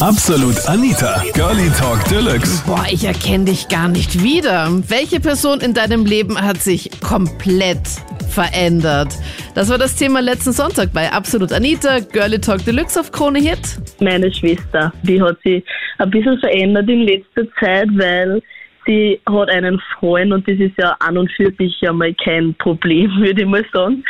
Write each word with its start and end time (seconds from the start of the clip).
Absolut 0.00 0.56
Anita, 0.66 1.22
Girlie 1.34 1.68
Talk 1.78 2.02
Deluxe. 2.08 2.64
Boah, 2.66 2.86
ich 2.90 3.04
erkenne 3.04 3.44
dich 3.44 3.68
gar 3.68 3.86
nicht 3.86 4.24
wieder. 4.24 4.66
Welche 4.88 5.20
Person 5.20 5.60
in 5.60 5.74
deinem 5.74 6.06
Leben 6.06 6.40
hat 6.40 6.56
sich 6.56 6.90
komplett 7.02 7.86
verändert? 8.30 9.08
Das 9.54 9.68
war 9.68 9.76
das 9.76 9.96
Thema 9.96 10.20
letzten 10.20 10.52
Sonntag 10.52 10.94
bei 10.94 11.12
Absolut 11.12 11.52
Anita, 11.52 11.98
Girlie 12.00 12.40
Talk 12.40 12.64
Deluxe 12.64 12.98
auf 12.98 13.12
Krone 13.12 13.40
Hit. 13.40 13.60
Meine 14.00 14.32
Schwester, 14.32 14.90
die 15.02 15.20
hat 15.20 15.36
sich 15.44 15.62
ein 15.98 16.10
bisschen 16.10 16.38
verändert 16.38 16.88
in 16.88 17.02
letzter 17.02 17.42
Zeit, 17.60 17.88
weil 17.92 18.42
sie 18.86 19.20
hat 19.28 19.50
einen 19.50 19.78
Freund 19.98 20.32
und 20.32 20.48
das 20.48 20.58
ist 20.58 20.78
ja 20.78 20.96
an 21.00 21.18
und 21.18 21.30
für 21.32 21.52
sich 21.58 21.78
ja 21.82 21.92
mal 21.92 22.14
kein 22.14 22.54
Problem, 22.54 23.10
würde 23.18 23.42
ich 23.42 23.46
mal 23.46 23.66
sagen. 23.70 24.02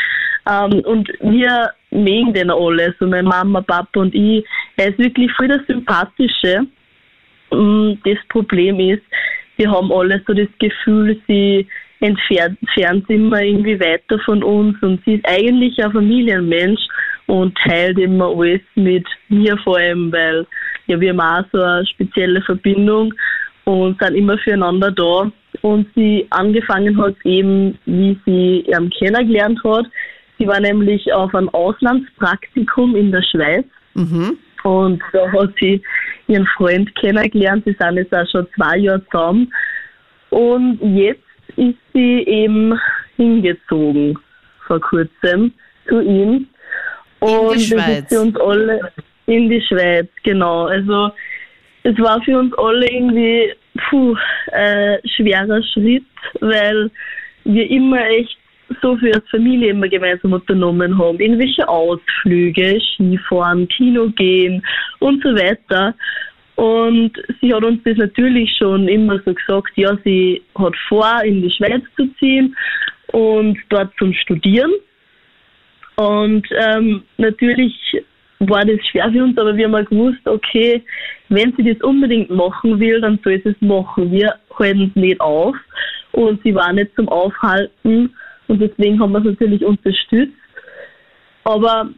Ähm, 0.48 0.82
und 0.84 1.09
wir 1.20 1.72
mögen 1.91 2.32
den 2.32 2.50
alle, 2.50 2.95
so 2.98 3.06
meine 3.06 3.29
Mama, 3.29 3.61
Papa 3.62 4.00
und 4.00 4.14
ich. 4.14 4.45
Er 4.77 4.88
ist 4.88 4.98
wirklich 4.98 5.30
voll 5.32 5.48
der 5.48 5.64
Sympathische. 5.66 6.66
Mm, 7.52 7.92
das 8.05 8.19
Problem 8.28 8.78
ist, 8.80 9.02
wir 9.56 9.70
haben 9.70 9.92
alle 9.92 10.23
so 10.27 10.32
das 10.32 10.48
Gefühl, 10.59 11.20
sie 11.27 11.66
entfernt, 12.01 12.59
entfernt 12.62 13.10
immer 13.10 13.42
irgendwie 13.42 13.79
weiter 13.79 14.18
von 14.20 14.42
uns 14.42 14.80
und 14.82 15.05
sie 15.05 15.15
ist 15.15 15.29
eigentlich 15.29 15.82
ein 15.84 15.92
Familienmensch 15.92 16.80
und 17.27 17.56
teilt 17.59 17.98
immer 17.98 18.29
alles 18.29 18.62
mit 18.74 19.07
mir 19.29 19.57
vor 19.59 19.77
allem, 19.77 20.10
weil 20.12 20.46
ja, 20.87 21.01
wir 21.01 21.10
haben 21.10 21.20
auch 21.20 21.45
so 21.52 21.62
eine 21.62 21.87
spezielle 21.87 22.43
Verbindung 22.43 23.15
und 23.65 24.01
sind 24.01 24.16
immer 24.16 24.38
füreinander 24.38 24.91
da. 24.91 25.30
Und 25.62 25.88
sie 25.95 26.27
angefangen 26.30 26.96
hat 27.01 27.15
eben, 27.24 27.79
wie 27.84 28.18
sie 28.24 28.65
ihn 28.66 28.91
kennengelernt 28.91 29.62
hat. 29.65 29.87
Sie 30.41 30.49
war 30.49 30.59
nämlich 30.59 31.12
auf 31.12 31.35
einem 31.35 31.51
Auslandspraktikum 31.51 32.97
in 32.97 33.12
der 33.12 33.23
Schweiz. 33.23 33.67
Mhm. 33.93 34.39
Und 34.63 35.03
da 35.13 35.30
hat 35.33 35.51
sie 35.61 35.83
ihren 36.29 36.47
Freund 36.57 36.95
kennengelernt. 36.97 37.65
Sie 37.66 37.77
sind 37.79 37.97
jetzt 37.97 38.15
auch 38.15 38.27
schon 38.30 38.47
zwei 38.57 38.79
Jahre 38.79 39.05
zusammen. 39.11 39.53
Und 40.30 40.80
jetzt 40.97 41.21
ist 41.57 41.77
sie 41.93 42.23
eben 42.27 42.79
hingezogen 43.16 44.19
vor 44.66 44.80
kurzem 44.80 45.52
zu 45.87 46.01
ihm. 46.01 46.47
Und 47.19 47.52
in 47.52 47.59
die 47.59 47.65
Schweiz. 47.65 47.87
das 47.87 47.99
ist 47.99 48.09
für 48.09 48.21
uns 48.21 48.41
alle 48.41 48.93
in 49.27 49.51
die 49.51 49.60
Schweiz, 49.60 50.09
genau. 50.23 50.65
Also 50.65 51.10
es 51.82 51.99
war 51.99 52.23
für 52.23 52.38
uns 52.38 52.57
alle 52.57 52.87
irgendwie 52.91 53.52
puh, 53.91 54.16
äh, 54.52 54.99
schwerer 55.16 55.63
Schritt, 55.75 56.04
weil 56.41 56.91
wir 57.45 57.71
immer 57.71 58.01
echt 58.09 58.40
so 58.82 58.96
viel 58.96 59.13
als 59.13 59.29
Familie 59.29 59.71
immer 59.71 59.88
gemeinsam 59.88 60.32
unternommen 60.32 60.99
haben. 60.99 61.21
Irgendwelche 61.21 61.68
Ausflüge, 61.68 62.80
Skifahren, 62.80 63.68
Kino 63.68 64.09
gehen 64.10 64.62
und 65.00 65.22
so 65.22 65.31
weiter. 65.31 65.94
Und 66.56 67.12
sie 67.41 67.54
hat 67.54 67.65
uns 67.65 67.82
das 67.84 67.97
natürlich 67.97 68.54
schon 68.59 68.87
immer 68.88 69.19
so 69.25 69.32
gesagt, 69.32 69.72
ja, 69.76 69.97
sie 70.04 70.43
hat 70.56 70.75
vor, 70.88 71.22
in 71.25 71.43
die 71.43 71.50
Schweiz 71.50 71.82
zu 71.97 72.06
ziehen 72.19 72.54
und 73.12 73.59
dort 73.71 73.93
zum 73.98 74.12
Studieren. 74.12 74.72
Und 75.97 76.47
ähm, 76.59 77.03
natürlich 77.16 77.75
war 78.41 78.65
das 78.65 78.78
schwer 78.91 79.10
für 79.12 79.25
uns, 79.25 79.38
aber 79.38 79.56
wir 79.56 79.66
haben 79.66 79.75
auch 79.75 79.88
gewusst, 79.88 80.26
okay, 80.26 80.82
wenn 81.28 81.54
sie 81.56 81.62
das 81.62 81.82
unbedingt 81.82 82.31
machen 82.31 82.78
will, 82.81 83.00
dann 83.00 83.19
soll 83.22 83.41
sie 83.43 83.50
es 83.50 83.60
machen. 83.60 84.10
Wir 84.10 84.34
halten 84.59 84.93
es 84.94 85.00
nicht 85.00 85.21
auf 85.21 85.54
und 86.12 86.43
sie 86.43 86.54
war 86.54 86.72
nicht 86.72 86.94
zum 86.94 87.09
Aufhalten 87.09 88.15
und 88.50 88.60
deswegen 88.60 88.98
haben 89.00 89.12
wir 89.12 89.20
es 89.20 89.26
natürlich 89.26 89.65
unterstützt. 89.65 90.34
Aber 91.44 91.88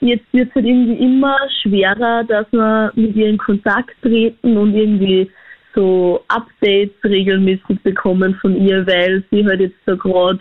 jetzt 0.00 0.24
wird 0.32 0.48
es 0.48 0.54
halt 0.54 0.64
irgendwie 0.64 1.04
immer 1.04 1.36
schwerer, 1.62 2.24
dass 2.24 2.46
wir 2.52 2.90
mit 2.94 3.14
ihr 3.14 3.28
in 3.28 3.36
Kontakt 3.36 3.94
treten 4.00 4.56
und 4.56 4.74
irgendwie 4.74 5.30
so 5.74 6.24
Updates 6.28 6.94
regelmäßig 7.04 7.80
bekommen 7.82 8.34
von 8.40 8.56
ihr, 8.56 8.86
weil 8.86 9.22
sie 9.30 9.44
halt 9.44 9.60
jetzt 9.60 9.78
so 9.86 9.96
gerade 9.96 10.40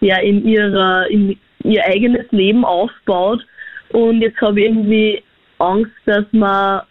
ja 0.00 0.18
in 0.18 0.44
ihrer 0.46 1.06
in 1.08 1.38
ihr 1.62 1.84
eigenes 1.86 2.26
Leben 2.32 2.64
aufbaut 2.64 3.46
und 3.90 4.20
jetzt 4.20 4.40
habe 4.40 4.60
ich 4.60 4.66
irgendwie 4.66 5.22
Angst, 5.58 5.92
dass 6.06 6.24
wir 6.32 6.84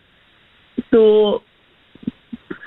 so 0.91 1.41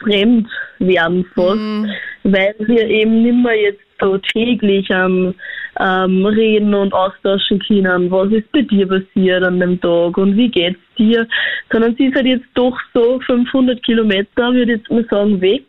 fremd 0.02 0.48
werden 0.80 1.24
fast, 1.34 1.56
Mhm. 1.56 1.90
weil 2.24 2.54
wir 2.58 2.86
eben 2.88 3.22
nicht 3.22 3.42
mehr 3.42 3.58
jetzt 3.58 3.83
so 4.00 4.18
täglich 4.18 4.90
am 4.94 5.34
ähm, 5.80 6.24
reden 6.26 6.74
und 6.74 6.92
austauschen 6.92 7.58
können, 7.60 8.10
was 8.10 8.30
ist 8.32 8.50
bei 8.52 8.62
dir 8.62 8.86
passiert 8.86 9.42
an 9.42 9.60
dem 9.60 9.80
Tag 9.80 10.16
und 10.16 10.36
wie 10.36 10.48
geht's 10.48 10.78
dir, 10.96 11.26
sondern 11.72 11.96
sie 11.96 12.06
ist 12.06 12.14
halt 12.14 12.26
jetzt 12.26 12.46
doch 12.54 12.78
so 12.92 13.18
500 13.26 13.82
Kilometer, 13.82 14.52
würde 14.52 14.74
ich 14.74 14.78
jetzt 14.78 14.90
mal 14.90 15.04
sagen, 15.10 15.40
weg 15.40 15.64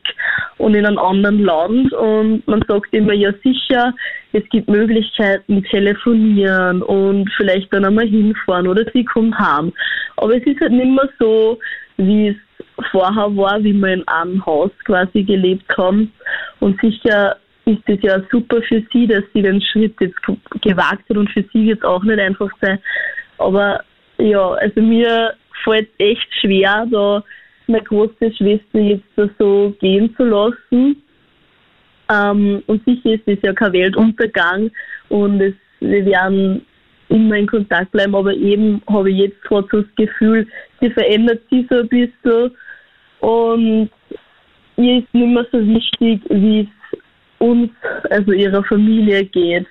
und 0.58 0.76
in 0.76 0.86
einem 0.86 1.00
anderen 1.00 1.44
Land 1.44 1.94
und 1.94 2.48
man 2.48 2.64
sagt 2.68 2.94
immer, 2.94 3.14
ja 3.14 3.32
sicher, 3.44 3.94
es 4.34 4.44
gibt 4.50 4.70
Möglichkeiten, 4.70 5.64
telefonieren 5.64 6.82
und 6.82 7.30
vielleicht 7.38 7.74
dann 7.74 7.86
einmal 7.86 8.08
hinfahren 8.08 8.68
oder 8.68 8.84
sie 8.94 9.06
kommt 9.06 9.38
heim. 9.40 9.74
Aber 10.18 10.36
es 10.36 10.44
ist 10.46 10.60
halt 10.62 10.72
nicht 10.72 10.92
mehr 10.92 11.10
so, 11.20 11.58
wie 11.98 12.30
es 12.30 12.36
vorher 12.92 13.36
war, 13.36 13.64
wie 13.64 13.74
wir 13.74 13.94
in 13.94 14.08
einem 14.08 14.46
Haus 14.46 14.72
quasi 14.86 15.24
gelebt 15.24 15.66
haben. 15.78 16.12
Und 16.60 16.80
sicher 16.82 17.38
ist 17.66 17.82
es 17.88 18.00
ja 18.02 18.22
super 18.32 18.62
für 18.62 18.84
sie, 18.94 19.08
dass 19.08 19.24
sie 19.34 19.42
den 19.42 19.62
Schritt 19.62 19.96
jetzt 20.00 20.22
ge- 20.24 20.38
gewagt 20.62 21.10
hat 21.10 21.18
und 21.18 21.30
für 21.32 21.44
sie 21.52 21.68
wird 21.68 21.80
es 21.80 21.84
auch 21.84 22.04
nicht 22.04 22.20
einfach 22.20 22.50
sein. 22.62 22.80
Aber 23.38 23.84
ja, 24.18 24.52
also 24.52 24.82
mir 24.82 25.34
fällt 25.64 25.90
echt 25.98 26.28
schwer, 26.40 26.88
da 26.92 27.24
meine 27.68 27.84
große 27.84 28.32
Schwester 28.38 28.80
jetzt 28.80 29.04
so 29.40 29.76
gehen 29.80 30.16
zu 30.16 30.24
lassen. 30.26 31.02
Ähm, 32.10 32.62
und 32.68 32.86
sicher 32.86 33.14
ist 33.14 33.28
es 33.28 33.40
ja 33.42 33.52
kein 33.54 33.74
Weltuntergang 33.74 34.70
und 35.10 35.42
es, 35.42 35.56
wir 35.80 36.06
werden 36.06 36.64
immer 37.10 37.36
in 37.36 37.48
Kontakt 37.48 37.92
bleiben, 37.92 38.16
aber 38.16 38.34
eben 38.34 38.82
habe 38.88 39.10
ich 39.10 39.18
jetzt 39.18 39.42
gerade 39.42 39.68
so 39.72 39.82
das 39.82 39.96
Gefühl, 39.96 40.48
sie 40.80 40.92
verändert 40.92 41.42
sich 41.50 41.66
so 41.70 41.80
ein 41.80 41.88
bisschen 41.90 42.52
und 43.22 43.90
ihr 44.78 45.00
ist 45.00 45.14
nicht 45.14 45.34
mehr 45.34 45.48
so 45.52 45.66
wichtig, 45.68 46.22
wie 46.30 46.62
es 46.62 46.85
uns, 47.40 47.72
also 48.10 48.32
ihrer 48.32 48.64
Familie 48.64 49.26
geht. 49.26 49.68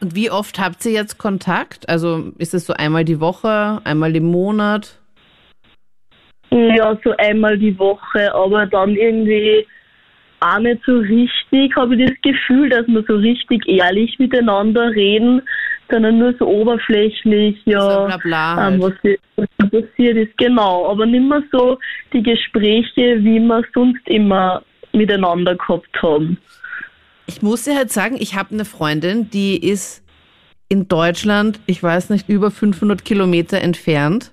Und 0.00 0.14
wie 0.14 0.30
oft 0.30 0.58
habt 0.58 0.84
ihr 0.84 0.92
jetzt 0.92 1.18
Kontakt? 1.18 1.88
Also 1.88 2.32
ist 2.38 2.54
es 2.54 2.66
so 2.66 2.74
einmal 2.74 3.04
die 3.04 3.20
Woche, 3.20 3.80
einmal 3.84 4.14
im 4.14 4.24
Monat? 4.24 4.98
Ja, 6.50 6.96
so 7.02 7.14
einmal 7.16 7.58
die 7.58 7.76
Woche, 7.78 8.32
aber 8.34 8.66
dann 8.66 8.94
irgendwie 8.94 9.66
auch 10.40 10.58
nicht 10.58 10.82
so 10.84 10.98
richtig, 10.98 11.74
habe 11.74 11.96
ich 11.96 12.08
das 12.08 12.20
Gefühl, 12.22 12.68
dass 12.68 12.86
wir 12.86 13.02
so 13.08 13.16
richtig 13.16 13.66
ehrlich 13.66 14.18
miteinander 14.18 14.90
reden, 14.90 15.42
sondern 15.90 16.18
nur 16.18 16.34
so 16.38 16.46
oberflächlich, 16.46 17.56
ja, 17.64 17.80
So 17.80 18.06
bla 18.06 18.16
bla 18.18 18.68
ähm, 18.68 18.82
halt. 18.82 18.98
was, 19.36 19.46
was 19.58 19.70
passiert 19.70 20.16
ist, 20.16 20.36
genau, 20.38 20.90
aber 20.90 21.06
nicht 21.06 21.26
mehr 21.26 21.42
so 21.50 21.78
die 22.12 22.22
Gespräche, 22.22 23.24
wie 23.24 23.40
wir 23.40 23.64
sonst 23.74 24.06
immer 24.06 24.62
miteinander 24.94 25.56
gehabt 25.56 26.02
haben. 26.02 26.38
Ich 27.26 27.42
muss 27.42 27.64
dir 27.64 27.76
halt 27.76 27.92
sagen, 27.92 28.16
ich 28.18 28.34
habe 28.34 28.54
eine 28.54 28.64
Freundin, 28.64 29.30
die 29.30 29.56
ist 29.56 30.02
in 30.68 30.88
Deutschland, 30.88 31.60
ich 31.66 31.82
weiß 31.82 32.10
nicht, 32.10 32.28
über 32.28 32.50
500 32.50 33.04
Kilometer 33.04 33.60
entfernt. 33.60 34.32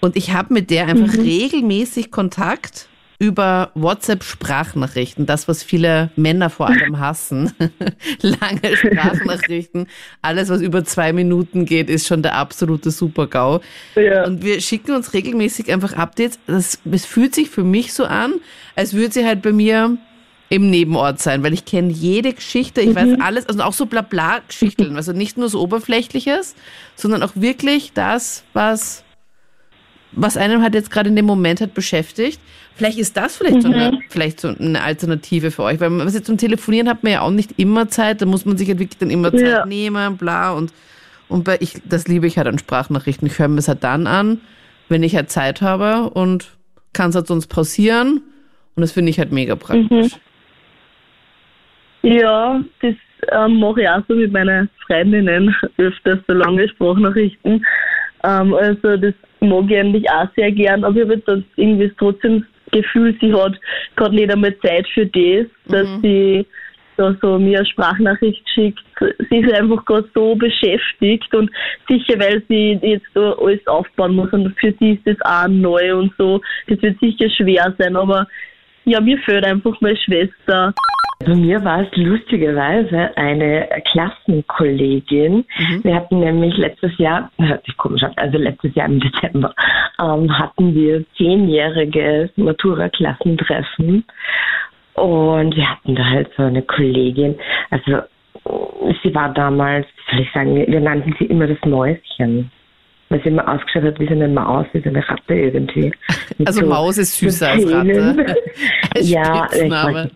Und 0.00 0.16
ich 0.16 0.32
habe 0.32 0.52
mit 0.52 0.70
der 0.70 0.86
einfach 0.86 1.14
regelmäßig 1.14 2.10
Kontakt 2.10 2.88
über 3.18 3.70
WhatsApp-Sprachnachrichten. 3.74 5.26
Das, 5.26 5.48
was 5.48 5.62
viele 5.62 6.10
Männer 6.16 6.50
vor 6.50 6.68
allem 6.68 6.98
hassen. 6.98 7.52
Lange 8.20 8.76
Sprachnachrichten. 8.76 9.86
Alles, 10.22 10.48
was 10.48 10.60
über 10.60 10.84
zwei 10.84 11.12
Minuten 11.12 11.64
geht, 11.64 11.88
ist 11.88 12.06
schon 12.06 12.22
der 12.22 12.34
absolute 12.34 12.90
Super-GAU. 12.90 13.60
Ja. 13.94 14.24
Und 14.26 14.42
wir 14.42 14.60
schicken 14.60 14.92
uns 14.92 15.12
regelmäßig 15.12 15.72
einfach 15.72 15.94
Updates. 15.94 16.38
Das, 16.46 16.78
es 16.90 17.06
fühlt 17.06 17.34
sich 17.34 17.50
für 17.50 17.64
mich 17.64 17.92
so 17.92 18.04
an, 18.04 18.34
als 18.76 18.94
würde 18.94 19.14
sie 19.14 19.26
halt 19.26 19.42
bei 19.42 19.52
mir 19.52 19.96
im 20.50 20.70
Nebenort 20.70 21.20
sein, 21.20 21.42
weil 21.42 21.52
ich 21.52 21.64
kenne 21.64 21.90
jede 21.90 22.32
Geschichte, 22.32 22.80
ich 22.80 22.94
weiß 22.94 23.18
alles, 23.20 23.46
also 23.48 23.62
auch 23.62 23.72
so 23.72 23.86
Blabla-Geschichten, 23.86 24.96
also 24.96 25.12
nicht 25.12 25.36
nur 25.36 25.48
so 25.48 25.60
Oberflächliches, 25.60 26.54
sondern 26.94 27.22
auch 27.22 27.32
wirklich 27.34 27.92
das, 27.92 28.44
was, 28.52 29.04
was 30.16 30.36
einem 30.36 30.62
halt 30.62 30.74
jetzt 30.74 30.90
gerade 30.90 31.08
in 31.08 31.16
dem 31.16 31.26
Moment 31.26 31.60
hat 31.60 31.74
beschäftigt. 31.74 32.40
Vielleicht 32.76 32.98
ist 32.98 33.16
das 33.16 33.36
vielleicht 33.36 33.62
so 33.62 33.68
eine, 33.68 33.98
vielleicht 34.08 34.40
so 34.40 34.48
eine 34.48 34.82
Alternative 34.82 35.50
für 35.50 35.62
euch, 35.62 35.78
weil 35.80 35.90
man, 35.90 36.06
was 36.06 36.14
jetzt 36.14 36.26
zum 36.26 36.38
Telefonieren 36.38 36.88
hat 36.88 37.04
man 37.04 37.12
ja 37.12 37.20
auch 37.20 37.30
nicht 37.30 37.58
immer 37.58 37.88
Zeit, 37.88 38.20
da 38.20 38.26
muss 38.26 38.44
man 38.44 38.56
sich 38.56 38.68
halt 38.68 38.80
wirklich 38.80 38.98
dann 38.98 39.10
immer 39.10 39.30
Zeit 39.32 39.46
Ja. 39.48 39.66
nehmen, 39.66 40.16
bla 40.16 40.52
und 40.52 40.72
und 41.28 41.44
bei 41.44 41.56
ich, 41.60 41.80
das 41.84 42.06
liebe 42.06 42.26
ich 42.26 42.36
halt 42.36 42.46
an 42.46 42.58
Sprachnachrichten. 42.58 43.26
Ich 43.26 43.38
höre 43.38 43.48
mir 43.48 43.56
das 43.56 43.68
halt 43.68 43.82
dann 43.82 44.06
an, 44.06 44.40
wenn 44.88 45.02
ich 45.02 45.16
halt 45.16 45.30
Zeit 45.30 45.62
habe 45.62 46.10
und 46.10 46.50
kann 46.92 47.10
es 47.10 47.16
halt 47.16 47.26
sonst 47.26 47.46
pausieren. 47.46 48.22
Und 48.76 48.80
das 48.82 48.92
finde 48.92 49.10
ich 49.10 49.18
halt 49.18 49.32
mega 49.32 49.56
praktisch. 49.56 50.12
Ja, 52.02 52.62
das 52.82 52.94
ähm, 53.32 53.58
mache 53.58 53.82
ich 53.82 53.88
auch 53.88 54.02
so 54.06 54.14
mit 54.14 54.32
meinen 54.32 54.68
Freundinnen 54.86 55.54
öfters 55.78 56.18
so 56.28 56.34
lange 56.34 56.68
Sprachnachrichten. 56.68 57.64
Ähm, 58.22 58.54
also 58.54 58.96
das 58.96 59.14
mag 59.48 59.70
ich 59.70 59.78
eigentlich 59.78 60.10
auch 60.10 60.28
sehr 60.36 60.52
gern, 60.52 60.84
aber 60.84 60.96
ich 60.96 61.02
habe 61.02 61.18
dann 61.18 61.44
irgendwie 61.56 61.92
trotzdem 61.98 62.44
das 62.66 62.80
Gefühl, 62.82 63.16
sie 63.20 63.32
hat 63.34 63.54
gerade 63.96 64.14
nicht 64.14 64.32
einmal 64.32 64.56
Zeit 64.58 64.86
für 64.88 65.06
das, 65.06 65.46
dass 65.66 65.88
Mhm. 65.88 66.00
sie 66.02 66.46
da 66.96 67.16
so 67.20 67.38
mir 67.38 67.58
eine 67.58 67.66
Sprachnachricht 67.66 68.48
schickt. 68.50 68.80
Sie 69.30 69.38
ist 69.38 69.52
einfach 69.52 69.84
gerade 69.84 70.08
so 70.14 70.34
beschäftigt 70.36 71.34
und 71.34 71.50
sicher, 71.88 72.18
weil 72.20 72.42
sie 72.48 72.78
jetzt 72.82 73.06
da 73.14 73.32
alles 73.32 73.66
aufbauen 73.66 74.14
muss 74.14 74.32
und 74.32 74.56
für 74.58 74.72
sie 74.78 74.92
ist 74.92 75.06
das 75.06 75.16
auch 75.22 75.48
neu 75.48 75.96
und 75.96 76.12
so. 76.16 76.40
Das 76.68 76.80
wird 76.82 76.98
sicher 77.00 77.28
schwer 77.30 77.74
sein, 77.78 77.96
aber 77.96 78.26
ja, 78.84 79.00
mir 79.00 79.18
fehlt 79.18 79.46
einfach 79.46 79.80
meine 79.80 79.96
Schwester. 79.96 80.74
Bei 81.24 81.34
mir 81.34 81.64
war 81.64 81.82
es 81.82 81.96
lustigerweise 81.96 83.16
eine 83.16 83.68
Klassenkollegin. 83.92 85.44
Wir 85.82 85.94
hatten 85.94 86.20
nämlich 86.20 86.56
letztes 86.56 86.96
Jahr, 86.98 87.30
hört 87.38 87.64
sich 87.64 87.76
komisch 87.76 88.02
an, 88.02 88.12
also 88.16 88.36
letztes 88.36 88.74
Jahr 88.74 88.88
im 88.88 89.00
Dezember, 89.00 89.54
ähm, 90.00 90.38
hatten 90.38 90.74
wir 90.74 91.04
zehnjähriges 91.16 92.30
Matura-Klassentreffen. 92.36 94.04
Und 94.94 95.56
wir 95.56 95.70
hatten 95.70 95.94
da 95.94 96.04
halt 96.04 96.30
so 96.36 96.42
eine 96.42 96.62
Kollegin, 96.62 97.36
also 97.70 98.02
sie 99.02 99.14
war 99.14 99.32
damals, 99.32 99.86
wie 99.86 100.16
soll 100.16 100.24
ich 100.24 100.32
sagen, 100.32 100.54
wir 100.54 100.80
nannten 100.80 101.14
sie 101.18 101.26
immer 101.26 101.46
das 101.46 101.58
Mäuschen. 101.64 102.50
Weil 103.10 103.22
sie 103.22 103.28
immer 103.28 103.46
ausgeschaut 103.48 103.84
hat 103.84 104.00
wie 104.00 104.06
so 104.06 104.12
eine 104.12 104.28
Maus, 104.28 104.66
wie 104.72 104.80
so 104.80 104.88
eine 104.88 105.06
Ratte 105.08 105.34
irgendwie. 105.34 105.92
Mit 106.38 106.48
Also 106.48 106.60
so- 106.60 106.66
Maus 106.66 106.98
ist 106.98 107.16
süßer 107.18 107.50
als 107.52 107.70
Ratte. 107.70 108.26
Als 108.94 109.10
ja, 109.10 109.46
ich 109.52 109.62
wollte, 109.70 110.10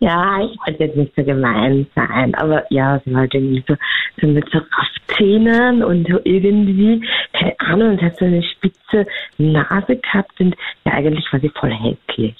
ja, 0.00 0.40
ich 0.44 0.56
wollte 0.66 0.84
jetzt 0.84 0.96
nicht 0.96 1.12
so 1.16 1.22
gemein 1.24 1.86
sein, 1.94 2.34
aber 2.34 2.64
ja, 2.70 3.00
sie 3.04 3.12
war 3.12 3.20
halt 3.20 3.34
irgendwie 3.34 3.64
so, 3.68 3.76
so 4.20 4.26
mit 4.26 4.44
so 4.50 4.58
Raffzähnen 4.58 5.82
und 5.84 6.08
so 6.08 6.18
irgendwie, 6.24 7.06
keine 7.32 7.54
Ahnung, 7.60 7.90
und 7.90 8.02
hat 8.02 8.16
so 8.18 8.24
eine 8.24 8.42
spitze 8.42 9.06
Nase 9.38 9.96
gehabt 9.96 10.40
und 10.40 10.54
ja, 10.84 10.92
eigentlich 10.92 11.24
war 11.32 11.40
sie 11.40 11.50
voll 11.50 11.72
hässlich. 11.72 12.34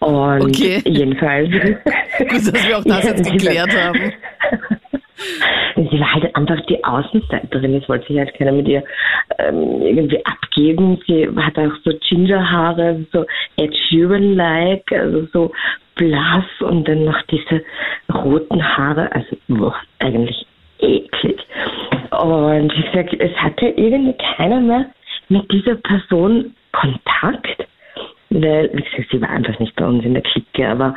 Und 0.00 0.42
Okay. 0.42 0.80
jedenfalls. 0.86 1.50
Gut, 1.50 2.54
dass 2.54 2.66
wir 2.68 2.78
auch 2.78 2.84
das 2.84 3.04
Ja, 3.04 3.10
jetzt 3.10 3.30
geklärt 3.30 3.70
haben. 3.76 4.12
Sie 5.76 6.00
war 6.00 6.14
halt 6.14 6.34
einfach 6.34 6.60
die 6.66 6.82
Außenseiterin. 6.84 7.74
Es 7.74 7.88
wollte 7.88 8.06
sich 8.06 8.18
halt 8.18 8.34
keiner 8.34 8.52
mit 8.52 8.68
ihr 8.68 8.82
ähm, 9.38 9.82
irgendwie 9.82 10.24
abgeben. 10.24 11.00
Sie 11.06 11.28
hat 11.36 11.58
auch 11.58 11.72
so 11.84 11.92
Gingerhaare, 12.08 13.06
so 13.12 13.24
Ed 13.56 13.74
Sheeran-like, 13.88 14.92
also 14.92 15.26
so 15.32 15.52
blass 15.94 16.44
und 16.60 16.88
dann 16.88 17.04
noch 17.04 17.20
diese 17.22 17.62
roten 18.12 18.62
Haare. 18.62 19.12
Also 19.12 19.36
boah, 19.48 19.76
eigentlich 19.98 20.46
eklig. 20.78 21.40
Und 22.10 22.72
wie 22.76 22.82
gesagt, 22.82 23.14
es 23.18 23.34
hatte 23.36 23.66
irgendwie 23.66 24.16
keiner 24.36 24.60
mehr 24.60 24.86
mit 25.28 25.50
dieser 25.52 25.76
Person 25.76 26.54
Kontakt. 26.72 27.66
Weil, 28.32 28.70
wie 28.72 28.82
gesagt, 28.82 29.10
sie 29.10 29.20
war 29.20 29.30
einfach 29.30 29.58
nicht 29.58 29.74
bei 29.74 29.84
uns 29.84 30.04
in 30.04 30.14
der 30.14 30.22
Clique, 30.22 30.68
aber 30.68 30.94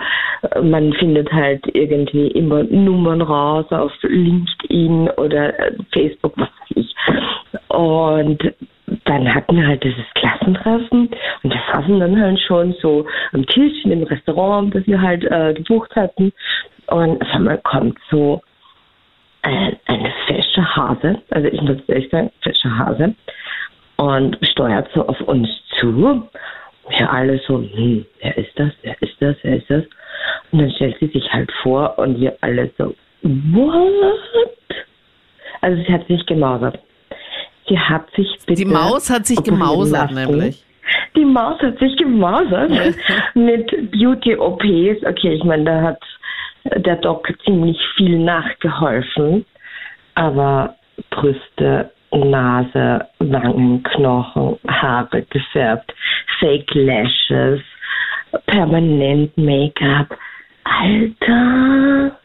äh, 0.52 0.62
man 0.62 0.94
findet 0.94 1.32
halt 1.32 1.66
irgendwie 1.74 2.28
immer 2.28 2.64
Nummern 2.64 3.22
raus 3.22 3.66
auf 3.72 3.92
LinkedIn 4.04 5.10
oder 5.18 5.60
äh, 5.60 5.74
Facebook, 5.92 6.34
was 6.38 6.50
weiß 6.50 6.76
ich. 6.76 6.96
Und 7.70 8.54
dann 9.06 9.34
hatten 9.34 9.56
wir 9.56 9.66
halt 9.66 9.84
dieses 9.84 10.06
Klassentreffen 10.14 11.10
und 11.44 11.54
wir 11.54 11.62
saßen 11.72 12.00
dann 12.00 12.22
halt 12.22 12.40
schon 12.40 12.74
so 12.82 13.08
am 13.32 13.46
Tisch 13.48 13.84
in 13.84 13.90
dem 13.90 14.04
Restaurant, 14.04 14.76
das 14.76 14.86
wir 14.86 15.02
halt 15.02 15.24
äh, 15.24 15.54
gebucht 15.54 15.96
hatten. 15.96 16.32
Und 16.88 17.22
auf 17.22 17.34
einmal 17.34 17.58
kommt 17.60 17.98
so 18.12 18.42
ein, 19.42 19.76
ein 19.88 20.14
fescher 20.28 20.76
Hase, 20.76 21.22
also 21.32 21.48
ich 21.48 21.62
muss 21.62 21.78
ehrlich 21.88 22.10
sagen, 22.12 22.32
fescher 22.42 22.78
Hase, 22.78 23.16
und 23.98 24.38
steuert 24.44 24.90
so 24.94 25.08
auf 25.08 25.20
uns 25.22 25.50
zu. 25.80 26.28
Wir 26.90 27.12
alle 27.12 27.40
so, 27.48 27.60
hm, 27.60 28.06
wer 28.22 28.38
ist 28.38 28.52
das, 28.58 28.72
wer 28.82 29.02
ist 29.02 29.16
das, 29.20 29.36
wer 29.44 29.58
ist 29.58 29.70
das? 29.70 29.84
Und 30.52 30.60
dann 30.60 30.72
stellt 30.72 30.98
sie 31.00 31.08
sich 31.08 31.32
halt 31.32 31.52
vor 31.62 31.98
und 31.98 32.20
wir 32.20 32.36
alle 32.42 32.70
so, 32.78 32.94
what? 33.24 34.20
Also 35.62 35.82
sie 35.84 35.94
hat 35.94 36.06
sich 36.08 36.26
gemausert. 36.26 36.80
Sie 37.68 37.80
hat 37.80 38.10
sich 38.16 38.28
bitte 38.46 38.62
Die 38.62 38.66
Maus 38.70 39.10
hat 39.10 39.26
sich 39.26 39.42
gemausert, 39.42 40.12
lassen. 40.12 40.32
nämlich. 40.32 40.64
Die 41.16 41.24
Maus 41.26 41.60
hat 41.62 41.80
sich 41.80 41.96
gemausert 41.96 42.72
mit 43.34 43.92
Beauty-OPs. 43.92 45.06
Okay, 45.06 45.34
ich 45.36 45.44
meine, 45.46 45.64
da 45.64 45.82
hat 45.82 46.04
der 46.86 46.98
Doc 46.98 47.28
ziemlich 47.46 47.78
viel 47.96 48.20
nachgeholfen. 48.20 49.46
Aber 50.16 50.76
Brüste, 51.10 51.92
Nase, 52.16 53.08
Wangenknochen, 53.20 54.58
Haare 54.68 55.24
gefärbt, 55.30 55.94
Fake 56.40 56.74
Lashes, 56.74 57.62
permanent 58.48 59.36
Make-up. 59.38 60.18
Alter! 60.64 62.18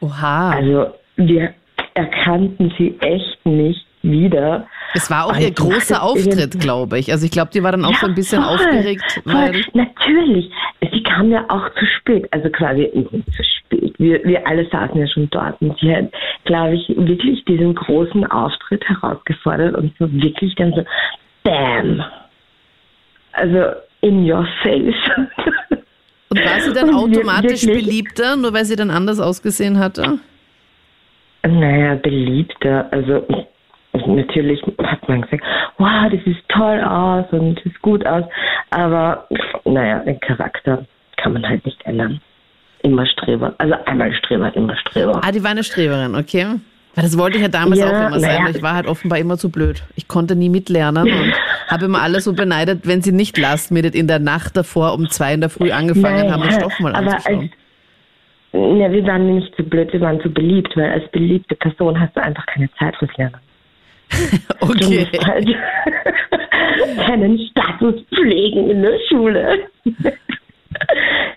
Oha. 0.00 0.50
Also 0.50 0.94
wir 1.16 1.54
erkannten 1.94 2.72
sie 2.78 2.96
echt 3.00 3.44
nicht 3.44 3.86
wieder. 4.02 4.66
Es 4.94 5.10
war 5.10 5.26
auch 5.26 5.32
Und 5.36 5.40
ihr 5.40 5.52
großer 5.52 6.02
Auftritt, 6.02 6.58
glaube 6.60 6.98
ich. 6.98 7.10
Also 7.12 7.24
ich 7.24 7.30
glaube, 7.30 7.50
die 7.54 7.62
war 7.62 7.72
dann 7.72 7.84
auch 7.84 7.94
so 7.94 8.06
ein 8.06 8.14
bisschen 8.14 8.42
voll, 8.42 8.54
aufgeregt, 8.54 9.20
voll. 9.24 9.32
weil 9.32 9.64
Natürlich. 9.74 10.50
Sie 10.92 11.02
kam 11.02 11.30
ja 11.30 11.44
auch 11.48 11.68
zu 11.78 11.86
spät, 11.98 12.26
also 12.32 12.50
quasi 12.50 12.90
zu 12.92 13.42
spät. 13.42 13.81
Wir, 14.02 14.24
wir 14.24 14.44
alle 14.48 14.68
saßen 14.68 14.98
ja 14.98 15.06
schon 15.06 15.30
dort 15.30 15.62
und 15.62 15.78
sie 15.78 15.94
hat, 15.94 16.10
glaube 16.44 16.74
ich, 16.74 16.88
wirklich 16.88 17.44
diesen 17.44 17.72
großen 17.72 18.26
Auftritt 18.26 18.82
herausgefordert 18.88 19.76
und 19.76 19.92
so 19.96 20.12
wirklich 20.12 20.56
dann 20.56 20.72
so, 20.72 20.82
bam. 21.44 22.02
Also 23.32 23.76
in 24.00 24.28
your 24.28 24.44
face. 24.64 24.94
und 26.30 26.44
war 26.44 26.60
sie 26.60 26.72
dann 26.72 26.92
automatisch 26.94 27.64
wirklich- 27.64 27.84
beliebter, 27.86 28.34
nur 28.36 28.52
weil 28.52 28.64
sie 28.64 28.74
dann 28.74 28.90
anders 28.90 29.20
ausgesehen 29.20 29.78
hatte? 29.78 30.18
Naja, 31.46 31.94
beliebter. 31.94 32.88
Also 32.90 33.24
natürlich 34.06 34.60
hat 34.82 35.08
man 35.08 35.22
gesagt, 35.22 35.44
wow, 35.78 36.10
das 36.10 36.24
sieht 36.24 36.48
toll 36.48 36.80
aus 36.80 37.26
und 37.30 37.54
das 37.54 37.62
sieht 37.62 37.80
gut 37.82 38.04
aus. 38.04 38.24
Aber 38.70 39.28
naja, 39.64 40.00
den 40.00 40.18
Charakter 40.18 40.84
kann 41.18 41.34
man 41.34 41.48
halt 41.48 41.64
nicht 41.64 41.80
ändern. 41.86 42.20
Immer 42.82 43.06
Streber. 43.06 43.54
Also 43.58 43.74
einmal 43.86 44.12
Streber, 44.14 44.54
immer 44.56 44.76
Streber. 44.76 45.20
Ah, 45.24 45.30
die 45.32 45.42
war 45.42 45.50
eine 45.52 45.62
Streberin, 45.64 46.14
okay. 46.16 46.46
Das 46.94 47.16
wollte 47.16 47.36
ich 47.38 47.42
ja 47.42 47.48
damals 47.48 47.78
Ja, 47.80 47.86
auch 47.86 48.08
immer 48.08 48.20
sein. 48.20 48.30
naja. 48.32 48.40
aber 48.40 48.50
Ich 48.50 48.62
war 48.62 48.74
halt 48.74 48.86
offenbar 48.86 49.18
immer 49.18 49.38
zu 49.38 49.50
blöd. 49.50 49.82
Ich 49.96 50.08
konnte 50.08 50.36
nie 50.36 50.48
mitlernen 50.50 51.04
und 51.04 51.32
habe 51.68 51.86
immer 51.86 52.02
alle 52.02 52.20
so 52.20 52.32
beneidet, 52.34 52.86
wenn 52.86 53.00
sie 53.00 53.12
nicht 53.12 53.38
last 53.38 53.70
minute 53.70 53.96
in 53.96 54.08
der 54.08 54.18
Nacht 54.18 54.56
davor 54.56 54.92
um 54.94 55.08
zwei 55.08 55.32
in 55.32 55.40
der 55.40 55.48
Früh 55.48 55.70
angefangen 55.70 56.30
haben, 56.30 56.42
den 56.42 56.50
Naja, 56.50 56.60
Stoff 56.60 56.78
mal 56.80 56.94
aber 56.94 57.12
anzuschauen. 57.14 57.50
als, 58.52 58.78
ja, 58.78 58.92
wir 58.92 59.06
waren 59.06 59.34
nicht 59.36 59.54
zu 59.56 59.62
blöd, 59.62 59.90
wir 59.92 60.00
waren 60.02 60.20
zu 60.20 60.28
beliebt, 60.28 60.76
weil 60.76 60.90
als 60.90 61.10
beliebte 61.12 61.54
Person 61.54 61.98
hast 61.98 62.14
du 62.14 62.22
einfach 62.22 62.44
keine 62.46 62.68
Zeit 62.78 62.94
fürs 62.96 63.16
Lernen. 63.16 63.36
Du 64.60 64.66
Okay. 64.68 65.06
musst 65.10 65.26
halt 65.26 65.48
deinen 67.08 67.38
Status 67.50 67.94
pflegen 68.14 68.68
in 68.70 68.82
der 68.82 68.98
Schule. 69.08 69.60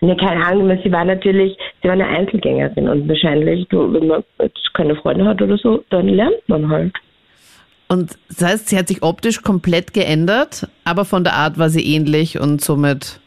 Ne, 0.01 0.15
keine 0.17 0.45
Ahnung, 0.45 0.69
aber 0.69 0.81
sie 0.81 0.91
war 0.91 1.05
natürlich, 1.05 1.57
sie 1.81 1.87
war 1.87 1.93
eine 1.93 2.07
Einzelgängerin 2.07 2.89
und 2.89 3.07
wahrscheinlich, 3.07 3.67
du, 3.69 3.93
wenn 3.93 4.07
man 4.07 4.23
jetzt 4.39 4.73
keine 4.73 4.95
Freunde 4.95 5.25
hat 5.25 5.41
oder 5.41 5.57
so, 5.57 5.83
dann 5.89 6.07
lernt 6.07 6.47
man 6.47 6.69
halt. 6.69 6.93
Und 7.87 8.17
das 8.29 8.43
heißt, 8.43 8.69
sie 8.69 8.77
hat 8.77 8.87
sich 8.87 9.03
optisch 9.03 9.41
komplett 9.41 9.93
geändert, 9.93 10.67
aber 10.85 11.05
von 11.05 11.23
der 11.23 11.33
Art 11.33 11.59
war 11.59 11.69
sie 11.69 11.95
ähnlich 11.95 12.39
und 12.39 12.61
somit. 12.61 13.19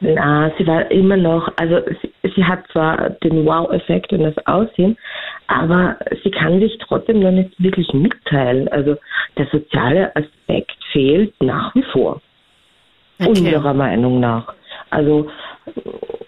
Na, 0.00 0.52
sie 0.58 0.66
war 0.66 0.90
immer 0.90 1.16
noch, 1.16 1.50
also 1.56 1.80
sie, 2.02 2.30
sie 2.34 2.44
hat 2.44 2.64
zwar 2.70 3.10
den 3.10 3.46
Wow-Effekt 3.46 4.12
und 4.12 4.22
das 4.22 4.46
Aussehen, 4.46 4.96
aber 5.46 5.96
sie 6.22 6.30
kann 6.30 6.60
sich 6.60 6.76
trotzdem 6.86 7.20
noch 7.20 7.30
nicht 7.30 7.50
wirklich 7.60 7.92
mitteilen. 7.94 8.68
Also 8.68 8.96
der 9.38 9.46
soziale 9.46 10.14
Aspekt 10.14 10.76
fehlt 10.92 11.32
nach 11.42 11.74
wie 11.74 11.84
vor. 11.92 12.20
Okay. 13.18 13.30
Unserer 13.30 13.74
Meinung 13.74 14.20
nach. 14.20 14.52
Also 14.90 15.30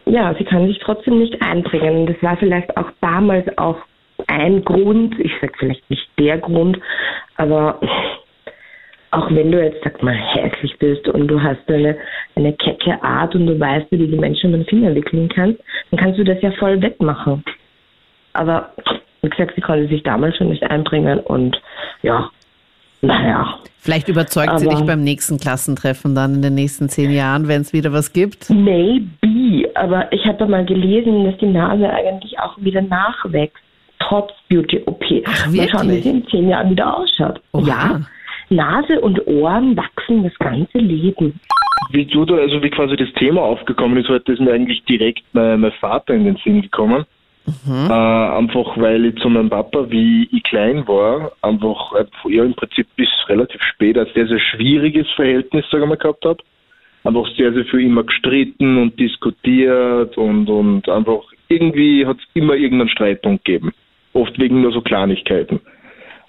ja, 0.07 0.35
sie 0.39 0.45
kann 0.45 0.67
sich 0.67 0.79
trotzdem 0.79 1.19
nicht 1.19 1.41
einbringen. 1.43 2.07
Das 2.07 2.23
war 2.23 2.37
vielleicht 2.37 2.77
auch 2.77 2.91
damals 3.01 3.47
auch 3.59 3.79
ein 4.27 4.65
Grund, 4.65 5.19
ich 5.19 5.33
sag 5.41 5.57
vielleicht 5.59 5.89
nicht 5.91 6.09
der 6.19 6.39
Grund, 6.39 6.79
aber 7.37 7.81
auch 9.11 9.31
wenn 9.31 9.51
du 9.53 9.63
jetzt, 9.63 9.83
sag 9.85 10.03
mal, 10.03 10.15
hässlich 10.15 10.79
bist 10.79 11.09
und 11.09 11.29
du 11.29 11.43
hast 11.43 11.69
eine, 11.69 11.97
eine 12.35 12.53
kecke 12.55 13.03
Art 13.03 13.35
und 13.35 13.47
du 13.47 13.59
weißt, 13.59 13.91
wie 13.91 13.99
du 13.99 14.07
die 14.07 14.19
Menschen 14.19 14.51
mit 14.51 14.61
den 14.61 14.67
Finger 14.67 14.95
wickeln 14.95 15.29
kannst, 15.29 15.63
dann 15.91 16.01
kannst 16.01 16.19
du 16.19 16.25
das 16.25 16.41
ja 16.43 16.51
voll 16.53 16.81
wettmachen. 16.83 17.43
Aber 18.35 18.73
wie 19.23 19.31
gesagt, 19.31 19.55
sie 19.55 19.61
konnte 19.61 19.89
sich 19.89 20.03
damals 20.03 20.37
schon 20.37 20.51
nicht 20.51 20.63
einbringen 20.63 21.21
und 21.21 21.61
ja, 22.03 22.31
naja. 23.01 23.59
Vielleicht 23.81 24.09
überzeugt 24.09 24.59
sie 24.59 24.67
Aber- 24.67 24.77
dich 24.77 24.87
beim 24.87 25.03
nächsten 25.03 25.39
Klassentreffen 25.39 26.15
dann 26.15 26.35
in 26.35 26.43
den 26.43 26.55
nächsten 26.55 26.89
zehn 26.89 27.11
Jahren, 27.13 27.49
wenn 27.49 27.63
es 27.63 27.73
wieder 27.73 27.93
was 27.93 28.13
gibt. 28.13 28.51
Maybe, 28.51 29.71
aber 29.75 30.13
ich 30.13 30.25
habe 30.27 30.47
mal 30.47 30.65
gelesen, 30.65 31.25
dass 31.25 31.39
die 31.39 31.47
Nase 31.47 31.89
eigentlich 31.89 32.39
auch 32.39 32.57
wieder 32.59 32.83
nachwächst, 32.83 33.57
trotz 34.01 34.31
Beauty-OP. 34.49 35.05
Ach, 35.27 35.47
Mal 35.51 35.69
schauen, 35.69 35.91
wie 35.91 36.01
sie 36.01 36.11
in 36.11 36.27
zehn 36.27 36.49
Jahren 36.49 36.71
wieder 36.71 36.97
ausschaut. 36.99 37.41
Oha. 37.53 37.67
Ja, 37.67 38.01
Nase 38.51 39.01
und 39.01 39.27
Ohren 39.27 39.77
wachsen 39.77 40.25
das 40.25 40.35
ganze 40.39 40.79
Leben. 40.79 41.39
Wie 41.93 42.05
du 42.05 42.25
da, 42.25 42.35
also 42.35 42.63
wie 42.63 42.71
quasi 42.71 42.97
das 42.97 43.09
Thema 43.15 43.43
aufgekommen 43.43 43.99
ist, 43.99 44.09
heute 44.09 44.33
ist 44.33 44.41
mir 44.41 44.53
eigentlich 44.53 44.85
direkt 44.85 45.23
mein, 45.33 45.61
mein 45.61 45.73
Vater 45.73 46.15
in 46.15 46.25
den 46.25 46.37
Sinn 46.45 46.63
gekommen. 46.63 47.05
Mhm. 47.65 47.91
Äh, 47.91 47.93
einfach 47.93 48.77
weil 48.77 49.07
ich 49.07 49.17
zu 49.17 49.29
meinem 49.29 49.51
Papa, 49.51 49.87
wie 49.91 50.29
ich 50.31 50.43
klein 50.43 50.87
war, 50.87 51.33
einfach 51.43 51.95
ja, 52.29 52.45
im 52.45 52.55
Prinzip 52.55 52.87
bis 52.97 53.09
relativ 53.29 53.63
spät 53.63 53.99
ein 53.99 54.07
sehr, 54.15 54.27
sehr 54.27 54.41
schwieriges 54.41 55.09
Verhältnis, 55.17 55.65
sagen 55.71 55.85
wir 55.85 55.89
mal, 55.89 55.97
gehabt 55.97 56.25
habe. 56.25 56.43
Einfach 57.05 57.27
sehr, 57.37 57.53
sehr 57.53 57.65
viel 57.65 57.81
immer 57.81 58.03
gestritten 58.03 58.77
und 58.79 58.99
diskutiert 58.99 60.17
und, 60.19 60.49
und 60.49 60.89
einfach 60.89 61.23
irgendwie 61.49 62.05
hat 62.05 62.19
es 62.19 62.25
immer 62.35 62.55
irgendeinen 62.55 62.91
Streitpunkt 62.91 63.45
gegeben. 63.45 63.73
Oft 64.13 64.39
wegen 64.39 64.61
nur 64.61 64.73
so 64.73 64.81
Kleinigkeiten. 64.81 65.61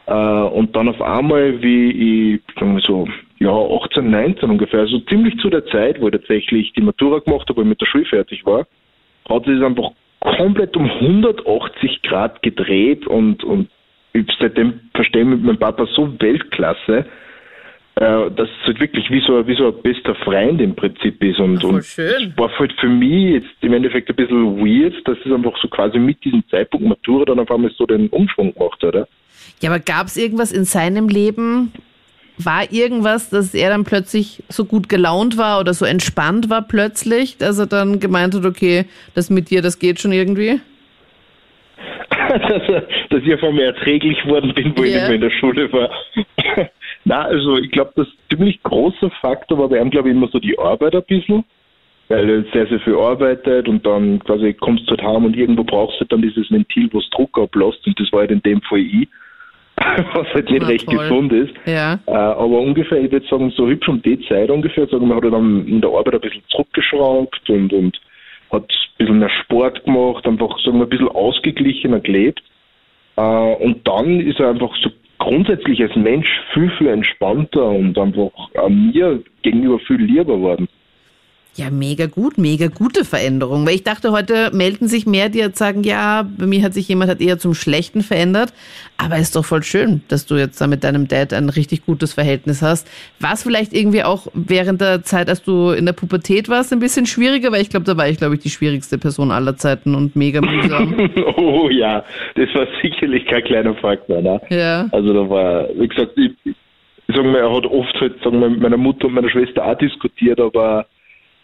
Äh, 0.05 0.13
und 0.13 0.75
dann 0.75 0.89
auf 0.89 1.01
einmal, 1.01 1.61
wie 1.61 2.35
ich 2.35 2.41
sagen 2.55 2.79
so, 2.85 3.07
ja, 3.39 3.51
18, 3.51 4.09
19 4.09 4.49
ungefähr, 4.49 4.81
also 4.81 4.99
ziemlich 5.01 5.37
zu 5.39 5.49
der 5.49 5.65
Zeit, 5.67 5.99
wo 5.99 6.07
ich 6.07 6.13
tatsächlich 6.13 6.73
die 6.73 6.81
Matura 6.81 7.19
gemacht 7.19 7.47
habe, 7.49 7.57
wo 7.57 7.61
ich 7.61 7.67
mit 7.67 7.81
der 7.81 7.85
Schule 7.85 8.05
fertig 8.05 8.45
war, 8.45 8.65
hat 9.29 9.45
sich 9.45 9.61
einfach 9.61 9.91
komplett 10.21 10.75
um 10.75 10.89
180 10.89 12.01
Grad 12.03 12.41
gedreht 12.41 13.07
und, 13.07 13.43
und 13.43 13.69
ich 14.13 14.25
seitdem 14.39 14.79
verstehe 14.93 15.25
mit 15.25 15.43
meinem 15.43 15.57
Papa 15.57 15.87
so 15.95 16.13
Weltklasse, 16.19 17.05
äh, 17.95 18.31
dass 18.31 18.49
es 18.49 18.67
halt 18.67 18.79
wirklich 18.79 19.09
wie 19.11 19.21
so, 19.25 19.45
wie 19.47 19.55
so 19.55 19.67
ein 19.67 19.81
bester 19.81 20.15
Freund 20.15 20.61
im 20.61 20.75
Prinzip 20.75 21.23
ist. 21.23 21.39
Und, 21.39 21.61
Voll 21.61 21.83
schön. 21.83 22.33
war 22.35 22.49
halt 22.57 22.73
für 22.79 22.89
mich 22.89 23.33
jetzt 23.35 23.55
im 23.61 23.73
Endeffekt 23.73 24.09
ein 24.09 24.15
bisschen 24.15 24.57
weird, 24.57 24.95
dass 25.07 25.17
es 25.25 25.31
einfach 25.31 25.57
so 25.61 25.67
quasi 25.67 25.99
mit 25.99 26.23
diesem 26.23 26.43
Zeitpunkt 26.49 26.87
Matura 26.87 27.25
dann 27.25 27.39
auf 27.39 27.51
einmal 27.51 27.71
so 27.77 27.85
den 27.85 28.07
Umschwung 28.09 28.53
gemacht 28.53 28.81
hat. 28.81 28.89
Oder? 28.89 29.07
Ja, 29.61 29.69
aber 29.69 29.79
gab 29.79 30.07
es 30.07 30.17
irgendwas 30.17 30.51
in 30.51 30.65
seinem 30.65 31.07
Leben, 31.07 31.71
war 32.43 32.71
irgendwas, 32.71 33.29
dass 33.29 33.53
er 33.53 33.69
dann 33.69 33.83
plötzlich 33.83 34.43
so 34.49 34.65
gut 34.65 34.89
gelaunt 34.89 35.37
war 35.37 35.59
oder 35.59 35.73
so 35.73 35.85
entspannt 35.85 36.49
war 36.49 36.61
plötzlich, 36.61 37.37
dass 37.37 37.59
er 37.59 37.67
dann 37.67 37.99
gemeint 37.99 38.33
hat, 38.33 38.45
okay, 38.45 38.85
das 39.13 39.29
mit 39.29 39.49
dir, 39.49 39.61
das 39.61 39.79
geht 39.79 39.99
schon 39.99 40.11
irgendwie? 40.11 40.59
dass, 42.29 42.83
dass 43.09 43.23
ich 43.23 43.39
von 43.39 43.55
mir 43.55 43.65
erträglich 43.65 44.25
worden 44.25 44.53
bin, 44.53 44.73
wo 44.75 44.83
yeah. 44.83 45.07
ich 45.07 45.15
in 45.15 45.21
der 45.21 45.31
Schule 45.31 45.71
war. 45.71 45.89
Na, 47.05 47.23
also 47.23 47.57
ich 47.57 47.71
glaube, 47.71 47.91
das 47.95 48.07
ziemlich 48.29 48.61
große 48.63 49.09
Faktor 49.21 49.57
war 49.57 49.69
bei 49.69 49.79
ihm, 49.79 49.89
glaube 49.89 50.09
ich, 50.09 50.15
immer 50.15 50.27
so 50.27 50.39
die 50.39 50.57
Arbeit 50.57 50.95
ein 50.95 51.03
bisschen. 51.07 51.43
Weil 52.07 52.27
er 52.27 52.43
sehr, 52.51 52.65
sehr 52.65 52.79
viel 52.79 52.95
arbeitet 52.95 53.67
und 53.67 53.85
dann 53.85 54.17
quasi 54.19 54.53
kommst 54.53 54.87
du 54.87 54.91
halt 54.91 55.03
heim 55.03 55.25
und 55.25 55.35
irgendwo 55.35 55.63
brauchst 55.63 55.97
du 55.97 55.99
halt 56.01 56.11
dann 56.11 56.23
dieses 56.23 56.49
Ventil, 56.49 56.89
wo 56.91 56.97
es 56.97 57.09
Druck 57.11 57.37
ablässt 57.37 57.85
und 57.85 57.99
das 57.99 58.11
war 58.11 58.21
halt 58.21 58.31
in 58.31 58.41
dem 58.41 58.61
Fall 58.63 58.79
ich. 58.79 59.07
was 60.13 60.27
halt 60.33 60.49
nicht 60.49 60.61
Na, 60.61 60.67
recht 60.67 60.85
toll. 60.85 60.97
gesund 60.97 61.33
ist. 61.33 61.53
Ja. 61.65 61.99
Äh, 62.05 62.11
aber 62.11 62.59
ungefähr, 62.59 63.01
ich 63.01 63.11
würde 63.11 63.27
sagen, 63.27 63.51
so 63.55 63.67
hübsch 63.67 63.87
um 63.87 64.01
die 64.01 64.19
Zeit 64.27 64.49
ungefähr, 64.49 64.87
sagen 64.87 65.07
wir, 65.07 65.15
hat 65.15 65.23
er 65.23 65.31
dann 65.31 65.67
in 65.67 65.81
der 65.81 65.89
Arbeit 65.91 66.15
ein 66.15 66.21
bisschen 66.21 66.43
zurückgeschraubt 66.49 67.49
und, 67.49 67.73
und 67.73 67.99
hat 68.51 68.63
ein 68.63 68.97
bisschen 68.97 69.19
mehr 69.19 69.29
Sport 69.43 69.83
gemacht, 69.85 70.25
einfach 70.25 70.57
sagen 70.59 70.79
wir, 70.79 70.85
ein 70.85 70.89
bisschen 70.89 71.09
ausgeglichener 71.09 71.99
gelebt. 71.99 72.41
Äh, 73.15 73.21
und 73.21 73.87
dann 73.87 74.19
ist 74.19 74.39
er 74.39 74.49
einfach 74.49 74.75
so 74.81 74.89
grundsätzlich 75.19 75.81
als 75.81 75.95
Mensch 75.95 76.27
viel, 76.53 76.71
viel 76.77 76.87
entspannter 76.87 77.65
und 77.65 77.97
einfach 77.97 78.31
äh, 78.53 78.69
mir 78.69 79.21
gegenüber 79.41 79.79
viel 79.79 79.97
lieber 79.97 80.35
geworden. 80.35 80.67
Ja, 81.55 81.69
mega 81.71 82.05
gut, 82.05 82.37
mega 82.37 82.67
gute 82.67 83.03
Veränderung. 83.03 83.65
Weil 83.65 83.75
ich 83.75 83.83
dachte, 83.83 84.11
heute 84.11 84.51
melden 84.53 84.87
sich 84.87 85.05
mehr, 85.05 85.29
die 85.29 85.39
jetzt 85.39 85.57
sagen, 85.57 85.83
ja, 85.83 86.25
bei 86.37 86.45
mir 86.45 86.63
hat 86.63 86.73
sich 86.73 86.87
jemand 86.87 87.11
hat 87.11 87.19
eher 87.19 87.37
zum 87.37 87.53
Schlechten 87.53 88.01
verändert. 88.01 88.53
Aber 88.97 89.17
ist 89.17 89.35
doch 89.35 89.43
voll 89.43 89.63
schön, 89.63 90.01
dass 90.07 90.25
du 90.25 90.35
jetzt 90.35 90.61
da 90.61 90.67
mit 90.67 90.83
deinem 90.83 91.07
Dad 91.07 91.33
ein 91.33 91.49
richtig 91.49 91.85
gutes 91.85 92.13
Verhältnis 92.13 92.61
hast. 92.61 92.87
War 93.19 93.33
es 93.33 93.43
vielleicht 93.43 93.73
irgendwie 93.73 94.03
auch 94.03 94.27
während 94.33 94.79
der 94.79 95.03
Zeit, 95.03 95.27
als 95.27 95.43
du 95.43 95.71
in 95.71 95.85
der 95.85 95.93
Pubertät 95.93 96.49
warst, 96.49 96.71
ein 96.71 96.79
bisschen 96.79 97.05
schwieriger? 97.05 97.51
Weil 97.51 97.61
ich 97.61 97.69
glaube, 97.69 97.85
da 97.85 97.97
war 97.97 98.07
ich, 98.07 98.17
glaube 98.17 98.35
ich, 98.35 98.41
die 98.41 98.49
schwierigste 98.49 98.97
Person 98.97 99.31
aller 99.31 99.57
Zeiten 99.57 99.95
und 99.95 100.15
mega 100.15 100.41
mühsam. 100.41 101.09
oh 101.37 101.69
ja, 101.69 102.05
das 102.35 102.53
war 102.53 102.67
sicherlich 102.81 103.25
kein 103.25 103.43
kleiner 103.43 103.73
Faktor. 103.75 104.21
Ne? 104.21 104.39
Ja. 104.49 104.87
Also 104.91 105.13
da 105.13 105.29
war, 105.29 105.67
wie 105.75 105.87
gesagt, 105.87 106.11
ich, 106.15 106.31
ich 106.45 106.55
sag 107.07 107.25
mal, 107.25 107.39
er 107.39 107.53
hat 107.53 107.65
oft 107.65 107.93
halt, 107.99 108.23
sagen 108.23 108.39
wir, 108.39 108.49
mit 108.49 108.61
meiner 108.61 108.77
Mutter 108.77 109.07
und 109.07 109.13
meiner 109.13 109.29
Schwester 109.29 109.65
auch 109.65 109.77
diskutiert, 109.77 110.39
aber 110.39 110.85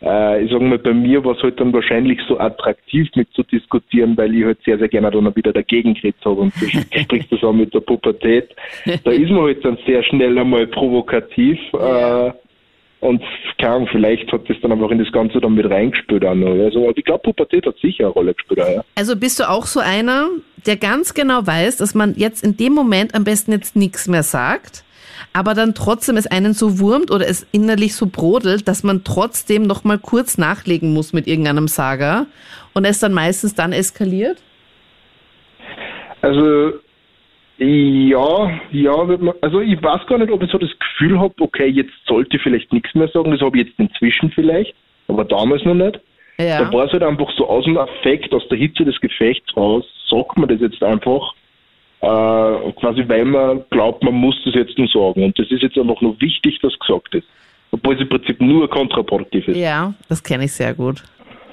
äh, 0.06 0.44
ich 0.44 0.52
sage 0.52 0.64
mal, 0.64 0.78
bei 0.78 0.94
mir 0.94 1.24
war 1.26 1.36
es 1.36 1.42
halt 1.42 1.60
dann 1.60 1.74
wahrscheinlich 1.74 2.20
so 2.28 2.40
attraktiv 2.40 3.10
mit 3.16 3.32
zu 3.34 3.44
diskutieren, 3.44 4.16
weil 4.16 4.36
ich 4.36 4.46
halt 4.46 4.60
sehr, 4.64 4.78
sehr 4.78 4.88
gerne 4.88 5.10
dann 5.10 5.36
wieder 5.36 5.52
dagegen 5.52 5.96
geredet 5.96 6.24
habe 6.24 6.42
und 6.42 6.54
du 6.62 6.68
sprichst 7.02 7.32
das 7.32 7.44
auch 7.44 7.54
mit 7.54 7.74
der 7.74 7.80
Pubertät. 7.80 8.56
Da 8.86 9.12
ist 9.12 9.32
man 9.32 9.44
halt 9.44 9.66
dann 9.66 9.78
sehr 9.86 10.04
schnell 10.04 10.38
einmal 10.38 10.68
provokativ. 10.68 11.60
Äh, 11.86 12.32
und 13.02 13.22
keine 13.60 13.86
vielleicht 13.88 14.32
hat 14.32 14.50
das 14.50 14.58
dann 14.62 14.72
einfach 14.72 14.90
in 14.90 14.98
das 14.98 15.12
Ganze 15.12 15.40
dann 15.40 15.54
mit 15.54 15.70
reingespült 15.70 16.26
auch 16.26 16.34
noch. 16.34 16.56
Also 16.64 16.92
ich 16.96 17.04
glaube, 17.04 17.22
Pubertät 17.24 17.66
hat 17.66 17.78
sicher 17.78 18.06
eine 18.06 18.14
Rolle 18.14 18.34
gespielt. 18.34 18.62
Auch, 18.62 18.70
ja. 18.70 18.84
Also 18.96 19.16
bist 19.16 19.40
du 19.40 19.48
auch 19.48 19.66
so 19.66 19.80
einer, 19.80 20.30
der 20.66 20.78
ganz 20.78 21.14
genau 21.14 21.46
weiß, 21.46 21.78
dass 21.78 21.94
man 21.94 22.16
jetzt 22.16 22.44
in 22.44 22.58
dem 22.58 22.74
Moment 22.74 23.14
am 23.14 23.24
besten 23.24 23.52
jetzt 23.52 23.76
nichts 23.76 24.08
mehr 24.08 24.24
sagt, 24.24 24.84
aber 25.34 25.54
dann 25.54 25.74
trotzdem 25.74 26.18
es 26.18 26.28
einen 26.28 26.54
so 26.54 26.80
wurmt 26.80 27.12
oder 27.12 27.28
es 27.28 27.48
innerlich 27.52 27.96
so 27.96 28.08
brodelt, 28.08 28.68
dass 28.68 28.84
man 28.84 29.04
trotzdem 29.04 29.64
noch 29.64 29.84
mal 29.84 29.98
kurz 29.98 30.38
nachlegen 30.38 30.94
muss 30.94 31.14
mit 31.14 31.28
irgendeinem 31.28 31.68
Saga 31.68 32.26
und 32.74 32.86
es 32.86 33.00
dann 33.00 33.14
meistens 33.14 33.56
dann 33.56 33.72
eskaliert? 33.72 34.42
Also 36.22 36.74
ja, 37.58 38.60
ja, 38.72 38.94
also 39.42 39.62
ich 39.62 39.82
weiß 39.82 40.06
gar 40.08 40.18
nicht, 40.18 40.32
ob 40.32 40.44
ich 40.44 40.52
so 40.52 40.58
das 40.58 40.72
Gefühl 40.78 41.20
habe, 41.20 41.34
okay, 41.40 41.68
jetzt 41.68 41.94
sollte 42.06 42.36
ich 42.36 42.44
vielleicht 42.44 42.74
nichts 42.74 42.94
mehr 42.96 43.08
sagen, 43.08 43.32
das 43.32 43.40
habe 43.40 43.58
ich 43.58 43.68
jetzt 43.68 43.80
inzwischen 43.80 44.30
vielleicht, 44.32 44.76
aber 45.08 45.24
damals 45.24 45.64
noch 45.64 45.74
nicht. 45.74 46.00
Ja. 46.38 46.66
Da 46.66 46.74
war 46.74 46.86
es 46.86 46.92
halt 46.92 47.04
einfach 47.04 47.32
so 47.38 47.48
aus 47.48 47.64
dem 47.64 47.78
Affekt, 47.78 48.34
aus 48.34 48.46
der 48.50 48.58
Hitze 48.58 48.84
des 48.84 49.00
Gefechts 49.00 49.56
raus, 49.56 49.86
sagt 50.10 50.38
man 50.38 50.50
das 50.50 50.60
jetzt 50.60 50.84
einfach 50.84 51.34
quasi 52.06 53.04
weil 53.08 53.26
man 53.26 53.64
glaubt, 53.70 54.04
man 54.04 54.14
muss 54.14 54.36
das 54.46 54.54
jetzt 54.54 54.78
nur 54.78 54.88
sagen. 54.88 55.24
Und 55.24 55.38
das 55.40 55.50
ist 55.50 55.62
jetzt 55.62 55.78
einfach 55.78 56.02
nur 56.02 56.20
wichtig, 56.22 56.60
dass 56.62 56.78
gesagt 56.80 57.16
ist. 57.16 57.28
Obwohl 57.72 57.96
es 57.96 58.02
im 58.02 58.10
Prinzip 58.10 58.40
nur 58.42 58.70
kontraproduktiv 58.70 59.48
ist. 59.48 59.58
Ja, 59.58 59.94
das 60.08 60.24
kenne 60.24 60.46
ich 60.46 60.54
sehr 60.54 60.74
gut. 60.74 61.04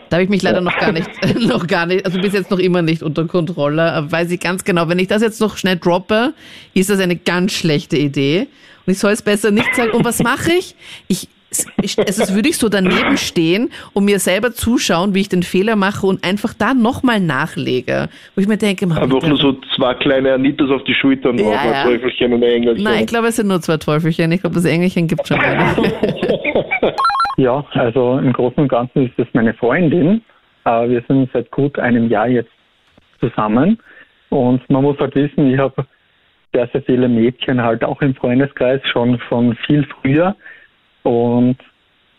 Da 0.08 0.16
habe 0.16 0.24
ich 0.24 0.30
mich 0.30 0.42
leider 0.42 0.60
noch 0.60 0.76
gar 0.76 0.92
nicht, 0.92 1.08
noch 1.40 1.66
gar 1.66 1.86
nicht, 1.86 2.04
also 2.04 2.20
bis 2.20 2.34
jetzt 2.34 2.50
noch 2.50 2.58
immer 2.58 2.82
nicht 2.82 3.02
unter 3.02 3.26
Kontrolle. 3.26 4.04
Weiß 4.10 4.30
ich 4.30 4.40
ganz 4.40 4.62
genau, 4.62 4.88
wenn 4.88 4.98
ich 4.98 5.08
das 5.08 5.22
jetzt 5.22 5.40
noch 5.40 5.56
schnell 5.56 5.78
droppe, 5.78 6.34
ist 6.74 6.90
das 6.90 7.00
eine 7.00 7.16
ganz 7.16 7.52
schlechte 7.52 7.96
Idee. 7.96 8.46
Und 8.86 8.92
ich 8.92 8.98
soll 8.98 9.12
es 9.12 9.22
besser 9.22 9.50
nicht 9.50 9.74
sagen. 9.74 9.92
Und 9.92 10.04
was 10.04 10.22
mache 10.22 10.52
ich? 10.52 10.74
Ich 11.08 11.28
es 11.76 12.18
ist, 12.18 12.34
würde 12.34 12.48
ich 12.48 12.58
so 12.58 12.68
daneben 12.68 13.16
stehen 13.16 13.70
und 13.92 14.04
mir 14.04 14.18
selber 14.18 14.52
zuschauen, 14.52 15.14
wie 15.14 15.20
ich 15.20 15.28
den 15.28 15.42
Fehler 15.42 15.76
mache 15.76 16.06
und 16.06 16.24
einfach 16.24 16.54
da 16.54 16.74
nochmal 16.74 17.20
nachlege. 17.20 18.08
Wo 18.34 18.40
ich 18.40 18.48
mir 18.48 18.56
denke, 18.56 18.86
mach 18.86 18.98
Einfach 18.98 19.26
nur 19.26 19.36
so 19.36 19.56
zwei 19.76 19.94
kleine 19.94 20.32
Anitas 20.34 20.70
auf 20.70 20.82
die 20.84 20.94
Schultern 20.94 21.36
drauf, 21.36 21.54
ja, 21.54 21.72
ja. 21.72 21.84
Teufelchen 21.84 22.32
und 22.32 22.42
Engelchen. 22.42 22.84
Nein, 22.84 23.00
ich 23.00 23.06
glaube, 23.06 23.28
es 23.28 23.36
sind 23.36 23.48
nur 23.48 23.60
zwei 23.60 23.76
Teufelchen. 23.76 24.32
Ich 24.32 24.40
glaube, 24.40 24.54
das 24.54 24.64
Engelchen 24.64 25.06
gibt 25.06 25.26
schon 25.26 25.38
eine. 25.38 25.74
ja, 27.36 27.64
also 27.72 28.18
im 28.18 28.32
Großen 28.32 28.62
und 28.62 28.68
Ganzen 28.68 29.06
ist 29.06 29.18
das 29.18 29.26
meine 29.32 29.54
Freundin. 29.54 30.22
Äh, 30.64 30.88
wir 30.88 31.04
sind 31.08 31.30
seit 31.32 31.50
gut 31.50 31.78
einem 31.78 32.08
Jahr 32.08 32.28
jetzt 32.28 32.50
zusammen. 33.20 33.78
Und 34.30 34.68
man 34.70 34.82
muss 34.82 34.98
halt 34.98 35.14
wissen, 35.14 35.52
ich 35.52 35.58
habe 35.58 35.86
sehr, 36.54 36.68
sehr 36.72 36.82
viele 36.82 37.08
Mädchen 37.08 37.62
halt 37.62 37.84
auch 37.84 38.00
im 38.02 38.14
Freundeskreis 38.14 38.80
schon 38.90 39.18
von 39.28 39.56
viel 39.66 39.86
früher. 40.00 40.36
Und 41.02 41.56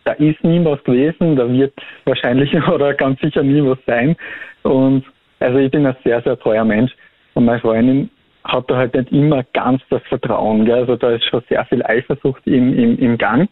da 0.05 0.13
ist 0.13 0.43
nie 0.43 0.63
was 0.65 0.83
gewesen, 0.83 1.35
da 1.35 1.49
wird 1.49 1.73
wahrscheinlich 2.05 2.53
oder 2.67 2.93
ganz 2.93 3.19
sicher 3.21 3.43
nie 3.43 3.63
was 3.63 3.77
sein. 3.85 4.15
Und 4.63 5.05
also 5.39 5.57
ich 5.59 5.71
bin 5.71 5.85
ein 5.85 5.95
sehr, 6.03 6.21
sehr 6.21 6.37
treuer 6.39 6.65
Mensch. 6.65 6.91
Und 7.33 7.45
meine 7.45 7.59
Freundin 7.59 8.09
hat 8.43 8.69
da 8.69 8.77
halt 8.77 8.93
nicht 8.93 9.11
immer 9.11 9.43
ganz 9.53 9.81
das 9.89 10.01
Vertrauen. 10.03 10.65
Gell? 10.65 10.79
Also 10.79 10.95
da 10.95 11.11
ist 11.11 11.25
schon 11.25 11.41
sehr 11.49 11.65
viel 11.65 11.83
Eifersucht 11.83 12.41
im, 12.45 12.77
im, 12.77 12.97
im 12.97 13.17
Gang. 13.17 13.49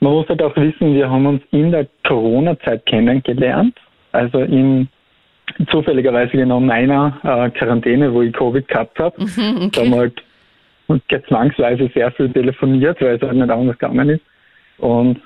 Man 0.00 0.12
muss 0.12 0.28
halt 0.28 0.42
auch 0.42 0.56
wissen, 0.56 0.94
wir 0.94 1.10
haben 1.10 1.26
uns 1.26 1.42
in 1.50 1.70
der 1.70 1.86
Corona-Zeit 2.06 2.86
kennengelernt. 2.86 3.76
Also 4.12 4.40
in 4.40 4.88
zufälligerweise 5.70 6.32
genau 6.32 6.60
meiner 6.60 7.18
äh, 7.22 7.50
Quarantäne, 7.50 8.12
wo 8.12 8.22
ich 8.22 8.32
Covid 8.32 8.66
gehabt 8.66 8.98
habe. 8.98 9.20
Mhm, 9.20 9.56
okay. 9.66 9.70
Da 9.72 9.80
haben 9.80 9.90
wir 9.90 9.98
halt 9.98 11.26
zwangsweise 11.28 11.90
sehr 11.94 12.10
viel 12.12 12.30
telefoniert, 12.32 13.00
weil 13.00 13.16
es 13.16 13.22
halt 13.22 13.34
nicht 13.34 13.50
anders 13.50 13.78
gegangen 13.78 14.08
ist. 14.10 14.22
Und 14.80 15.20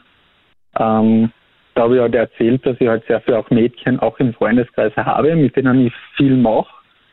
ähm, 0.79 1.33
da 1.75 1.83
habe 1.83 1.97
ich 1.97 2.01
halt 2.01 2.15
erzählt, 2.15 2.65
dass 2.67 2.81
ich 2.81 2.89
halt 2.89 3.05
sehr 3.07 3.21
viele 3.21 3.39
auch 3.39 3.51
Mädchen 3.51 3.99
auch 4.01 4.19
im 4.19 4.33
Freundeskreis 4.35 4.95
habe, 4.97 5.35
mit 5.35 5.57
denen 5.57 5.87
ich 5.87 5.93
viel 6.17 6.37
mache, 6.37 6.69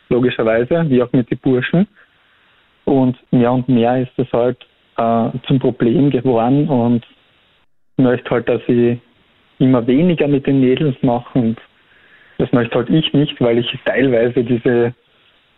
logischerweise, 0.10 0.90
wie 0.90 1.02
auch 1.02 1.12
mit 1.14 1.30
den 1.32 1.40
Burschen. 1.40 1.88
Und 2.86 3.18
mehr 3.32 3.52
und 3.52 3.70
mehr 3.70 4.02
ist 4.02 4.12
das 4.18 4.32
halt 4.34 4.58
äh, 4.98 5.30
zum 5.48 5.60
Problem 5.60 6.10
geworden 6.10 6.68
und 6.68 7.06
möchte 7.98 8.30
halt, 8.30 8.50
dass 8.50 8.62
ich 8.68 9.00
immer 9.60 9.86
weniger 9.86 10.28
mit 10.28 10.48
den 10.48 10.60
Mädels 10.60 10.96
mache 11.02 11.38
und 11.38 11.58
das 12.38 12.52
möchte 12.52 12.76
halt 12.76 12.90
ich 12.90 13.14
nicht, 13.14 13.40
weil 13.40 13.60
ich 13.60 13.68
teilweise 13.86 14.44
diese, 14.44 14.96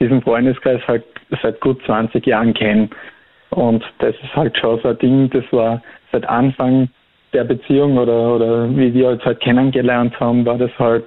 diesen 0.02 0.22
Freundeskreis 0.22 0.82
halt 0.86 1.06
seit 1.42 1.62
gut 1.62 1.82
20 1.86 2.26
Jahren 2.28 2.54
kenne. 2.54 2.90
Und 3.52 3.84
das 4.00 4.16
ist 4.22 4.36
halt 4.36 4.58
schon 4.58 4.82
so 4.82 4.90
ein 4.90 4.98
Ding, 4.98 5.30
das 5.30 5.46
war 5.52 5.82
seit 6.14 6.26
Anfang 6.28 6.90
der 7.34 7.44
Beziehung 7.44 7.98
oder, 7.98 8.36
oder 8.36 8.70
wie 8.78 8.94
wir 8.94 9.10
uns 9.10 9.26
halt 9.26 9.42
kennengelernt 9.42 10.18
haben, 10.20 10.46
war 10.46 10.58
das 10.58 10.72
halt 10.80 11.06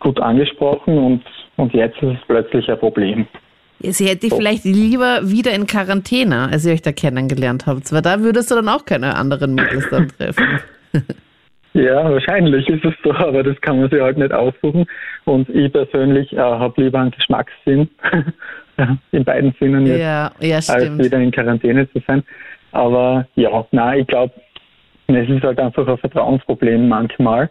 gut 0.00 0.20
angesprochen 0.20 0.98
und, 0.98 1.22
und 1.56 1.72
jetzt 1.72 1.96
ist 2.02 2.14
es 2.14 2.26
plötzlich 2.26 2.68
ein 2.68 2.78
Problem. 2.78 3.26
Sie 3.82 4.06
hätte 4.06 4.28
so. 4.28 4.36
vielleicht 4.36 4.64
lieber 4.64 5.20
wieder 5.22 5.52
in 5.52 5.66
Quarantäne, 5.66 6.48
als 6.50 6.66
ihr 6.66 6.74
euch 6.74 6.82
da 6.82 6.92
kennengelernt 6.92 7.66
habt. 7.66 7.90
Weil 7.92 8.02
da 8.02 8.20
würdest 8.20 8.50
du 8.50 8.56
dann 8.56 8.68
auch 8.68 8.84
keine 8.84 9.14
anderen 9.16 9.54
Mädels 9.54 9.88
dann 9.90 10.08
treffen. 10.08 10.60
Ja, 11.72 12.10
wahrscheinlich 12.10 12.68
ist 12.68 12.84
es 12.84 12.94
so, 13.04 13.12
aber 13.12 13.44
das 13.44 13.60
kann 13.60 13.78
man 13.78 13.88
sich 13.90 14.00
halt 14.00 14.18
nicht 14.18 14.32
aussuchen. 14.32 14.86
Und 15.24 15.48
ich 15.50 15.72
persönlich 15.72 16.32
äh, 16.32 16.38
habe 16.38 16.82
lieber 16.82 16.98
einen 16.98 17.12
Geschmackssinn, 17.12 17.88
in 19.12 19.24
beiden 19.24 19.54
Sinnen 19.60 19.86
jetzt, 19.86 20.00
ja, 20.00 20.32
ja, 20.40 20.56
als 20.56 20.98
wieder 20.98 21.18
in 21.18 21.30
Quarantäne 21.30 21.88
zu 21.92 22.00
sein. 22.06 22.24
Aber 22.72 23.26
ja, 23.36 23.66
nein, 23.72 24.00
ich 24.00 24.06
glaube, 24.06 24.32
es 25.08 25.28
ist 25.28 25.42
halt 25.42 25.58
einfach 25.58 25.86
ein 25.86 25.98
Vertrauensproblem 25.98 26.88
manchmal. 26.88 27.50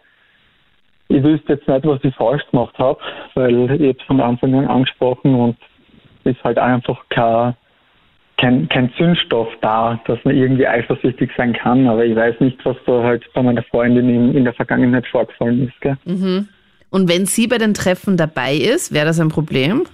Ich 1.08 1.22
wüsste 1.22 1.54
jetzt 1.54 1.68
nicht, 1.68 1.86
was 1.86 2.02
ich 2.04 2.14
falsch 2.14 2.42
gemacht 2.50 2.78
habe, 2.78 2.98
weil 3.34 3.70
ich 3.80 3.96
es 3.96 4.06
von 4.06 4.20
Anfang 4.20 4.54
an 4.54 4.66
angesprochen 4.66 5.34
und 5.34 5.56
es 6.24 6.36
ist 6.36 6.44
halt 6.44 6.58
einfach 6.58 7.04
kein 7.08 7.54
kein, 8.40 8.68
kein 8.70 8.90
Zündstoff 8.96 9.48
da, 9.60 10.00
dass 10.06 10.18
man 10.24 10.34
irgendwie 10.34 10.66
eifersüchtig 10.66 11.30
sein 11.36 11.52
kann. 11.52 11.86
Aber 11.86 12.04
ich 12.04 12.16
weiß 12.16 12.40
nicht, 12.40 12.64
was 12.64 12.76
da 12.86 13.02
halt 13.02 13.22
bei 13.34 13.42
meiner 13.42 13.62
Freundin 13.64 14.08
in, 14.08 14.34
in 14.34 14.44
der 14.44 14.54
Vergangenheit 14.54 15.06
vorgefallen 15.08 15.68
ist. 15.68 15.78
Gell? 15.80 15.98
Mhm. 16.06 16.48
Und 16.88 17.08
wenn 17.08 17.26
sie 17.26 17.46
bei 17.46 17.58
den 17.58 17.74
Treffen 17.74 18.16
dabei 18.16 18.54
ist, 18.54 18.94
wäre 18.94 19.06
das 19.06 19.20
ein 19.20 19.28
Problem? 19.28 19.84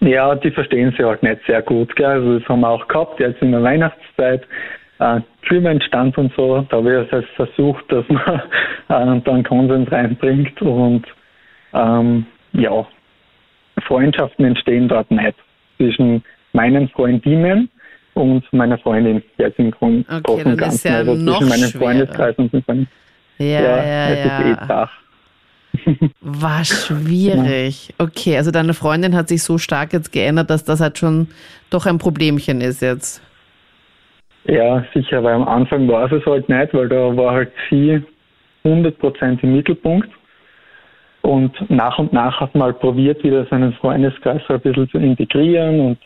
Ja, 0.00 0.34
die 0.34 0.50
verstehen 0.50 0.94
sie 0.96 1.04
halt 1.04 1.22
nicht 1.22 1.40
sehr 1.46 1.62
gut. 1.62 1.94
Gell? 1.96 2.06
Also 2.06 2.38
das 2.38 2.48
haben 2.48 2.60
wir 2.60 2.68
auch 2.68 2.86
gehabt, 2.86 3.18
jetzt 3.20 3.40
in 3.42 3.52
der 3.52 3.62
Weihnachtszeit. 3.62 4.46
Äh, 4.98 5.20
Filmentstand 5.42 6.16
und 6.16 6.32
so, 6.34 6.66
da 6.70 6.78
habe 6.78 7.04
ich 7.04 7.12
also 7.12 7.26
versucht, 7.36 7.84
dass 7.92 8.04
man 8.08 8.40
äh, 9.18 9.20
dann 9.22 9.44
Konsens 9.44 9.90
reinbringt 9.92 10.60
und 10.62 11.06
ähm, 11.74 12.26
ja, 12.52 12.86
Freundschaften 13.86 14.44
entstehen 14.44 14.88
dort 14.88 15.10
nicht 15.10 15.34
zwischen 15.76 16.24
meinen 16.52 16.88
Freundinnen 16.88 17.68
und 18.14 18.50
meiner 18.52 18.78
Freundin 18.78 19.22
jetzt 19.36 19.58
im 19.58 19.70
Grund 19.70 20.06
okay, 20.08 20.42
und 20.44 20.56
Ganzen. 20.56 20.88
Ja 20.88 20.98
also 20.98 21.14
zwischen 21.14 21.48
meinem 21.48 21.70
Freundeskreis 21.70 22.34
und 22.38 22.52
den 22.52 22.62
Freunden. 22.62 22.88
Ja, 23.38 23.46
ja, 23.46 23.60
ja. 23.60 24.08
Es 24.08 24.24
ja. 24.24 24.38
ist 24.38 24.62
eh 24.62 24.66
zach. 24.66 24.90
War 26.20 26.64
schwierig. 26.64 27.94
Okay, 27.98 28.36
also 28.36 28.50
deine 28.50 28.74
Freundin 28.74 29.14
hat 29.14 29.28
sich 29.28 29.42
so 29.42 29.58
stark 29.58 29.92
jetzt 29.92 30.12
geändert, 30.12 30.50
dass 30.50 30.64
das 30.64 30.80
halt 30.80 30.98
schon 30.98 31.28
doch 31.70 31.86
ein 31.86 31.98
Problemchen 31.98 32.60
ist 32.60 32.82
jetzt. 32.82 33.22
Ja, 34.44 34.84
sicher, 34.94 35.22
weil 35.24 35.34
am 35.34 35.48
Anfang 35.48 35.88
war 35.88 36.10
es 36.10 36.24
halt 36.24 36.48
nicht, 36.48 36.74
weil 36.74 36.88
da 36.88 37.16
war 37.16 37.32
halt 37.32 37.52
sie 37.68 38.02
100% 38.64 39.42
im 39.42 39.56
Mittelpunkt. 39.56 40.08
Und 41.22 41.52
nach 41.68 41.98
und 41.98 42.12
nach 42.12 42.40
hat 42.40 42.54
man 42.54 42.68
halt 42.68 42.78
probiert, 42.78 43.24
wieder 43.24 43.44
seinen 43.46 43.72
Freundeskreis 43.74 44.42
ein 44.48 44.60
bisschen 44.60 44.88
zu 44.88 44.98
integrieren 44.98 45.80
und 45.80 45.98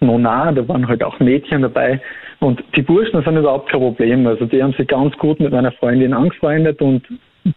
Nona, 0.00 0.52
da 0.52 0.68
waren 0.68 0.86
halt 0.86 1.02
auch 1.02 1.18
Mädchen 1.20 1.62
dabei. 1.62 2.00
Und 2.40 2.62
die 2.76 2.82
Burschen 2.82 3.22
sind 3.24 3.36
überhaupt 3.36 3.70
kein 3.70 3.80
Problem. 3.80 4.26
Also 4.26 4.44
die 4.44 4.62
haben 4.62 4.74
sich 4.74 4.86
ganz 4.86 5.16
gut 5.16 5.40
mit 5.40 5.52
meiner 5.52 5.72
Freundin 5.72 6.12
angefreundet 6.12 6.82
und 6.82 7.02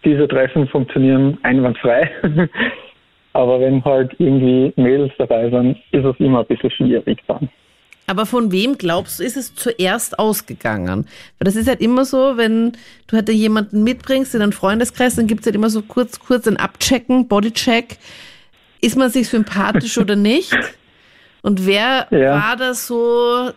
diese 0.06 0.28
Treffen 0.28 0.68
funktionieren 0.68 1.38
einwandfrei. 1.44 2.10
Aber 3.34 3.60
wenn 3.60 3.84
halt 3.86 4.14
irgendwie 4.18 4.74
Mädels 4.76 5.14
dabei 5.18 5.50
sind, 5.50 5.78
ist 5.92 6.06
es 6.06 6.16
immer 6.20 6.40
ein 6.40 6.46
bisschen 6.48 6.72
schwierig 6.72 7.20
dann. 7.28 7.50
Aber 8.08 8.26
von 8.26 8.52
wem 8.52 8.76
glaubst 8.80 9.20
du, 9.20 9.24
ist 9.24 9.38
es 9.38 9.54
zuerst 9.54 10.18
ausgegangen? 10.18 11.06
Weil 11.38 11.46
das 11.46 11.56
ist 11.56 11.68
halt 11.68 11.80
immer 11.80 12.06
so, 12.06 12.38
wenn 12.38 12.72
du 13.06 13.16
halt 13.16 13.30
jemanden 13.30 13.84
mitbringst 13.84 14.34
in 14.34 14.42
einen 14.42 14.52
Freundeskreis, 14.52 15.16
dann 15.16 15.28
gibt 15.28 15.42
es 15.42 15.46
halt 15.46 15.56
immer 15.56 15.70
so 15.70 15.84
kurz, 15.84 16.20
kurz 16.20 16.48
ein 16.48 16.58
Abchecken, 16.58 17.28
Bodycheck. 17.28 17.98
Ist 18.82 18.98
man 18.98 19.12
sich 19.12 19.30
sympathisch 19.30 19.98
oder 20.00 20.16
nicht? 20.16 20.58
Und 21.44 21.68
wer 21.68 22.08
ja. 22.10 22.34
war 22.34 22.56
das 22.58 22.88
so 22.88 23.52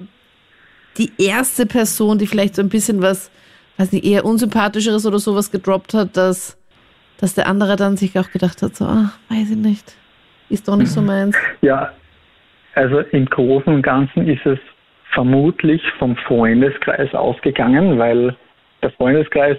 die 0.99 1.13
erste 1.17 1.65
Person, 1.65 2.19
die 2.19 2.27
vielleicht 2.27 2.57
so 2.57 2.63
ein 2.63 2.69
bisschen 2.69 3.01
was, 3.01 3.31
weiß 3.79 3.93
nicht, 3.93 4.05
eher 4.05 4.25
unsympathischeres 4.25 5.07
oder 5.07 5.19
sowas 5.19 5.51
gedroppt 5.51 5.95
hat, 5.95 6.17
dass, 6.17 6.59
dass 7.19 7.35
der 7.35 7.47
andere 7.47 7.77
dann 7.77 7.97
sich 7.97 8.19
auch 8.19 8.31
gedacht 8.31 8.63
hat, 8.63 8.77
so, 8.77 8.85
ach, 8.87 9.19
weiß 9.29 9.51
ich 9.51 9.57
nicht, 9.57 9.97
ist 10.49 10.69
doch 10.69 10.77
nicht 10.77 10.91
so 10.91 11.01
meins. 11.03 11.37
Ja, 11.63 11.93
also 12.75 13.01
im 13.01 13.27
Großen 13.27 13.73
und 13.73 13.83
Ganzen 13.83 14.29
ist 14.29 14.45
es 14.47 14.59
vermutlich 15.13 15.83
vom 15.99 16.17
Freundeskreis 16.17 17.15
ausgegangen, 17.15 17.99
weil 17.99 18.37
der 18.83 18.91
Freundeskreis 18.93 19.59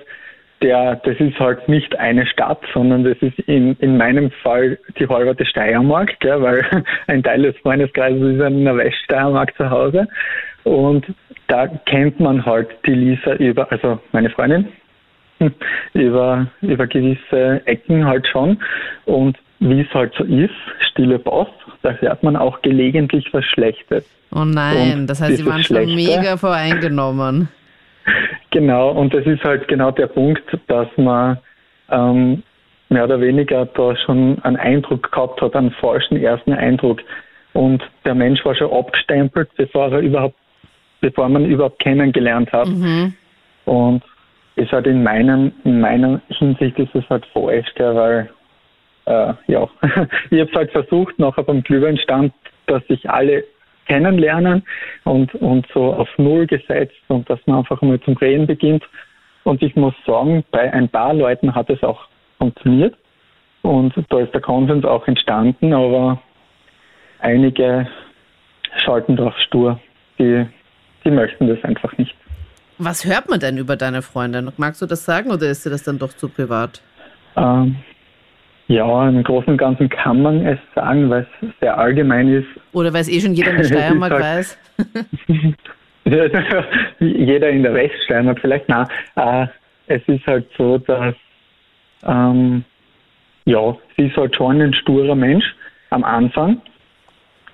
der, 0.63 0.95
das 1.03 1.19
ist 1.19 1.37
halt 1.39 1.67
nicht 1.67 1.95
eine 1.99 2.25
Stadt, 2.25 2.61
sondern 2.73 3.03
das 3.03 3.17
ist 3.19 3.37
in, 3.39 3.75
in 3.79 3.97
meinem 3.97 4.31
Fall 4.31 4.79
die 4.97 5.07
halbe 5.07 5.45
Steiermark, 5.45 6.19
gell, 6.21 6.41
weil 6.41 6.65
ein 7.07 7.21
Teil 7.21 7.43
des 7.43 7.57
Freundeskreises 7.57 8.21
ist 8.21 8.41
in 8.41 8.63
der 8.63 8.77
Weststeiermark 8.77 9.55
zu 9.57 9.69
Hause. 9.69 10.07
Und 10.63 11.05
da 11.47 11.67
kennt 11.67 12.19
man 12.19 12.45
halt 12.45 12.69
die 12.85 12.93
Lisa 12.93 13.33
über, 13.35 13.71
also 13.71 13.99
meine 14.11 14.29
Freundin, 14.29 14.67
über, 15.93 16.47
über 16.61 16.87
gewisse 16.87 17.61
Ecken 17.65 18.05
halt 18.05 18.27
schon. 18.27 18.57
Und 19.05 19.37
wie 19.59 19.81
es 19.81 19.93
halt 19.93 20.13
so 20.17 20.23
ist, 20.23 20.53
stille 20.91 21.19
Post, 21.19 21.51
da 21.81 21.91
hört 21.91 22.23
man 22.23 22.35
auch 22.35 22.61
gelegentlich 22.61 23.33
was 23.33 23.45
Schlechtes. 23.45 24.05
Oh 24.33 24.45
nein, 24.45 24.99
Und 24.99 25.07
das 25.07 25.21
heißt, 25.21 25.37
sie 25.37 25.45
waren 25.45 25.63
schon 25.63 25.93
mega 25.93 26.37
voreingenommen. 26.37 27.49
Genau, 28.51 28.89
und 28.91 29.13
das 29.13 29.25
ist 29.25 29.43
halt 29.43 29.67
genau 29.67 29.91
der 29.91 30.07
Punkt, 30.07 30.43
dass 30.67 30.87
man 30.97 31.37
ähm, 31.89 32.43
mehr 32.89 33.05
oder 33.05 33.19
weniger 33.21 33.65
da 33.65 33.95
schon 33.95 34.37
einen 34.43 34.57
Eindruck 34.57 35.11
gehabt 35.11 35.41
hat, 35.41 35.55
einen 35.55 35.71
falschen 35.71 36.17
ersten 36.17 36.53
Eindruck. 36.53 37.01
Und 37.53 37.83
der 38.05 38.15
Mensch 38.15 38.43
war 38.45 38.55
schon 38.55 38.71
abgestempelt, 38.71 39.49
bevor 39.55 39.91
er 39.91 39.99
überhaupt, 39.99 40.35
bevor 41.03 41.27
man 41.27 41.45
überhaupt 41.45 41.79
kennengelernt 41.79 42.51
hat. 42.53 42.67
Mhm. 42.67 43.13
Und 43.65 44.03
ist 44.55 44.71
halt 44.71 44.87
in 44.87 45.03
meinem, 45.03 45.51
in 45.65 45.81
meiner 45.81 46.21
Hinsicht 46.29 46.79
ist 46.79 46.95
es 46.95 47.03
halt 47.09 47.25
falsch, 47.33 47.67
weil 47.77 48.29
äh, 49.05 49.33
ja, 49.47 49.67
ich 50.29 50.39
habe 50.39 50.51
halt 50.53 50.71
versucht, 50.71 51.19
nachher 51.19 51.43
beim 51.43 51.61
Glühweinstand, 51.61 52.33
dass 52.67 52.85
sich 52.87 53.09
alle 53.09 53.43
kennenlernen 53.85 54.63
und, 55.03 55.35
und 55.35 55.67
so 55.73 55.93
auf 55.93 56.07
Null 56.17 56.47
gesetzt 56.47 56.95
und 57.09 57.29
dass 57.29 57.39
man 57.45 57.57
einfach 57.59 57.81
mal 57.81 57.99
zum 58.01 58.15
Reden 58.15 58.47
beginnt. 58.47 58.83
Und 59.43 59.61
ich 59.61 59.75
muss 59.75 59.93
sagen, 60.05 60.45
bei 60.51 60.71
ein 60.71 60.87
paar 60.87 61.13
Leuten 61.13 61.53
hat 61.53 61.69
es 61.69 61.83
auch 61.83 62.07
funktioniert 62.37 62.95
und 63.61 63.93
da 64.09 64.19
ist 64.19 64.33
der 64.33 64.39
Konsens 64.39 64.85
auch 64.85 65.05
entstanden, 65.07 65.73
aber 65.73 66.21
einige 67.19 67.87
schalten 68.77 69.17
drauf 69.17 69.37
stur. 69.39 69.79
Die, 70.17 70.45
die 71.05 71.11
möchten 71.11 71.47
das 71.47 71.63
einfach 71.63 71.97
nicht. 71.97 72.15
Was 72.77 73.05
hört 73.05 73.29
man 73.29 73.39
denn 73.39 73.57
über 73.57 73.75
deine 73.75 74.01
Freundin? 74.01 74.51
Magst 74.57 74.81
du 74.81 74.85
das 74.85 75.05
sagen 75.05 75.31
oder 75.31 75.47
ist 75.47 75.65
dir 75.65 75.69
das 75.69 75.83
dann 75.83 75.99
doch 75.99 76.13
zu 76.13 76.27
privat? 76.27 76.81
Ähm, 77.35 77.75
ja, 78.67 79.07
im 79.07 79.23
Großen 79.23 79.49
und 79.49 79.57
Ganzen 79.57 79.89
kann 79.89 80.21
man 80.21 80.45
es 80.45 80.59
sagen, 80.73 81.09
weil 81.09 81.27
es 81.41 81.49
sehr 81.59 81.77
allgemein 81.77 82.27
ist. 82.29 82.47
Oder 82.71 82.93
weil 82.93 83.01
es 83.01 83.09
eh 83.09 83.19
schon 83.19 83.33
jeder 83.33 83.51
in 83.51 83.57
der 83.57 83.63
Steiermark 83.65 84.13
weiß. 84.13 84.57
jeder 86.99 87.49
in 87.49 87.63
der 87.63 87.73
Weststeiermark 87.73 88.39
vielleicht. 88.39 88.67
Nein, 88.69 88.87
äh, 89.15 89.47
es 89.87 90.01
ist 90.07 90.25
halt 90.25 90.47
so, 90.57 90.77
dass 90.77 91.15
ähm, 92.05 92.63
ja, 93.45 93.75
sie 93.97 94.07
ist 94.07 94.17
halt 94.17 94.35
schon 94.35 94.61
ein 94.61 94.73
sturer 94.73 95.15
Mensch 95.15 95.45
am 95.89 96.03
Anfang. 96.03 96.61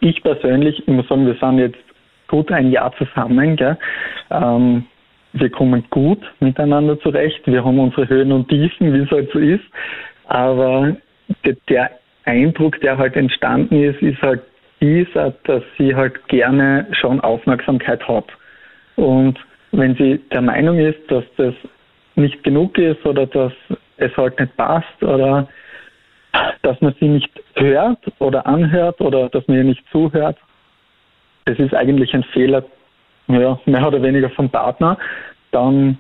Ich 0.02 0.22
persönlich, 0.22 0.80
ich 0.80 0.88
muss 0.88 1.08
sagen, 1.08 1.26
wir 1.26 1.36
sind 1.36 1.60
jetzt 1.60 1.89
gut 2.30 2.50
ein 2.52 2.72
Jahr 2.72 2.94
zusammen. 2.98 3.58
Gell? 3.58 3.78
Ähm, 4.32 4.86
wir 5.34 5.50
kommen 5.50 5.84
gut 5.90 6.22
miteinander 6.40 6.98
zurecht. 7.02 7.42
Wir 7.46 7.64
haben 7.66 7.80
unsere 7.80 8.08
Höhen 8.08 8.32
und 8.32 8.48
Tiefen, 8.48 8.94
wie 8.94 9.00
es 9.00 9.12
halt 9.12 9.30
so 9.32 9.40
ist. 9.40 9.66
Aber 10.28 10.96
der 11.70 11.92
Eindruck, 12.26 12.80
der 12.82 12.98
halt 12.98 13.16
entstanden 13.16 13.84
ist, 13.84 14.02
ist 14.02 14.22
halt 14.22 14.42
dieser, 14.82 15.32
dass 15.44 15.64
sie 15.78 15.94
halt 15.94 16.28
gerne 16.28 16.88
schon 16.92 17.20
Aufmerksamkeit 17.20 18.08
hat. 18.08 18.26
Und 18.96 19.38
wenn 19.72 19.96
sie 19.96 20.20
der 20.32 20.42
Meinung 20.42 20.80
ist, 20.80 21.00
dass 21.10 21.24
das 21.38 21.54
nicht 22.16 22.44
genug 22.44 22.78
ist 22.78 23.06
oder 23.06 23.26
dass 23.26 23.54
es 23.98 24.16
halt 24.18 24.40
nicht 24.40 24.56
passt 24.58 25.04
oder 25.04 25.48
dass 26.62 26.80
man 26.82 26.94
sie 27.00 27.08
nicht 27.08 27.30
hört 27.56 28.00
oder 28.20 28.46
anhört 28.46 29.02
oder 29.02 29.30
dass 29.30 29.48
man 29.48 29.58
ihr 29.58 29.64
nicht 29.64 29.84
zuhört, 29.92 30.38
das 31.50 31.60
ist 31.60 31.74
eigentlich 31.74 32.14
ein 32.14 32.24
Fehler, 32.24 32.64
ja, 33.28 33.60
mehr 33.66 33.88
oder 33.88 34.02
weniger 34.02 34.30
vom 34.32 34.50
Partner, 34.50 34.98
dann, 35.52 35.98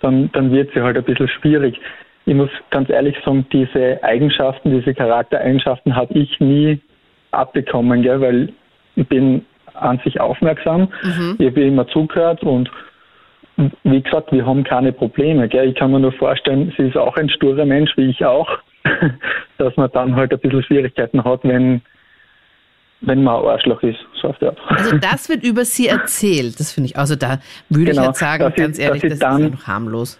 dann, 0.00 0.30
dann 0.32 0.52
wird 0.52 0.72
sie 0.74 0.82
halt 0.82 0.96
ein 0.96 1.04
bisschen 1.04 1.28
schwierig 1.28 1.78
ich 2.24 2.34
muss 2.34 2.50
ganz 2.70 2.88
ehrlich 2.88 3.16
sagen, 3.24 3.46
diese 3.52 4.02
Eigenschaften, 4.02 4.70
diese 4.70 4.94
Charaktereigenschaften 4.94 5.94
habe 5.96 6.14
ich 6.14 6.38
nie 6.40 6.80
abbekommen, 7.30 8.02
gell, 8.02 8.20
weil 8.20 8.52
ich 8.94 9.08
bin 9.08 9.44
an 9.74 10.00
sich 10.04 10.20
aufmerksam. 10.20 10.88
Ich 11.38 11.46
habe 11.46 11.62
immer 11.62 11.86
zugehört 11.88 12.42
und 12.42 12.70
wie 13.84 14.02
gesagt, 14.02 14.32
wir 14.32 14.46
haben 14.46 14.64
keine 14.64 14.92
Probleme. 14.92 15.48
Gell? 15.48 15.70
Ich 15.70 15.74
kann 15.74 15.90
mir 15.90 16.00
nur 16.00 16.12
vorstellen, 16.12 16.72
sie 16.76 16.84
ist 16.84 16.96
auch 16.96 17.16
ein 17.16 17.28
sturer 17.28 17.64
Mensch, 17.64 17.90
wie 17.96 18.10
ich 18.10 18.24
auch, 18.24 18.48
dass 19.58 19.76
man 19.76 19.90
dann 19.92 20.14
halt 20.14 20.32
ein 20.32 20.38
bisschen 20.38 20.62
Schwierigkeiten 20.62 21.24
hat, 21.24 21.40
wenn, 21.42 21.82
wenn 23.02 23.22
man 23.22 23.42
ein 23.42 23.46
Arschloch 23.48 23.82
ist. 23.82 23.98
So 24.20 24.28
auf 24.28 24.38
die 24.38 24.46
Art. 24.46 24.58
Also 24.68 24.96
das 24.98 25.28
wird 25.28 25.44
über 25.44 25.64
sie 25.64 25.88
erzählt, 25.88 26.58
das 26.60 26.72
finde 26.72 26.90
ich. 26.90 26.96
Also 26.98 27.16
da 27.16 27.38
würde 27.68 27.90
ich 27.90 27.96
Genau, 27.96 28.08
jetzt 28.08 28.18
sagen, 28.20 28.42
dass 28.44 28.54
ganz 28.54 28.78
ehrlich, 28.78 29.02
dass 29.02 29.10
das 29.10 29.18
sie 29.18 29.24
ist 29.24 29.30
ja 29.32 29.38
dann- 29.38 29.50
noch 29.52 29.66
harmlos. 29.66 30.18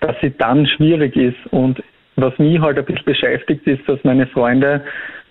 dass 0.00 0.16
sie 0.20 0.30
dann 0.36 0.66
schwierig 0.66 1.14
ist. 1.16 1.36
Und 1.50 1.82
was 2.16 2.36
mich 2.38 2.58
halt 2.60 2.78
ein 2.78 2.84
bisschen 2.84 3.04
beschäftigt, 3.04 3.66
ist, 3.66 3.88
dass 3.88 3.98
meine 4.02 4.26
Freunde 4.26 4.82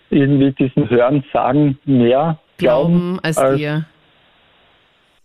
irgendwie 0.09 0.51
diesen 0.51 0.89
Hören, 0.89 1.23
Sagen 1.33 1.77
mehr 1.85 2.37
Glauben 2.57 3.17
glauben 3.17 3.19
als 3.23 3.57
dir. 3.57 3.85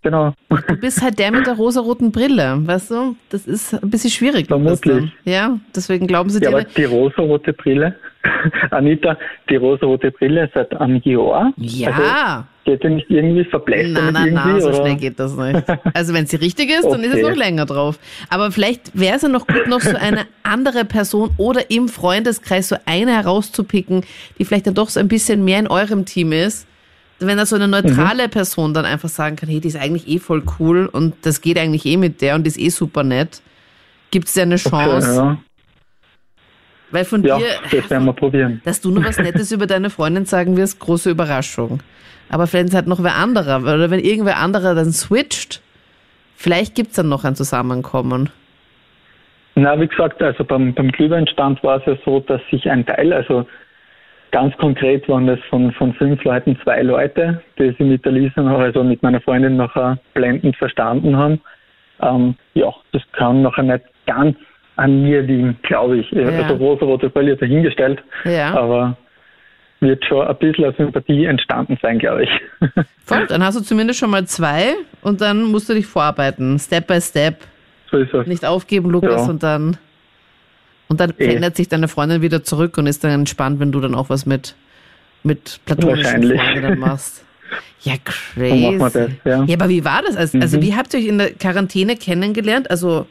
Genau. 0.07 0.35
Du 0.69 0.77
bist 0.77 1.03
halt 1.03 1.19
der 1.19 1.33
mit 1.33 1.49
der 1.49 1.55
rosaroten 1.55 2.13
Brille, 2.13 2.61
weißt 2.65 2.93
du? 2.93 3.17
Das 3.31 3.45
ist 3.45 3.75
ein 3.75 3.91
bisschen 3.91 4.11
schwierig. 4.11 4.49
Lukas, 4.49 4.79
Vermutlich. 4.81 5.13
Ja, 5.25 5.59
deswegen 5.75 6.07
glauben 6.07 6.31
sie 6.31 6.41
Ja, 6.41 6.51
dir. 6.51 6.57
aber 6.59 6.65
die 6.65 6.85
rosarote 6.85 7.53
Brille, 7.53 7.97
Anita, 8.71 9.17
die 9.51 9.57
rosarote 9.57 10.13
Brille 10.13 10.49
seit 10.55 10.73
einem 10.81 11.01
Jahr. 11.03 11.53
Also, 11.59 11.77
ja. 11.83 12.47
geht 12.65 12.85
die 12.85 12.89
nicht 12.91 13.11
irgendwie 13.11 13.43
verbläst 13.45 13.95
Nein, 13.95 14.13
nein, 14.13 14.33
nein, 14.35 14.61
so 14.61 14.69
oder? 14.69 14.77
schnell 14.77 14.95
geht 14.97 15.19
das 15.19 15.37
nicht. 15.37 15.65
Also 15.95 16.15
wenn 16.15 16.27
sie 16.27 16.37
richtig 16.37 16.71
ist, 16.71 16.85
dann 16.89 17.03
ist 17.03 17.09
es 17.15 17.15
Okay. 17.25 17.31
noch 17.31 17.37
länger 17.37 17.67
drauf. 17.67 17.99
Aber 18.31 18.53
vielleicht 18.53 18.97
wäre 18.97 19.17
es 19.17 19.23
ja 19.23 19.29
noch 19.29 19.49
gut, 19.49 19.67
noch 19.67 19.81
so 19.81 19.97
eine 19.97 20.27
andere 20.45 20.85
Person 20.85 21.31
oder 21.37 21.69
im 21.69 21.89
Freundeskreis 21.89 22.69
so 22.69 22.77
eine 22.87 23.11
herauszupicken, 23.17 24.05
die 24.39 24.45
vielleicht 24.45 24.69
dann 24.69 24.75
doch 24.75 24.89
so 24.89 25.01
ein 25.01 25.09
bisschen 25.09 25.45
mehr 25.45 25.59
in 25.59 25.67
eurem 25.67 26.05
Team 26.05 26.31
ist. 26.31 26.69
Wenn 27.19 27.39
da 27.39 27.47
so 27.47 27.57
eine 27.57 27.69
neutrale 27.69 28.27
Mhm. 28.27 28.31
Person 28.31 28.75
dann 28.75 28.85
einfach 28.85 29.09
sagen 29.09 29.37
kann, 29.37 29.49
hey, 29.49 29.61
die 29.61 29.69
ist 29.69 29.77
eigentlich 29.77 30.07
eh 30.09 30.19
voll 30.19 30.43
cool 30.59 30.87
und 30.87 31.15
das 31.23 31.41
geht 31.41 31.59
eigentlich 31.59 31.87
eh 31.87 31.97
mit 31.97 32.21
der 32.21 32.35
und 32.35 32.45
die 32.45 32.49
ist 32.49 32.59
eh 32.59 32.69
super 32.69 33.03
nett, 33.03 33.41
gibt 34.11 34.29
es 34.29 34.35
ja 34.35 34.43
eine 34.43 34.57
Chance. 34.57 35.15
Ja, 35.15 35.39
Weil 36.91 37.05
von 37.05 37.25
ja 37.25 37.39
dir, 37.39 37.47
das 37.71 37.91
werden 37.91 38.05
wir 38.05 38.13
probieren. 38.13 38.61
dass 38.65 38.81
du 38.81 38.91
nur 38.91 39.05
was 39.05 39.19
Nettes 39.19 39.51
über 39.51 39.67
deine 39.67 39.89
Freundin 39.91 40.27
sagen 40.27 40.57
wirst, 40.57 40.79
große 40.79 41.11
Überraschung. 41.11 41.81
Aber 42.29 42.47
vielleicht 42.47 42.69
ist 42.69 42.75
halt 42.75 42.87
noch 42.87 43.03
wer 43.03 43.15
anderer, 43.15 43.61
oder 43.61 43.91
wenn 43.91 44.01
irgendwer 44.01 44.37
anderer 44.39 44.75
dann 44.75 44.93
switcht, 44.93 45.63
vielleicht 46.37 46.75
gibt's 46.75 46.97
dann 46.97 47.09
noch 47.09 47.25
ein 47.25 47.35
Zusammenkommen. 47.35 48.31
Na, 49.55 49.81
wie 49.81 49.87
gesagt, 49.87 50.21
also 50.21 50.45
beim, 50.45 50.75
beim 50.75 50.91
Glühweinstand 50.93 51.63
war 51.63 51.79
es 51.79 51.87
ja 51.87 51.97
so, 52.05 52.21
dass 52.21 52.43
sich 52.51 52.69
ein 52.69 52.85
Teil, 52.85 53.13
also 53.13 53.47
ganz 54.33 54.57
konkret 54.57 55.09
waren 55.09 55.27
das 55.27 55.39
von, 55.51 55.73
von 55.73 55.93
fünf 55.95 56.23
Leuten 56.25 56.59
zwei 56.63 56.83
Leute, 56.83 57.43
die 57.59 57.75
sie 57.79 57.85
mit 57.85 58.05
der 58.05 58.13
Lisa, 58.13 58.43
noch, 58.43 58.59
also 58.59 58.83
mit 58.85 59.03
meiner 59.03 59.21
Freundin 59.21 59.57
nachher 59.57 59.99
blendend 60.15 60.57
verstanden 60.57 61.17
haben. 61.17 61.41
Ähm, 62.01 62.35
ja, 62.55 62.73
das 62.93 63.03
kann 63.13 63.43
nachher 63.43 63.63
nicht 63.63 63.85
ganz 64.07 64.37
an 64.77 65.03
mir 65.03 65.23
liegen, 65.23 65.57
glaube 65.63 65.99
ich. 65.99 66.11
Ja. 66.11 66.27
Also 66.29 66.55
rosa-rote 66.55 67.09
Brille 67.09 67.37
dahingestellt, 67.37 68.03
Ja. 68.25 68.55
aber 68.55 68.97
wird 69.81 70.05
schon 70.05 70.27
ein 70.27 70.37
bisschen 70.37 70.75
Sympathie 70.77 71.25
entstanden 71.27 71.79
sein, 71.81 71.99
glaube 71.99 72.25
ich. 72.25 72.31
Voll, 73.05 73.27
dann 73.29 73.43
hast 73.45 73.59
du 73.59 73.63
zumindest 73.63 73.99
schon 74.01 74.11
mal 74.11 74.25
zwei 74.27 74.75
und 75.03 75.21
dann 75.21 75.45
musst 75.45 75.69
du 75.69 75.75
dich 75.75 75.87
vorarbeiten, 75.87 76.59
Step 76.59 76.87
by 76.87 77.01
Step. 77.01 77.37
so 77.91 77.99
ist 77.99 78.13
es. 78.13 78.27
Nicht 78.27 78.45
aufgeben, 78.45 78.91
Lukas, 78.91 79.25
Ja. 79.27 79.31
und 79.31 79.43
dann 79.43 79.77
und 80.89 81.01
dann 81.01 81.11
Eh. 81.19 81.25
verändert 81.25 81.57
sich 81.57 81.69
deine 81.69 81.89
Freundin 81.89 82.23
wieder 82.23 82.43
zurück 82.43 82.79
und 82.79 82.87
ist 82.87 83.03
dann 83.05 83.11
entspannt, 83.13 83.61
wenn 83.61 83.73
du 83.73 83.81
dann 83.81 83.95
auch 83.95 84.11
was 84.11 84.27
mit, 84.27 84.55
mit 85.23 85.61
platonischen. 85.67 86.23
Freundinnen 86.23 86.79
machst. 86.79 87.25
Ja, 87.83 87.95
crazy. 88.05 88.79
das, 88.79 88.95
ja. 89.25 89.45
Ja, 89.45 89.57
aber 89.57 89.69
wie 89.69 89.85
war 89.85 90.03
das? 90.03 90.17
Also, 90.17 90.39
also 90.39 90.59
Mhm. 90.59 90.63
wie 90.63 90.75
habt 90.75 90.95
ihr 90.95 91.01
euch 91.01 91.07
in 91.07 91.19
der 91.19 91.31
Quarantäne 91.33 91.97
kennengelernt? 91.97 92.71
Also, 92.71 93.07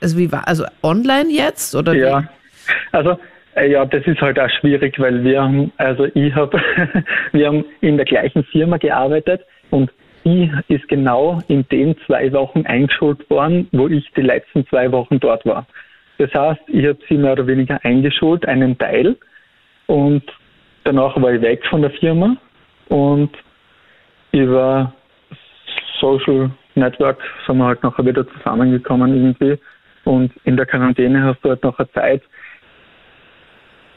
also 0.00 0.18
wie 0.18 0.30
war, 0.30 0.46
also 0.46 0.64
online 0.82 1.30
jetzt 1.30 1.74
oder 1.74 1.94
Ja, 1.94 2.24
also 2.92 3.18
äh, 3.56 3.70
ja, 3.70 3.84
das 3.84 4.06
ist 4.06 4.20
halt 4.20 4.38
auch 4.38 4.50
schwierig, 4.60 4.98
weil 5.00 5.24
wir 5.24 5.42
haben, 5.42 5.72
also 5.78 6.06
ich 6.14 6.34
habe, 6.34 6.60
wir 7.32 7.46
haben 7.46 7.64
in 7.80 7.96
der 7.96 8.06
gleichen 8.06 8.44
Firma 8.44 8.76
gearbeitet 8.76 9.40
und 9.70 9.90
sie 10.22 10.52
ist 10.68 10.86
genau 10.88 11.42
in 11.48 11.66
den 11.68 11.96
zwei 12.06 12.30
Wochen 12.32 12.64
eingeschult 12.66 13.28
worden, 13.30 13.68
wo 13.72 13.88
ich 13.88 14.08
die 14.16 14.20
letzten 14.22 14.66
zwei 14.68 14.92
Wochen 14.92 15.18
dort 15.18 15.44
war. 15.46 15.66
Das 16.20 16.34
heißt, 16.34 16.60
ich 16.66 16.84
habe 16.84 16.98
sie 17.08 17.16
mehr 17.16 17.32
oder 17.32 17.46
weniger 17.46 17.82
eingeschult, 17.82 18.46
einen 18.46 18.76
Teil, 18.76 19.16
und 19.90 20.22
danach 20.84 21.20
war 21.20 21.32
ich 21.32 21.40
weg 21.40 21.64
von 21.68 21.80
der 21.80 21.90
Firma 21.90 22.36
und 22.88 23.30
über 24.32 24.92
Social 25.98 26.50
Network 26.76 27.18
sind 27.44 27.56
wir 27.58 27.64
halt 27.64 27.82
nachher 27.82 28.06
wieder 28.06 28.24
zusammengekommen 28.28 29.12
irgendwie. 29.12 29.58
Und 30.04 30.32
in 30.44 30.56
der 30.56 30.66
Quarantäne 30.66 31.24
hast 31.24 31.42
du 31.42 31.48
halt 31.48 31.64
eine 31.64 31.92
Zeit. 31.92 32.22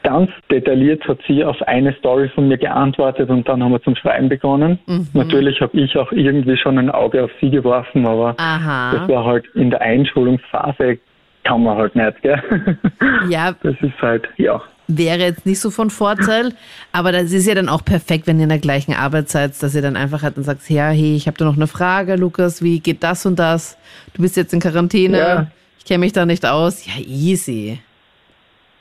Ganz 0.02 0.30
detailliert 0.50 1.06
hat 1.06 1.18
sie 1.28 1.44
auf 1.44 1.62
eine 1.62 1.92
Story 1.94 2.28
von 2.30 2.48
mir 2.48 2.58
geantwortet 2.58 3.30
und 3.30 3.48
dann 3.48 3.62
haben 3.62 3.72
wir 3.72 3.82
zum 3.82 3.94
Schreiben 3.94 4.28
begonnen. 4.28 4.80
Natürlich 5.12 5.60
habe 5.60 5.78
ich 5.78 5.96
auch 5.96 6.10
irgendwie 6.10 6.56
schon 6.56 6.78
ein 6.78 6.90
Auge 6.90 7.22
auf 7.22 7.30
sie 7.40 7.50
geworfen, 7.50 8.04
aber 8.04 8.34
Aha. 8.38 8.96
das 8.96 9.08
war 9.08 9.24
halt 9.24 9.46
in 9.54 9.70
der 9.70 9.80
Einschulungsphase 9.80 10.98
kann 11.44 11.62
man 11.62 11.76
halt 11.76 11.94
nicht, 11.94 12.22
gell? 12.22 12.78
Ja, 13.28 13.52
Das 13.62 13.74
ist 13.80 14.00
halt, 14.02 14.28
ja. 14.36 14.60
wäre 14.88 15.18
jetzt 15.20 15.46
nicht 15.46 15.60
so 15.60 15.70
von 15.70 15.90
Vorteil, 15.90 16.52
aber 16.92 17.12
das 17.12 17.32
ist 17.32 17.46
ja 17.46 17.54
dann 17.54 17.68
auch 17.68 17.84
perfekt, 17.84 18.26
wenn 18.26 18.38
ihr 18.38 18.44
in 18.44 18.48
der 18.50 18.58
gleichen 18.58 18.94
Arbeit 18.94 19.28
seid, 19.28 19.60
dass 19.62 19.74
ihr 19.74 19.82
dann 19.82 19.96
einfach 19.96 20.22
halt 20.22 20.36
dann 20.36 20.44
sagt, 20.44 20.68
ja, 20.70 20.88
hey, 20.88 21.14
ich 21.16 21.26
habe 21.26 21.36
da 21.38 21.44
noch 21.44 21.56
eine 21.56 21.66
Frage, 21.66 22.16
Lukas, 22.16 22.62
wie 22.62 22.80
geht 22.80 23.02
das 23.02 23.24
und 23.26 23.38
das? 23.38 23.78
Du 24.14 24.22
bist 24.22 24.36
jetzt 24.36 24.52
in 24.52 24.60
Quarantäne, 24.60 25.18
Ja. 25.18 25.46
ich 25.78 25.84
kenne 25.84 25.98
mich 26.00 26.12
da 26.12 26.26
nicht 26.26 26.44
aus. 26.46 26.84
Ja, 26.86 26.92
easy. 27.06 27.78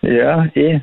Ja, 0.02 0.46
eh. 0.56 0.82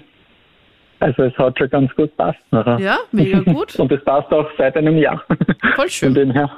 Also 1.01 1.23
es 1.25 1.37
hat 1.39 1.59
schon 1.59 1.71
ganz 1.71 1.95
gut 1.95 2.15
passt 2.17 2.39
nachher. 2.51 2.79
Ja, 2.79 2.99
mega 3.13 3.41
gut. 3.41 3.75
Und 3.79 3.91
es 3.91 4.05
passt 4.05 4.33
auch 4.33 4.49
seit 4.59 4.77
einem 4.77 4.97
Jahr. 4.99 5.23
Voll 5.29 5.75
Von 5.77 5.89
schön. 5.89 6.15
dem 6.15 6.31
her. 6.31 6.51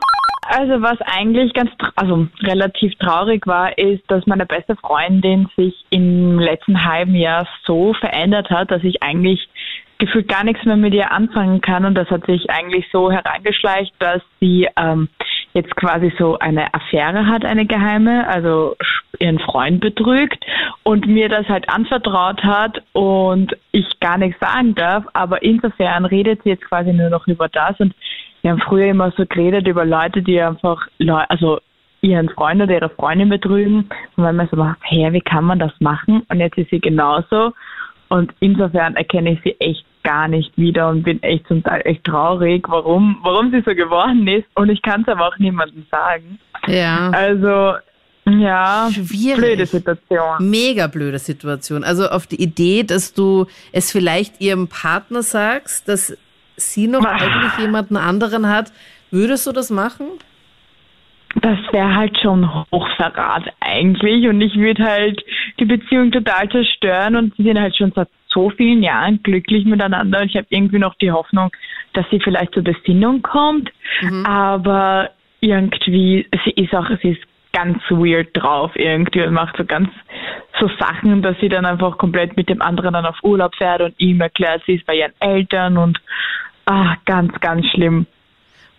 Also 0.48 0.82
was 0.82 1.00
eigentlich 1.02 1.54
ganz, 1.54 1.70
tra- 1.78 1.92
also 1.94 2.26
relativ 2.42 2.92
traurig 2.98 3.46
war, 3.46 3.78
ist, 3.78 4.02
dass 4.10 4.26
meine 4.26 4.44
beste 4.44 4.74
Freundin 4.76 5.48
sich 5.56 5.72
im 5.90 6.38
letzten 6.40 6.84
halben 6.84 7.14
Jahr 7.14 7.46
so 7.64 7.94
verändert 7.94 8.50
hat, 8.50 8.70
dass 8.72 8.82
ich 8.82 9.02
eigentlich 9.02 9.48
gefühlt 9.98 10.26
gar 10.26 10.42
nichts 10.42 10.64
mehr 10.64 10.76
mit 10.76 10.92
ihr 10.94 11.12
anfangen 11.12 11.60
kann 11.60 11.84
und 11.84 11.94
das 11.94 12.10
hat 12.10 12.26
sich 12.26 12.50
eigentlich 12.50 12.84
so 12.92 13.12
herangeschleicht, 13.12 13.94
dass 14.00 14.20
sie 14.40 14.68
ähm, 14.76 15.08
jetzt 15.54 15.74
quasi 15.76 16.12
so 16.18 16.38
eine 16.38 16.72
Affäre 16.74 17.26
hat, 17.26 17.44
eine 17.44 17.66
geheime, 17.66 18.26
also 18.28 18.76
ihren 19.18 19.38
Freund 19.38 19.80
betrügt 19.80 20.44
und 20.82 21.06
mir 21.06 21.28
das 21.28 21.46
halt 21.48 21.68
anvertraut 21.68 22.42
hat 22.42 22.82
und 22.92 23.56
ich 23.70 23.86
gar 24.00 24.18
nichts 24.18 24.40
sagen 24.40 24.74
darf, 24.74 25.04
aber 25.12 25.42
insofern 25.42 26.04
redet 26.04 26.42
sie 26.42 26.50
jetzt 26.50 26.64
quasi 26.64 26.92
nur 26.92 27.10
noch 27.10 27.26
über 27.26 27.48
das 27.48 27.78
und 27.80 27.94
wir 28.42 28.50
haben 28.50 28.60
früher 28.60 28.86
immer 28.86 29.12
so 29.12 29.24
geredet 29.24 29.68
über 29.68 29.84
Leute, 29.84 30.22
die 30.22 30.40
einfach, 30.40 30.88
Leu 30.98 31.22
also 31.28 31.60
ihren 32.00 32.28
Freund 32.28 32.60
oder 32.60 32.74
ihre 32.74 32.90
Freundin 32.90 33.28
betrügen. 33.28 33.88
Und 34.16 34.24
wenn 34.24 34.36
man 34.36 34.48
so 34.48 34.56
macht, 34.56 34.80
hey, 34.82 35.12
wie 35.12 35.20
kann 35.20 35.44
man 35.44 35.60
das 35.60 35.72
machen? 35.78 36.22
Und 36.28 36.40
jetzt 36.40 36.58
ist 36.58 36.70
sie 36.70 36.80
genauso. 36.80 37.52
Und 38.08 38.34
insofern 38.40 38.96
erkenne 38.96 39.32
ich 39.32 39.40
sie 39.42 39.56
echt 39.60 39.86
gar 40.02 40.28
nicht 40.28 40.56
wieder 40.58 40.88
und 40.88 41.02
bin 41.02 41.22
echt 41.22 41.46
zum 41.48 41.62
Teil 41.62 41.82
echt 41.84 42.04
traurig, 42.04 42.66
warum, 42.68 43.18
warum 43.22 43.50
sie 43.50 43.62
so 43.64 43.74
geworden 43.74 44.26
ist. 44.28 44.46
Und 44.54 44.68
ich 44.70 44.82
kann 44.82 45.02
es 45.02 45.08
aber 45.08 45.28
auch 45.28 45.38
niemandem 45.38 45.86
sagen. 45.90 46.38
Ja. 46.66 47.10
Also, 47.10 47.74
ja, 48.24 48.88
Schwierig. 48.92 49.36
blöde 49.40 49.66
Situation. 49.66 50.36
Mega 50.50 50.86
blöde 50.86 51.18
Situation. 51.18 51.82
Also 51.84 52.08
auf 52.08 52.26
die 52.26 52.40
Idee, 52.40 52.84
dass 52.84 53.14
du 53.14 53.46
es 53.72 53.90
vielleicht 53.90 54.40
ihrem 54.40 54.68
Partner 54.68 55.22
sagst, 55.22 55.88
dass 55.88 56.16
sie 56.56 56.86
noch 56.86 57.04
Ah. 57.04 57.16
eigentlich 57.16 57.58
jemanden 57.58 57.96
anderen 57.96 58.48
hat, 58.48 58.72
würdest 59.10 59.46
du 59.46 59.52
das 59.52 59.70
machen? 59.70 60.06
Das 61.40 61.58
wäre 61.72 61.94
halt 61.94 62.18
schon 62.20 62.48
Hochverrat 62.70 63.44
eigentlich. 63.60 64.28
Und 64.28 64.40
ich 64.40 64.54
würde 64.54 64.84
halt 64.84 65.22
die 65.58 65.64
Beziehung 65.64 66.12
total 66.12 66.48
zerstören. 66.50 67.16
Und 67.16 67.34
sie 67.36 67.44
sind 67.44 67.58
halt 67.58 67.76
schon 67.76 67.92
seit 67.92 68.08
so 68.28 68.50
vielen 68.50 68.82
Jahren 68.82 69.22
glücklich 69.22 69.64
miteinander. 69.64 70.20
Und 70.20 70.26
ich 70.26 70.36
habe 70.36 70.46
irgendwie 70.50 70.78
noch 70.78 70.94
die 70.96 71.10
Hoffnung, 71.10 71.50
dass 71.94 72.06
sie 72.10 72.20
vielleicht 72.20 72.54
zur 72.54 72.64
Besinnung 72.64 73.22
kommt, 73.22 73.70
aber 74.24 75.10
irgendwie, 75.40 76.26
sie 76.44 76.50
ist 76.52 76.74
auch, 76.74 76.88
sie 77.02 77.10
ist 77.10 77.22
ganz 77.52 77.78
weird 77.90 78.30
drauf 78.32 78.70
irgendwie 78.74 79.22
und 79.22 79.34
macht 79.34 79.56
so 79.56 79.64
ganz 79.64 79.90
so 80.58 80.70
Sachen, 80.78 81.22
dass 81.22 81.38
sie 81.40 81.48
dann 81.48 81.66
einfach 81.66 81.98
komplett 81.98 82.36
mit 82.36 82.48
dem 82.48 82.62
anderen 82.62 82.94
dann 82.94 83.06
auf 83.06 83.18
Urlaub 83.22 83.54
fährt 83.56 83.82
und 83.82 83.94
ihm 83.98 84.20
erklärt, 84.20 84.62
sie 84.66 84.74
ist 84.74 84.86
bei 84.86 84.96
ihren 84.96 85.12
Eltern 85.20 85.76
und 85.76 85.98
ah, 86.66 86.96
ganz, 87.04 87.38
ganz 87.40 87.66
schlimm. 87.66 88.06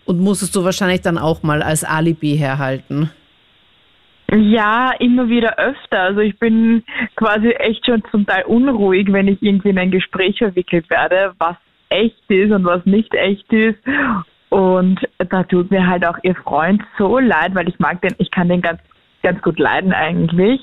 Und 0.06 0.20
musstest 0.20 0.54
du 0.54 0.64
wahrscheinlich 0.64 1.00
dann 1.00 1.18
auch 1.18 1.42
mal 1.42 1.62
als 1.62 1.84
Alibi 1.84 2.36
herhalten. 2.36 3.10
Ja, 4.30 4.92
immer 4.98 5.28
wieder 5.28 5.58
öfter. 5.58 6.00
Also 6.00 6.20
ich 6.20 6.38
bin 6.38 6.82
quasi 7.14 7.50
echt 7.50 7.86
schon 7.86 8.02
zum 8.10 8.26
Teil 8.26 8.44
unruhig, 8.44 9.12
wenn 9.12 9.28
ich 9.28 9.42
irgendwie 9.42 9.70
in 9.70 9.78
ein 9.78 9.90
Gespräch 9.90 10.38
verwickelt 10.38 10.88
werde, 10.90 11.34
was 11.38 11.56
echt 11.88 12.28
ist 12.28 12.50
und 12.50 12.64
was 12.64 12.84
nicht 12.84 13.14
echt 13.14 13.52
ist. 13.52 13.78
Und 14.48 15.00
da 15.18 15.42
tut 15.44 15.70
mir 15.70 15.86
halt 15.86 16.06
auch 16.06 16.18
ihr 16.22 16.34
Freund 16.36 16.82
so 16.98 17.18
leid, 17.18 17.54
weil 17.54 17.68
ich 17.68 17.78
mag 17.78 18.00
den, 18.02 18.14
ich 18.18 18.30
kann 18.30 18.48
den 18.48 18.62
ganz, 18.62 18.80
ganz 19.22 19.40
gut 19.42 19.58
leiden 19.58 19.92
eigentlich. 19.92 20.60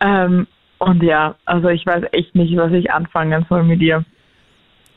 Ähm, 0.00 0.46
und 0.78 1.02
ja, 1.02 1.34
also 1.44 1.68
ich 1.68 1.84
weiß 1.86 2.04
echt 2.12 2.34
nicht, 2.34 2.56
was 2.56 2.72
ich 2.72 2.90
anfangen 2.90 3.46
soll 3.48 3.62
mit 3.64 3.80
ihr. 3.80 4.04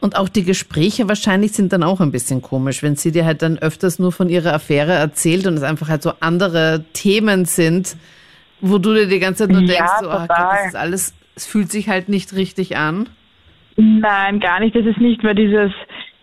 Und 0.03 0.17
auch 0.17 0.27
die 0.27 0.43
Gespräche 0.43 1.07
wahrscheinlich 1.07 1.53
sind 1.53 1.71
dann 1.71 1.81
auch 1.81 2.01
ein 2.01 2.11
bisschen 2.11 2.41
komisch, 2.41 2.83
wenn 2.83 2.97
sie 2.97 3.13
dir 3.13 3.23
halt 3.23 3.41
dann 3.41 3.57
öfters 3.57 3.99
nur 3.99 4.11
von 4.11 4.27
ihrer 4.27 4.53
Affäre 4.53 4.91
erzählt 4.91 5.47
und 5.47 5.53
es 5.53 5.63
einfach 5.63 5.87
halt 5.87 6.01
so 6.01 6.11
andere 6.19 6.83
Themen 6.91 7.45
sind, 7.45 7.95
wo 8.59 8.79
du 8.79 8.93
dir 8.93 9.07
die 9.07 9.19
ganze 9.19 9.47
Zeit 9.47 9.51
nur 9.51 9.61
denkst, 9.61 9.79
Ja, 9.79 9.99
so, 10.01 10.09
ah, 10.09 10.27
Gott, 10.27 10.37
das 10.37 10.67
ist 10.67 10.75
alles, 10.75 11.15
es 11.37 11.45
fühlt 11.45 11.71
sich 11.71 11.87
halt 11.87 12.09
nicht 12.09 12.35
richtig 12.35 12.75
an. 12.75 13.07
Nein, 13.77 14.41
gar 14.41 14.59
nicht. 14.59 14.75
Das 14.75 14.85
ist 14.85 14.97
nicht 14.97 15.23
mehr 15.23 15.35
dieses, 15.35 15.71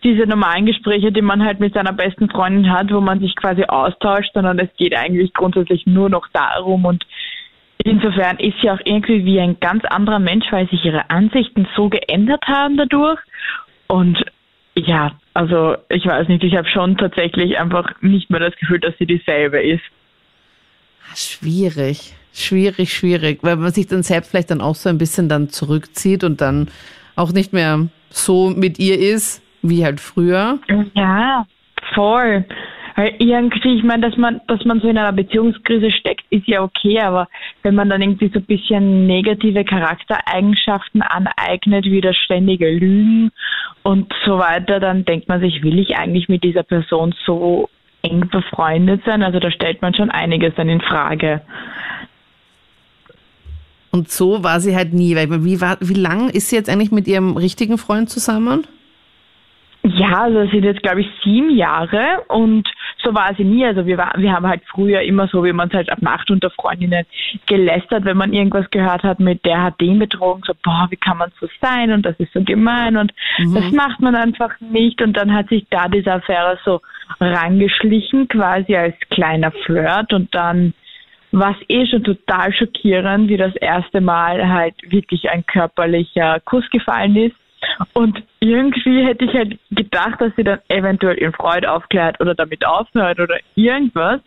diese 0.05 0.27
normalen 0.27 0.67
Gespräche, 0.67 1.11
die 1.11 1.23
man 1.23 1.43
halt 1.43 1.59
mit 1.59 1.73
seiner 1.73 1.95
besten 1.95 2.29
Freundin 2.29 2.71
hat, 2.71 2.93
wo 2.93 3.01
man 3.01 3.21
sich 3.21 3.35
quasi 3.35 3.65
austauscht, 3.65 4.33
sondern 4.35 4.59
es 4.59 4.69
geht 4.77 4.95
eigentlich 4.95 5.33
grundsätzlich 5.33 5.87
nur 5.87 6.11
noch 6.11 6.29
darum 6.35 6.85
und 6.85 7.07
insofern 7.83 8.37
ist 8.41 8.61
sie 8.61 8.69
auch 8.69 8.81
irgendwie 8.85 9.25
wie 9.25 9.41
ein 9.41 9.59
ganz 9.59 9.87
anderer 9.87 10.19
Mensch, 10.19 10.45
weil 10.51 10.69
sich 10.69 10.85
ihre 10.85 11.09
Ansichten 11.09 11.67
so 11.75 11.89
geändert 11.89 12.45
haben 12.47 12.77
dadurch 12.77 13.21
und 13.91 14.25
ja, 14.77 15.13
also 15.35 15.77
ich 15.89 16.07
weiß 16.07 16.29
nicht, 16.29 16.45
ich 16.45 16.55
habe 16.57 16.69
schon 16.69 16.97
tatsächlich 16.97 17.59
einfach 17.59 18.01
nicht 18.01 18.31
mehr 18.31 18.41
das 18.41 18.57
Gefühl, 18.57 18.79
dass 18.79 18.95
sie 18.99 19.07
dieselbe 19.07 19.61
ist. 19.61 19.83
Ah, 21.11 21.17
Schwierig, 21.17 22.15
schwierig, 22.33 22.93
schwierig, 22.93 23.41
weil 23.43 23.57
man 23.57 23.73
sich 23.73 23.89
dann 23.89 24.03
selbst 24.03 24.31
vielleicht 24.31 24.51
dann 24.51 24.61
auch 24.61 24.77
so 24.77 24.89
ein 24.89 24.99
bisschen 24.99 25.29
dann 25.29 25.49
zurückzieht 25.49 26.23
und 26.23 26.41
dann 26.41 26.69
auch 27.17 27.33
nicht 27.33 27.53
mehr 27.53 27.89
so 28.11 28.51
mit 28.51 28.79
ihr 28.79 28.99
ist, 28.99 29.43
wie 29.63 29.85
halt 29.85 30.01
früher. 30.01 30.59
Ja, 30.95 31.47
voll. 31.95 32.45
Weil 33.01 33.15
irgendwie, 33.19 33.79
ich 33.79 33.83
meine, 33.83 34.11
dass 34.11 34.19
man, 34.19 34.43
dass 34.47 34.63
man 34.67 34.79
so 34.81 34.89
in 34.89 34.99
einer 34.99 35.15
Beziehungskrise 35.15 35.91
steckt, 35.91 36.23
ist 36.29 36.47
ja 36.47 36.63
okay, 36.63 37.01
aber 37.01 37.29
wenn 37.63 37.75
man 37.75 37.89
dann 37.89 38.03
irgendwie 38.03 38.29
so 38.29 38.41
ein 38.41 38.45
bisschen 38.45 39.07
negative 39.07 39.65
Charaktereigenschaften 39.65 41.01
aneignet, 41.01 41.87
wie 41.87 42.03
das 42.03 42.15
ständige 42.19 42.69
Lügen 42.69 43.31
und 43.85 44.13
so 44.27 44.37
weiter, 44.37 44.81
dann 44.81 45.07
denkt 45.07 45.29
man 45.29 45.41
sich, 45.41 45.63
will 45.63 45.79
ich 45.79 45.97
eigentlich 45.97 46.29
mit 46.29 46.45
dieser 46.45 46.63
Person 46.63 47.15
so 47.25 47.71
eng 48.03 48.29
befreundet 48.29 49.01
sein? 49.07 49.23
Also 49.23 49.41
da 49.41 49.51
stellt 49.51 49.81
man 49.81 49.95
schon 49.95 50.11
einiges 50.11 50.55
dann 50.57 50.69
in 50.69 50.83
Frage. 50.83 51.41
Und 53.93 54.11
so 54.11 54.45
war 54.45 54.61
sie 54.61 54.77
halt 54.77 54.93
nie. 54.93 55.17
Weil 55.17 55.43
wie, 55.43 55.63
war, 55.63 55.79
wie 55.81 55.95
lang 55.95 56.29
ist 56.29 56.51
sie 56.51 56.57
jetzt 56.57 56.69
eigentlich 56.69 56.93
mit 56.93 57.09
ihrem 57.09 57.39
richtigen 57.39 57.79
Freund 57.79 58.11
zusammen? 58.11 58.67
Ja, 59.83 60.25
also 60.25 60.41
es 60.41 60.51
sind 60.51 60.65
jetzt, 60.65 60.83
glaube 60.83 61.01
ich, 61.01 61.09
sieben 61.25 61.57
Jahre 61.57 62.23
und 62.29 62.69
so 63.03 63.15
war 63.15 63.35
sie 63.35 63.45
nie. 63.45 63.65
Also 63.65 63.87
wir, 63.87 63.97
war, 63.97 64.13
wir 64.19 64.31
haben 64.31 64.47
halt 64.47 64.63
früher 64.71 65.01
immer 65.01 65.27
so, 65.29 65.43
wie 65.43 65.55
man 65.55 65.69
es 65.69 65.75
halt 65.75 65.91
ab 65.91 66.03
Nacht 66.03 66.31
unter 66.31 66.51
Freundinnen 66.51 67.07
gelästert, 67.47 68.05
wenn 68.05 68.19
man 68.19 68.35
irgendwas 68.35 68.69
gehört 68.71 69.03
hat 69.05 69.21
mit, 69.21 69.45
der 69.47 69.63
hat 69.63 69.81
den 69.81 69.99
betrogen, 69.99 70.43
so, 70.47 70.53
boah, 70.63 70.87
wie 70.91 70.97
kann 70.97 71.17
man 71.17 71.33
so 71.41 71.49
sein 71.63 71.93
und 71.93 72.05
das 72.05 72.15
ist 72.19 72.33
so 72.35 72.43
gemein 72.43 72.99
und 72.99 73.15
das 73.55 73.73
macht 73.73 74.01
man 74.01 74.15
einfach 74.15 74.53
nicht. 74.61 75.01
Und 75.01 75.17
dann 75.17 75.33
hat 75.33 75.49
sich 75.49 75.67
da 75.71 75.89
diese 75.89 76.13
Affäre 76.13 76.59
so 76.63 76.83
rangeschlichen, 77.19 78.29
quasi 78.29 78.77
als 78.77 78.97
kleiner 79.09 79.51
Flirt 79.51 80.13
und 80.13 80.35
dann 80.35 80.75
war 81.33 81.53
es 81.53 81.69
eh 81.69 81.87
schon 81.87 82.05
total 82.05 82.53
schockierend, 82.53 83.29
wie 83.29 83.37
das 83.37 83.55
erste 83.57 84.01
Mal 84.01 84.49
halt 84.49 84.75
wirklich 84.91 85.31
ein 85.31 85.47
körperlicher 85.47 86.41
Kuss 86.41 86.69
gefallen 86.71 87.17
ist. 87.17 87.37
Und 87.93 88.23
irgendwie 88.41 89.05
hätte 89.05 89.25
ich 89.25 89.35
halt 89.35 89.59
gedacht, 89.71 90.21
dass 90.21 90.35
sie 90.37 90.45
dann 90.45 90.61
eventuell 90.69 91.17
in 91.17 91.33
Freude 91.33 91.71
aufklärt 91.71 92.21
oder 92.21 92.35
damit 92.35 92.67
aufhört 92.67 93.21
oder 93.21 93.37
irgendwas. 93.55 94.21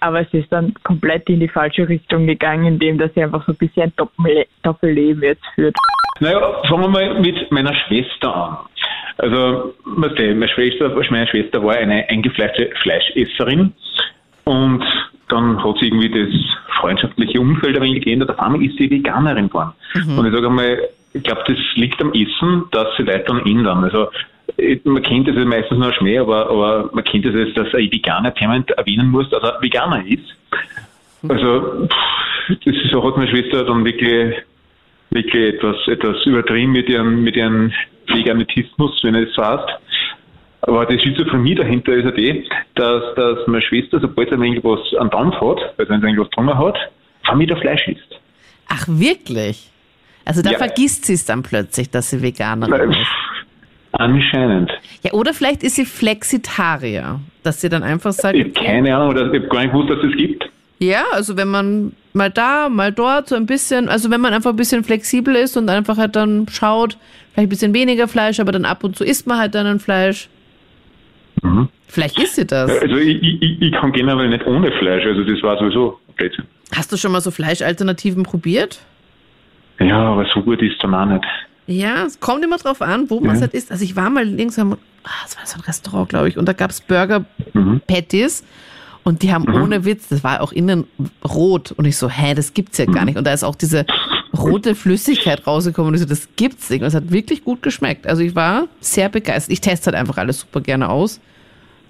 Aber 0.00 0.20
es 0.20 0.32
ist 0.32 0.52
dann 0.52 0.74
komplett 0.84 1.28
in 1.28 1.40
die 1.40 1.48
falsche 1.48 1.88
Richtung 1.88 2.26
gegangen, 2.26 2.66
indem 2.66 2.98
dass 2.98 3.12
sie 3.14 3.22
einfach 3.22 3.44
so 3.44 3.52
ein 3.52 3.58
bisschen 3.58 3.84
ein 3.84 3.92
Doppelle 3.96 4.46
Doppelleben 4.62 5.22
jetzt 5.22 5.44
führt. 5.54 5.76
Naja, 6.20 6.62
fangen 6.68 6.82
wir 6.82 6.88
mal 6.88 7.20
mit 7.20 7.50
meiner 7.50 7.74
Schwester 7.74 8.34
an. 8.34 8.58
Also, 9.18 9.74
meine 9.84 10.48
Schwester, 10.48 10.94
meine 11.10 11.26
Schwester 11.26 11.62
war 11.64 11.74
eine 11.74 12.08
eingefleischte 12.08 12.70
Fleischesserin 12.80 13.72
und 14.44 14.84
dann 15.28 15.62
hat 15.62 15.76
sie 15.80 15.88
irgendwie 15.88 16.08
das 16.08 16.28
freundschaftliche 16.80 17.40
Umfeld 17.40 17.76
ein 17.76 17.82
wenig 17.82 18.04
geändert. 18.04 18.30
Auf 18.30 18.38
einmal 18.38 18.62
ist 18.62 18.78
sie 18.78 18.90
Veganerin 18.90 19.48
geworden. 19.48 19.72
Und 19.94 20.26
ich 20.26 20.32
sage 20.32 20.46
einmal, 20.46 20.78
ich 21.12 21.22
glaube, 21.22 21.42
das 21.46 21.56
liegt 21.74 22.00
am 22.00 22.12
Essen, 22.12 22.64
dass 22.70 22.88
sie 22.96 23.02
Leute 23.02 23.24
dann 23.26 23.44
ändern. 23.46 23.84
Also, 23.84 24.08
man 24.84 25.02
kennt 25.02 25.28
das 25.28 25.36
meistens 25.44 25.78
nur 25.78 25.92
Schmäh, 25.92 26.18
aber, 26.18 26.48
aber 26.48 26.90
man 26.92 27.04
kennt 27.04 27.24
das, 27.24 27.34
jetzt, 27.34 27.56
dass 27.56 27.74
ein 27.74 27.90
Veganer 27.90 28.30
permanent 28.30 28.70
erwähnen 28.72 29.10
muss, 29.10 29.28
dass 29.30 29.42
er 29.42 29.60
Veganer 29.60 30.04
ist. 30.06 30.24
Also, 31.28 31.88
das 32.48 32.58
ist, 32.64 32.90
so 32.92 33.04
hat 33.04 33.16
meine 33.16 33.30
Schwester 33.30 33.64
dann 33.64 33.84
wirklich 33.84 34.34
wirklich 35.10 35.54
etwas, 35.54 35.76
etwas 35.86 36.24
übertrieben 36.26 36.72
mit 36.72 36.88
ihrem, 36.88 37.22
mit 37.22 37.36
ihrem 37.36 37.72
Veganismus, 38.06 38.98
wenn 39.02 39.14
es 39.14 39.34
so 39.34 39.44
heißt. 39.44 39.68
Aber 40.62 40.86
die 40.86 40.98
Schizophrenie 40.98 41.54
dahinter 41.54 41.92
ist 41.94 42.04
ja 42.04 42.10
die, 42.10 42.48
dass, 42.74 43.14
dass 43.14 43.46
meine 43.46 43.62
Schwester, 43.62 44.00
sobald 44.00 44.28
sie 44.28 44.34
ein 44.34 44.42
wenig 44.42 44.64
was 44.64 44.80
am 44.98 45.10
Dampf 45.10 45.34
hat, 45.36 45.74
also 45.78 45.90
wenn 45.92 46.00
sie 46.00 46.06
irgendwas 46.06 46.30
drunter 46.30 46.58
hat, 46.58 46.76
von 47.24 47.38
wieder 47.38 47.56
Fleisch 47.56 47.86
isst. 47.88 48.20
Ach, 48.68 48.84
wirklich? 48.88 49.70
Also 50.28 50.42
da 50.42 50.50
Ja. 50.52 50.58
vergisst 50.58 51.06
sie 51.06 51.14
es 51.14 51.24
dann 51.24 51.42
plötzlich, 51.42 51.88
dass 51.90 52.10
sie 52.10 52.20
Veganerin 52.22 52.90
ist. 52.92 52.98
Anscheinend. 53.92 54.70
Ja, 55.02 55.12
oder 55.14 55.32
vielleicht 55.32 55.62
ist 55.62 55.76
sie 55.76 55.86
Flexitarier, 55.86 57.20
dass 57.42 57.60
sie 57.62 57.68
dann 57.70 57.82
einfach 57.82 58.12
sagt, 58.12 58.36
Ich 58.36 58.44
habe 58.44 58.66
keine 58.66 58.94
Ahnung, 58.94 59.08
oder 59.08 59.32
ich 59.32 59.40
habe 59.40 59.48
gar 59.48 59.62
nicht 59.62 59.72
gewusst, 59.72 59.90
dass 59.90 60.04
es 60.04 60.16
gibt. 60.16 60.44
ja, 60.78 61.04
also 61.12 61.36
wenn 61.38 61.48
man 61.48 61.92
mal 62.12 62.30
da, 62.30 62.68
mal 62.68 62.92
dort 62.92 63.28
so 63.28 63.36
ein 63.36 63.46
bisschen, 63.46 63.88
also 63.88 64.10
wenn 64.10 64.20
man 64.20 64.34
einfach 64.34 64.50
ein 64.50 64.56
bisschen 64.56 64.84
flexibel 64.84 65.34
ist 65.34 65.56
und 65.56 65.68
einfach 65.70 65.96
halt 65.96 66.14
dann 66.16 66.46
schaut, 66.50 66.98
vielleicht 67.32 67.46
ein 67.46 67.48
bisschen 67.48 67.74
weniger 67.74 68.06
Fleisch, 68.08 68.38
aber 68.40 68.52
dann 68.52 68.66
ab 68.66 68.84
und 68.84 68.96
zu 68.96 69.04
isst 69.04 69.26
man 69.26 69.38
halt 69.38 69.54
dann 69.54 69.66
ein 69.66 69.80
Fleisch. 69.80 70.28
Vielleicht 71.86 72.18
ist 72.20 72.34
sie 72.34 72.44
das. 72.46 72.70
Also 72.70 72.96
ich, 72.96 73.22
ich, 73.22 73.62
ich 73.62 73.72
kann 73.72 73.92
generell 73.92 74.28
nicht 74.28 74.46
ohne 74.46 74.70
Fleisch, 74.78 75.06
also 75.06 75.24
das 75.24 75.42
war 75.42 75.58
sowieso 75.58 75.98
Blödsinn. 76.16 76.44
Hast 76.74 76.92
du 76.92 76.96
schon 76.98 77.12
mal 77.12 77.20
so 77.22 77.30
Fleischalternativen 77.30 78.24
probiert? 78.24 78.80
Ja, 79.80 79.98
aber 80.12 80.26
so 80.34 80.42
gut 80.42 80.60
ist 80.62 80.72
es 80.72 80.78
dann 80.80 80.94
auch 80.94 81.06
nicht. 81.06 81.24
Ja, 81.66 82.04
es 82.04 82.18
kommt 82.20 82.42
immer 82.44 82.56
drauf 82.56 82.80
an, 82.82 83.10
wo 83.10 83.20
man 83.20 83.30
es 83.32 83.36
Ja. 83.40 83.42
halt 83.42 83.54
isst. 83.54 83.70
Also 83.70 83.84
ich 83.84 83.94
war 83.94 84.08
mal 84.10 84.26
irgendwann, 84.26 84.72
ah, 85.04 85.10
es 85.26 85.36
war 85.36 85.46
so 85.46 85.56
ein 85.58 85.62
Restaurant, 85.62 86.08
glaube 86.08 86.28
ich, 86.28 86.38
und 86.38 86.46
da 86.46 86.52
gab 86.52 86.70
es 86.70 86.80
Burger 86.80 87.24
Mhm. 87.52 87.80
Patties 87.86 88.42
und 89.04 89.22
die 89.22 89.32
haben 89.32 89.44
ohne 89.54 89.84
Witz, 89.84 90.08
das 90.08 90.24
war 90.24 90.40
auch 90.40 90.52
innen 90.52 90.84
rot 91.26 91.72
und 91.72 91.84
ich 91.84 91.96
so, 91.96 92.08
hä, 92.08 92.34
das 92.34 92.54
gibt's 92.54 92.78
ja 92.78 92.86
Mhm. 92.86 92.92
gar 92.92 93.04
nicht. 93.04 93.18
Und 93.18 93.24
da 93.26 93.32
ist 93.32 93.44
auch 93.44 93.54
diese 93.54 93.84
rote 94.36 94.74
Flüssigkeit 94.74 95.46
rausgekommen 95.46 95.88
und 95.88 95.94
ich 95.94 96.00
so, 96.00 96.06
das 96.08 96.28
gibt's 96.36 96.70
nicht. 96.70 96.80
Und 96.80 96.88
es 96.88 96.94
hat 96.94 97.10
wirklich 97.10 97.44
gut 97.44 97.62
geschmeckt. 97.62 98.06
Also 98.06 98.22
ich 98.22 98.34
war 98.34 98.66
sehr 98.80 99.08
begeistert. 99.08 99.52
Ich 99.52 99.60
teste 99.60 99.86
halt 99.86 99.96
einfach 99.96 100.16
alles 100.16 100.40
super 100.40 100.60
gerne 100.60 100.88
aus. 100.88 101.20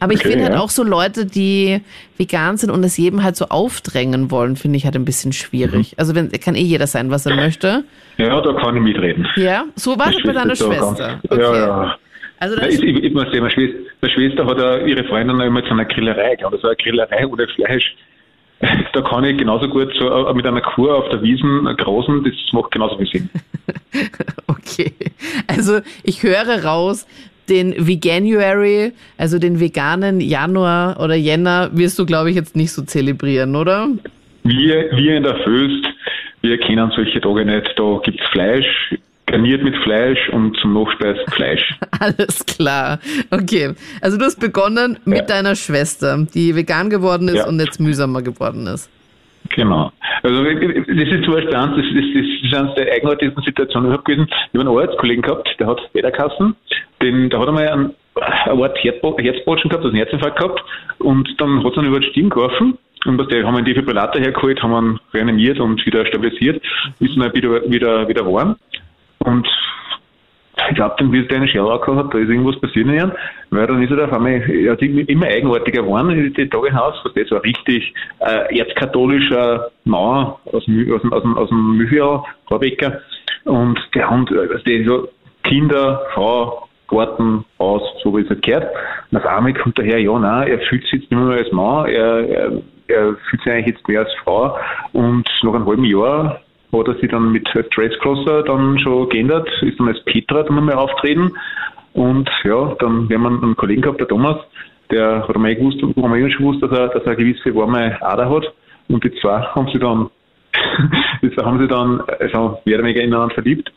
Aber 0.01 0.13
ich 0.13 0.21
Okay, 0.21 0.31
finde 0.31 0.45
halt 0.45 0.55
ja. 0.55 0.61
auch 0.61 0.71
so 0.71 0.83
Leute, 0.83 1.27
die 1.27 1.81
vegan 2.17 2.57
sind 2.57 2.71
und 2.71 2.85
es 2.85 2.97
jedem 2.97 3.23
halt 3.23 3.37
so 3.37 3.47
aufdrängen 3.47 4.31
wollen, 4.31 4.57
finde 4.57 4.77
ich 4.77 4.85
halt 4.85 4.97
ein 4.97 5.05
bisschen 5.05 5.33
schwierig. 5.33 5.93
Mhm. 5.93 5.95
Also 5.99 6.15
wenn, 6.15 6.31
kann 6.31 6.55
eh 6.55 6.63
jeder 6.63 6.87
sein, 6.87 7.11
was 7.11 7.27
er 7.27 7.37
möchte. 7.37 7.85
Ja, 8.17 8.41
da 8.41 8.53
kann 8.55 8.77
ich 8.77 8.83
mitreden. 8.83 9.27
Ja, 9.37 9.65
so 9.75 9.99
war 9.99 10.13
das 10.13 10.23
bei 10.25 10.33
deiner 10.33 10.57
Schwester. 10.57 11.21
Ganz, 11.29 11.43
Ja, 11.43 11.57
ja. 11.57 11.99
Also 12.41 12.55
das, 12.57 12.69
ich, 12.69 12.83
ich, 12.83 13.03
ich 13.03 13.13
muss 13.13 13.25
sagen, 13.25 13.41
meine 13.41 13.51
Schwester, 13.51 13.79
meine 14.01 14.15
Schwester 14.15 14.47
hat 14.47 14.59
ja 14.59 14.79
ihre 14.87 15.05
Freundin 15.05 15.41
immer 15.41 15.63
zu 15.65 15.71
einer 15.71 15.85
Grillerei 15.85 16.37
gehabt. 16.37 16.55
Das 16.55 16.63
war 16.63 16.71
eine 16.71 16.77
Grillerei 16.77 17.27
ohne 17.27 17.49
Fleisch. 17.49 17.97
Da 18.93 19.03
kann 19.03 19.23
ich 19.25 19.39
genauso 19.39 19.69
gut 19.69 19.93
so 19.99 20.09
äh, 20.09 20.35
mit 20.35 20.45
einer 20.45 20.61
Kur 20.61 20.97
auf 20.97 21.09
der 21.11 21.23
Wiesen 21.23 21.67
äh, 21.67 21.75
grasen, 21.75 22.25
das 22.25 22.35
macht 22.53 22.73
genauso 22.73 22.97
viel 22.99 23.07
Sinn. 23.07 23.31
okay. 24.49 24.93
Also 25.47 25.81
ich 26.03 26.25
höre 26.25 26.65
raus, 26.65 27.07
den 27.49 27.87
Veganuary, 27.87 28.93
also 29.17 29.39
den 29.39 29.61
veganen 29.61 30.21
Januar 30.21 31.01
oder 31.01 31.15
Jänner, 31.15 31.71
wirst 31.73 31.99
du, 31.99 32.07
glaube 32.07 32.31
ich, 32.31 32.37
jetzt 32.37 32.57
nicht 32.57 32.73
so 32.73 32.83
zelebrieren, 32.83 33.57
oder? 33.57 33.89
Wir, 34.45 34.91
wir 34.97 35.17
in 35.17 35.23
der 35.25 35.37
Föst, 35.45 35.87
wir 36.43 36.59
kennen 36.59 36.91
solche 36.95 37.21
Tage 37.21 37.45
nicht. 37.45 37.73
Da 37.77 38.01
gibt's 38.05 38.25
Fleisch, 38.33 38.95
garniert 39.27 39.63
mit 39.63 39.77
Fleisch 39.83 40.19
und 40.31 40.57
zum 40.59 40.73
Nachspeis 40.75 41.19
Fleisch. 41.35 41.75
Alles 42.01 42.45
klar. 42.47 42.99
Okay. 43.31 43.75
Also 44.01 44.17
du 44.17 44.25
hast 44.25 44.41
begonnen 44.41 44.99
mit 45.05 45.19
Ja. 45.19 45.25
deiner 45.27 45.55
Schwester, 45.57 46.27
die 46.35 46.55
vegan 46.55 46.89
geworden 46.91 47.29
ist 47.29 47.37
Ja. 47.37 47.47
und 47.49 47.61
jetzt 47.61 47.81
mühsamer 47.81 48.23
geworden 48.23 48.67
ist. 48.67 48.89
Genau. 49.55 49.91
Also 50.23 50.43
das 50.45 50.53
ist 50.55 51.25
zum 51.25 51.33
Beispiel 51.35 51.55
eins, 51.55 51.77
das, 51.77 51.85
das, 51.95 52.05
das 52.15 52.27
ist 52.45 52.55
eines 52.55 52.75
der 52.75 52.93
eigenartigsten 52.93 53.43
Situationen. 53.45 53.91
Ich 53.91 53.97
habe 53.99 54.05
gewesen, 54.05 54.29
ich 54.31 54.59
habe 54.61 54.69
einen 54.71 54.79
Arztkollegen 54.89 55.23
gehabt, 55.23 55.49
der 55.59 55.67
hat 55.69 55.93
Bäderkassen, 55.93 56.55
den, 57.03 57.31
der 57.31 57.39
hat 57.41 57.49
einmal 57.49 57.69
einen, 57.69 57.95
eine 58.17 58.63
Art 58.63 58.77
Herzbo- 58.79 59.21
Herzbotschen 59.21 59.71
gehabt, 59.71 59.85
also 59.85 59.89
einen 59.95 60.05
Herzinfarkt 60.05 60.39
gehabt. 60.39 60.65
Und 60.99 61.29
dann 61.41 61.59
hat 61.63 61.71
es 61.71 61.75
dann 61.77 61.85
über 61.87 62.01
die 62.01 62.09
Stirn 62.09 62.29
geworfen. 62.31 62.79
Und 63.07 63.17
was 63.19 63.29
der, 63.29 63.47
haben 63.47 63.55
einen 63.57 63.65
Defibrillator 63.65 64.21
hergeholt, 64.21 64.61
haben 64.63 64.75
ihn 64.95 65.01
reanimiert 65.15 65.61
und 65.61 65.85
wieder 65.87 66.05
stabilisiert, 66.07 66.61
ist 66.99 67.17
dann 67.17 67.33
wieder, 67.33 67.63
wieder, 67.71 68.09
wieder 68.09 68.27
warm 68.27 68.57
und 69.21 69.47
ich 70.71 70.75
glaube, 70.75 70.97
dann 70.99 71.13
wird 71.13 71.31
der 71.31 71.39
einen 71.39 71.49
Sherlock 71.49 71.87
hat, 71.87 72.13
da 72.13 72.19
ist 72.19 72.29
irgendwas 72.29 72.61
passieren 72.61 72.91
werden, 72.91 73.13
weil 73.51 73.67
dann 73.69 73.81
ist 73.81 73.93
er 73.93 74.05
auf 74.05 74.13
einmal, 74.13 74.33
er 74.51 74.73
hat 74.73 74.83
immer 74.83 75.27
eigenartiger 75.27 75.83
geworden, 75.83 76.35
die 76.37 76.49
Tage 76.49 76.67
hinaus, 76.67 76.95
was 77.05 77.15
das 77.15 77.31
war 77.31 77.45
richtig 77.45 77.95
äh, 78.19 78.59
erzkatholischer 78.59 79.71
Mann 79.85 80.35
aus, 80.53 80.65
dem- 80.65 80.93
aus, 80.93 81.01
dem- 81.03 81.13
aus, 81.13 81.23
dem- 81.23 81.39
aus 81.39 81.49
dem 81.49 82.23
Vorbecker, 82.49 83.01
und 83.45 83.79
der 83.95 84.11
Hund, 84.11 84.33
also 84.33 84.59
der 84.65 84.85
so 84.85 85.09
Kinder, 85.45 86.03
Frau, 86.13 86.68
Garten, 86.89 87.45
Haus, 87.59 87.83
so 88.03 88.17
wie 88.17 88.23
es 88.23 88.29
halt 88.29 88.43
gehört. 88.43 88.67
Und 89.11 89.19
auf 89.19 89.27
einmal 89.27 89.55
kommt 89.55 89.79
daher, 89.79 90.01
ja, 90.01 90.19
nein, 90.19 90.49
er 90.49 90.59
fühlt 90.61 90.83
sich 90.85 90.93
jetzt 90.93 91.11
nicht 91.11 91.21
mehr 91.21 91.37
als 91.37 91.53
Mann, 91.53 91.87
er, 91.87 92.29
er, 92.29 92.53
er 92.89 93.17
fühlt 93.29 93.43
sich 93.43 93.53
eigentlich 93.53 93.77
jetzt 93.77 93.89
mehr 93.89 94.01
als 94.01 94.13
Frau. 94.25 94.57
Und 94.93 95.29
nach 95.43 95.55
einem 95.55 95.67
halben 95.67 95.85
Jahr 95.85 96.41
hat 96.73 96.89
er 96.89 96.95
sich 96.95 97.11
dann 97.11 97.33
mit 97.33 97.49
Dresscloser 97.55 98.43
dann 98.43 98.79
schon 98.79 99.09
geändert, 99.09 99.49
ist 99.63 99.79
dann 99.79 99.89
als 99.89 100.03
Petra 100.05 100.43
dann 100.43 100.59
einmal 100.59 100.77
auftreten. 100.77 101.33
Und 101.95 102.29
ja, 102.45 102.75
dann, 102.79 103.09
wir 103.09 103.19
haben 103.19 103.43
einen 103.43 103.57
Kollegen 103.57 103.83
gehabt, 103.83 104.01
der 104.01 104.09
Thomas, 104.09 104.37
der 104.91 105.27
hat 105.27 105.35
einmal 105.35 105.55
gewusst, 105.55 105.83
haben 105.83 105.95
wir 105.97 106.31
schon 106.31 106.47
gewusst, 106.47 106.63
dass 106.63 106.71
er, 106.71 106.89
dass 106.89 107.03
er 107.03 107.13
eine 107.13 107.17
gewisse 107.17 107.55
warme 107.55 108.01
Ader 108.03 108.31
hat. 108.31 108.53
Und 108.89 109.05
die 109.05 109.13
zwei 109.21 109.41
haben 109.41 109.69
sie 109.73 109.79
dann, 109.79 110.09
das 111.23 111.45
haben 111.45 111.59
sie 111.59 111.69
dann, 111.69 112.01
also 112.21 112.59
mehr 112.65 112.79
oder 112.79 112.85
weniger 112.85 113.03
ineinander 113.03 113.35
verliebt, 113.35 113.71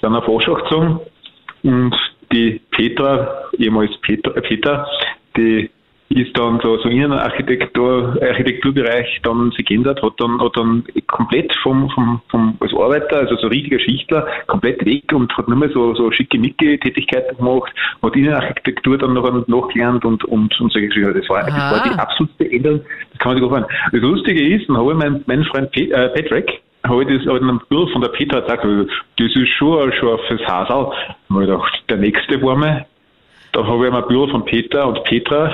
sind 0.00 0.14
auf 0.14 0.28
Aschach 0.28 0.62
gezogen. 0.64 1.00
Und 1.62 1.94
die 2.32 2.60
Petra, 2.70 3.44
ehemals 3.58 3.96
Petra, 4.02 4.32
äh, 4.32 4.40
Peter, 4.40 4.86
die 5.36 5.70
ist 6.08 6.38
dann 6.38 6.60
so, 6.62 6.78
so 6.78 6.88
Innenarchitektur, 6.88 8.16
Architekturbereich 8.22 9.20
dann 9.24 9.50
sich 9.50 9.66
geändert, 9.66 10.00
hat 10.02 10.14
dann, 10.18 10.40
hat 10.40 10.56
dann 10.56 10.84
komplett 11.08 11.52
vom, 11.62 11.90
vom, 11.90 12.20
vom, 12.28 12.56
als 12.60 12.72
Arbeiter, 12.72 13.18
also 13.18 13.36
so 13.36 13.48
richtiger 13.48 13.80
Schichtler, 13.80 14.26
komplett 14.46 14.84
weg 14.86 15.12
und 15.12 15.36
hat 15.36 15.48
nur 15.48 15.56
mehr 15.58 15.70
so, 15.70 15.94
so 15.94 16.10
schickimicki 16.12 16.78
Tätigkeiten 16.78 17.36
gemacht, 17.36 17.72
hat 18.02 18.14
Innenarchitektur 18.14 18.98
dann 18.98 19.14
noch 19.14 19.46
nachgelernt 19.48 20.04
und, 20.04 20.24
und, 20.24 20.58
und 20.60 20.72
solche 20.72 20.88
Geschichten. 20.88 21.14
Das 21.18 21.28
war, 21.28 21.44
das 21.44 21.54
war 21.54 21.82
die 21.84 21.98
absolute 21.98 22.52
Änderung, 22.52 22.80
das 23.10 23.18
kann 23.18 23.34
man 23.34 23.42
sich 23.42 23.58
nicht 23.58 23.92
Das 23.92 24.00
Lustige 24.00 24.56
ist, 24.56 24.68
dann 24.68 24.76
habe 24.76 24.92
ich 24.92 24.98
meinen, 24.98 25.24
meinen 25.26 25.44
Freund 25.44 25.76
äh, 25.76 26.08
Patrick, 26.10 26.62
habe 26.84 27.02
ich 27.02 27.18
das 27.18 27.26
hab 27.26 27.36
ich 27.36 27.42
einem 27.42 27.60
Bild 27.68 27.90
von 27.90 28.00
der 28.00 28.10
Petra 28.10 28.40
gesagt, 28.40 28.64
das 28.64 29.34
ist 29.34 29.48
schon 29.58 29.82
ein 29.82 29.92
scharfes 29.92 30.40
Hasel. 30.46 30.86
Habe 31.30 31.42
ich 31.42 31.48
gedacht, 31.48 31.82
der 31.88 31.96
nächste 31.98 32.42
war 32.42 32.56
mir, 32.56 32.86
da 33.52 33.64
habe 33.66 33.86
ich 33.86 33.92
ihm 33.92 33.96
ein 33.96 34.08
Bild 34.08 34.30
von 34.30 34.44
Peter 34.44 34.86
und 34.86 35.02
Petra, 35.04 35.52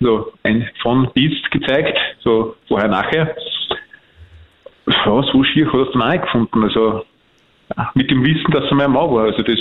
so 0.00 0.32
ein 0.42 0.68
von 0.82 1.08
bis 1.14 1.32
gezeigt, 1.50 1.98
so 2.20 2.56
vorher, 2.68 2.88
nachher. 2.88 3.34
Ja, 4.86 5.22
so 5.32 5.44
schier 5.44 5.66
hat 5.66 5.74
er 5.74 5.80
es 5.86 5.92
dann 5.92 6.02
auch 6.02 6.20
gefunden. 6.22 6.62
Also 6.64 7.04
mit 7.94 8.10
dem 8.10 8.22
Wissen, 8.24 8.50
dass 8.50 8.64
er 8.64 8.74
mein 8.74 8.90
Mann 8.90 9.10
war. 9.10 9.24
Also 9.24 9.42
das 9.42 9.58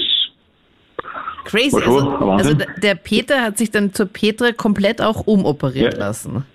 Crazy. 1.45 1.73
War 1.73 1.82
schon 1.82 2.30
Also, 2.32 2.49
also 2.49 2.58
der 2.78 2.95
Peter 2.95 3.41
hat 3.41 3.58
sich 3.58 3.69
dann 3.71 3.93
zur 3.93 4.06
Petra 4.08 4.52
komplett 4.52 5.02
auch 5.02 5.28
umoperieren 5.28 5.93
Ja. 5.93 5.99
lassen. 5.99 6.45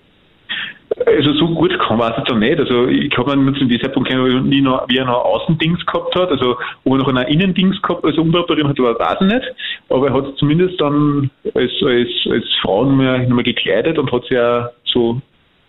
Also 1.07 1.33
so 1.35 1.49
gut 1.55 1.79
kann 1.79 1.99
man 1.99 2.13
es 2.13 2.19
jetzt 2.19 2.31
auch 2.33 2.37
nicht. 2.37 2.59
Also 2.59 2.87
ich 2.87 3.17
habe 3.17 3.37
mir 3.37 3.53
zu 3.55 3.65
diesem 3.67 3.83
Zeitpunkt 3.83 4.09
kennen, 4.09 4.49
nie 4.49 4.61
noch, 4.63 4.89
wie 4.89 4.97
er 4.97 5.05
noch 5.05 5.25
Außendings 5.25 5.85
gehabt 5.87 6.15
hat, 6.17 6.31
also 6.31 6.57
ob 6.85 6.93
er 6.93 6.99
noch 6.99 7.09
einen 7.09 7.29
Innendings 7.29 7.81
gehabt, 7.83 8.05
also 8.05 8.23
umoperieren 8.23 8.69
hat, 8.69 8.79
weiß 8.79 9.19
ich 9.21 9.27
nicht. 9.27 9.45
Aber 9.91 10.09
er 10.09 10.15
hat 10.15 10.37
zumindest 10.39 10.81
dann 10.81 11.31
als, 11.55 11.71
als, 11.85 12.09
als 12.31 12.45
Frau 12.63 12.85
noch 12.85 12.97
mal, 12.97 13.21
noch 13.27 13.37
mal 13.37 13.45
gekleidet 13.45 13.99
und 13.99 14.11
hat 14.11 14.23
sich 14.23 14.33
ja 14.33 14.71
so 14.87 15.21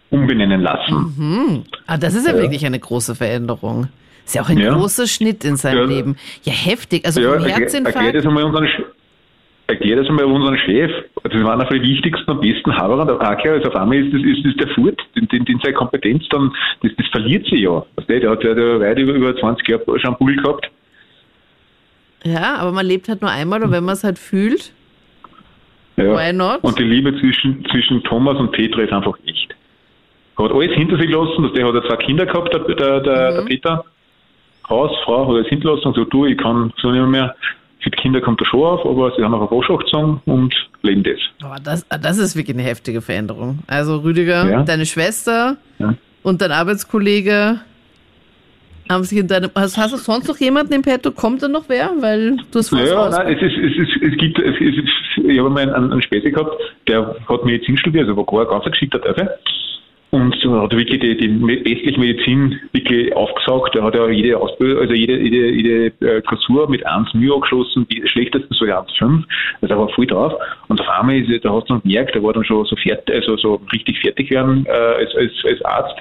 umbenennen 0.09 0.61
lassen. 0.61 1.13
Hm. 1.17 1.63
Ah, 1.85 1.97
das 1.97 2.15
ist 2.15 2.25
ja, 2.27 2.33
Ja. 2.35 2.41
wirklich 2.41 2.65
eine 2.65 2.79
große 2.79 3.13
Veränderung. 3.13 3.87
Ist 4.25 4.35
ja 4.35 4.41
auch 4.41 4.49
ein 4.49 4.57
Ja. 4.57 4.73
großer 4.73 5.05
Schnitt 5.05 5.43
in 5.43 5.57
seinem 5.57 5.89
Ja. 5.89 5.95
Leben. 5.97 6.15
Ja, 6.43 6.53
heftig. 6.53 7.05
Also 7.05 7.19
ja, 7.21 7.27
vom 7.27 7.33
erklär, 7.43 7.51
erklär 7.55 7.65
Herzinfarkt. 7.83 8.15
das 8.15 8.25
einmal 8.25 8.43
unseren, 8.45 8.67
Sch- 9.69 9.73
erklär 9.73 9.95
das 9.97 10.07
einmal 10.07 10.25
unseren 10.25 10.57
Chef. 10.57 10.91
Das 11.23 11.33
war 11.43 11.53
einer 11.53 11.65
von 11.67 11.77
den 11.77 11.83
wichtigsten 11.83 12.29
und 12.31 12.41
besten 12.41 12.75
Haberer 12.75 13.05
der 13.05 13.21
Acker. 13.21 13.53
Also 13.53 13.69
auf 13.69 13.75
einmal 13.75 13.97
ist 13.97 14.13
das, 14.13 14.21
ist 14.23 14.45
das 14.45 14.55
der 14.55 14.75
Furt, 14.75 14.99
den, 15.15 15.27
den, 15.27 15.45
den 15.45 15.59
seine 15.59 15.73
Kompetenz 15.75 16.27
dann, 16.29 16.51
das, 16.83 16.91
das 16.97 17.07
verliert 17.07 17.45
sie 17.49 17.57
ja. 17.63 17.83
Weißt 17.95 18.09
du, 18.09 18.19
Der 18.19 18.29
hat 18.31 18.43
ja 18.43 18.79
weit 18.79 18.99
über, 18.99 19.13
über 19.13 19.35
20 19.35 19.67
Jahre 19.67 19.99
schon 19.99 20.17
Bull 20.17 20.35
gehabt. 20.35 20.69
Ja, 22.23 22.55
aber 22.57 22.71
man 22.71 22.85
lebt 22.85 23.07
halt 23.07 23.21
nur 23.21 23.31
einmal 23.31 23.63
und 23.63 23.71
wenn 23.71 23.83
man 23.85 23.93
es 23.93 24.03
halt 24.03 24.19
fühlt, 24.19 24.73
Ja. 25.95 26.15
Why 26.17 26.33
not? 26.33 26.59
Und 26.63 26.77
die 26.79 26.83
Liebe 26.83 27.17
zwischen, 27.19 27.65
zwischen 27.71 28.03
Thomas 28.03 28.37
und 28.37 28.51
Petra 28.51 28.81
ist 28.81 28.91
einfach 28.93 29.17
echt. 29.25 29.55
Er 30.37 30.45
hat 30.45 30.51
alles 30.51 30.71
hinter 30.73 30.97
sich 30.97 31.07
gelassen, 31.07 31.49
der 31.53 31.67
hat 31.67 31.73
ja 31.75 31.81
zwei 31.83 31.95
Kinder 31.97 32.25
gehabt, 32.25 32.53
der, 32.53 32.59
der, 32.75 32.99
der, 33.01 33.31
der 33.33 33.41
Peter. 33.43 33.83
Haus, 34.69 34.91
Frau, 35.03 35.27
hat 35.27 35.35
alles 35.35 35.47
hinter 35.47 35.73
lassen 35.75 35.87
und 35.87 35.93
gesagt, 35.95 36.13
du, 36.13 36.25
ich 36.25 36.37
kann 36.37 36.71
so 36.81 36.91
nicht 36.91 37.05
mehr. 37.07 37.35
Für 37.81 37.89
die 37.89 37.97
Kinder 37.97 38.19
kommt 38.21 38.41
er 38.41 38.45
schon 38.45 38.61
auf, 38.63 38.85
aber 38.85 39.11
sie 39.15 39.23
haben 39.23 39.33
auch 39.33 39.51
Aschach 39.51 39.79
gezogen 39.79 40.21
und 40.25 40.53
leben 40.81 41.03
das. 41.03 41.19
aber 41.41 41.55
das, 41.63 41.85
das 41.87 42.17
ist 42.17 42.35
wirklich 42.35 42.55
eine 42.57 42.63
heftige 42.67 43.01
Veränderung. 43.01 43.59
Also 43.67 43.97
Rüdiger, 43.97 44.49
Ja. 44.49 44.63
deine 44.63 44.85
Schwester 44.85 45.55
Ja. 45.77 45.93
und 46.23 46.41
dein 46.41 46.51
Arbeitskollege 46.51 47.59
haben 48.89 49.03
sich 49.03 49.19
in 49.19 49.27
deinem. 49.27 49.51
Hast, 49.55 49.77
hast 49.77 49.93
du 49.93 49.97
sonst 49.97 50.27
noch 50.27 50.37
jemanden 50.37 50.73
im 50.73 50.81
Petto? 50.81 51.11
Kommt 51.11 51.43
da 51.43 51.47
noch 51.47 51.65
wer? 51.67 51.91
Weil 51.99 52.37
du 52.51 52.59
hast 52.59 52.71
was 52.73 52.89
Ja, 52.89 52.95
raus. 53.01 53.15
nein, 53.17 53.33
es, 53.37 53.41
ist, 53.41 53.57
es, 53.57 53.77
ist, 53.87 54.01
es 54.11 54.17
gibt, 54.17 54.39
es 54.39 54.55
ist, 54.59 54.79
ich 55.29 55.37
habe 55.39 55.49
mal 55.49 55.61
einen, 55.73 55.91
einen 55.91 56.01
Späße 56.01 56.31
gehabt, 56.31 56.51
der 56.87 57.15
hat 57.29 57.45
Medizin 57.45 57.77
studiert, 57.77 58.07
also 58.09 58.17
war 58.17 58.25
gar 58.25 58.41
ein 58.55 58.61
ganz 58.61 58.65
geschickter 58.73 58.99
Teufel. 59.01 59.29
Und 60.11 60.35
so 60.41 60.59
hat 60.59 60.71
wirklich 60.71 60.99
die, 60.99 61.17
die 61.17 61.41
westliche 61.41 61.99
Medizin 61.99 62.59
wirklich 62.71 63.15
aufgesaugt. 63.15 63.75
Er 63.75 63.83
hat 63.83 63.93
ja 63.93 64.09
jede 64.09 64.37
Ausbildung, 64.37 64.81
also 64.81 64.93
jede, 64.93 65.19
jede, 65.19 65.51
jede 65.51 65.85
äh, 66.01 66.21
Klausur 66.21 66.67
mit 66.67 66.83
1 66.83 67.13
Mühe 67.13 67.33
abgeschlossen, 67.33 67.87
die 67.91 68.01
schlechtesten 68.07 68.51
so 68.55 68.65
1,5. 68.65 69.23
Also 69.61 69.75
er 69.75 69.79
war 69.79 69.89
voll 69.89 70.07
drauf. 70.07 70.33
Und 70.67 70.81
auf 70.81 70.89
einmal 70.89 71.19
ist 71.19 71.45
da 71.45 71.53
hast 71.53 71.69
du 71.69 71.75
noch 71.75 71.83
gemerkt, 71.83 72.15
er 72.15 72.23
war 72.23 72.33
dann 72.33 72.43
schon 72.43 72.65
so 72.65 72.75
fertig, 72.75 73.13
also 73.13 73.37
so 73.37 73.61
richtig 73.71 73.99
fertig 73.99 74.31
werden 74.31 74.65
äh, 74.65 74.71
als, 74.71 75.15
als, 75.15 75.31
als 75.45 75.61
Arzt 75.65 75.95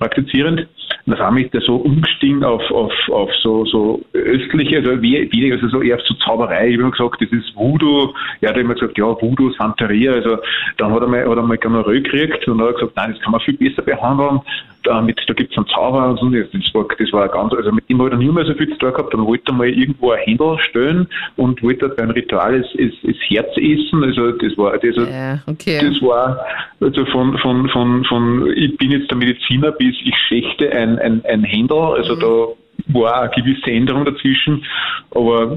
praktizierend. 0.00 0.66
Und 1.06 1.14
auf 1.14 1.20
einmal 1.20 1.42
ist 1.42 1.54
er 1.54 1.60
so 1.62 1.76
umgestiegen 1.76 2.44
auf, 2.44 2.62
auf, 2.70 2.92
auf 3.10 3.30
so, 3.42 3.64
so 3.66 4.00
östliche, 4.12 4.78
also 4.78 5.02
wie, 5.02 5.52
also 5.52 5.68
so 5.68 5.82
eher 5.82 5.98
so 6.04 6.14
Zauberei. 6.14 6.68
Ich 6.68 6.74
habe 6.74 6.82
immer 6.82 6.90
gesagt, 6.90 7.20
das 7.20 7.30
ist 7.30 7.56
Voodoo. 7.56 8.12
Er 8.40 8.50
hat 8.50 8.56
immer 8.56 8.74
gesagt, 8.74 8.98
ja, 8.98 9.06
Voodoo, 9.06 9.50
Santeria. 9.58 10.12
Also 10.12 10.38
dann 10.78 10.92
hat 10.92 11.02
er 11.02 11.08
mal, 11.08 11.28
hat 11.28 11.36
er 11.36 11.42
mal 11.42 11.82
gekriegt 11.84 12.46
und 12.46 12.58
dann 12.58 12.68
hat 12.68 12.74
er 12.74 12.80
gesagt, 12.80 12.96
nein, 12.96 13.12
das 13.12 13.22
kann 13.22 13.32
man 13.32 13.40
viel 13.40 13.51
besser 13.56 13.82
behandeln. 13.82 14.40
Damit, 14.84 15.20
da 15.28 15.34
gibt 15.34 15.52
es 15.52 15.56
einen 15.56 15.66
Zauber 15.68 16.10
und 16.10 16.18
so. 16.18 16.28
Das 16.28 16.74
war, 16.74 16.86
das 16.98 17.12
war 17.12 17.28
ganz, 17.28 17.52
also 17.54 17.70
mit 17.70 17.88
ihm 17.88 18.02
hat 18.02 18.12
er 18.12 18.18
nie 18.18 18.30
mehr 18.30 18.44
so 18.44 18.54
viel 18.54 18.68
zu 18.70 18.78
tun 18.78 18.92
gehabt. 18.92 19.14
Dann 19.14 19.24
wollte 19.24 19.52
er 19.52 19.54
mal 19.54 19.68
irgendwo 19.68 20.10
ein 20.10 20.18
Händel 20.18 20.58
stellen 20.58 21.06
und 21.36 21.62
wollte 21.62 21.88
beim 21.88 22.10
Ritual 22.10 22.60
das, 22.60 22.70
das, 22.72 22.92
das 23.02 23.16
Herz 23.28 23.56
essen. 23.56 24.02
Also 24.02 24.32
das 24.32 24.58
war, 24.58 24.76
das, 24.78 24.96
Ja, 24.96 25.38
okay. 25.46 25.80
das 25.80 26.02
war 26.02 26.44
also 26.80 27.06
von, 27.06 27.38
von, 27.38 27.68
von, 27.68 28.04
von 28.04 28.52
ich 28.56 28.76
bin 28.76 28.90
jetzt 28.90 29.08
der 29.08 29.18
Mediziner 29.18 29.70
bis 29.70 29.94
ich 30.04 30.16
schächte 30.28 30.72
ein, 30.72 30.98
ein, 30.98 31.24
ein 31.26 31.44
Händel. 31.44 31.78
Also 31.78 32.16
da 32.16 32.48
war 32.88 33.22
eine 33.22 33.30
gewisse 33.30 33.70
Änderung 33.70 34.04
dazwischen. 34.04 34.64
Aber 35.12 35.56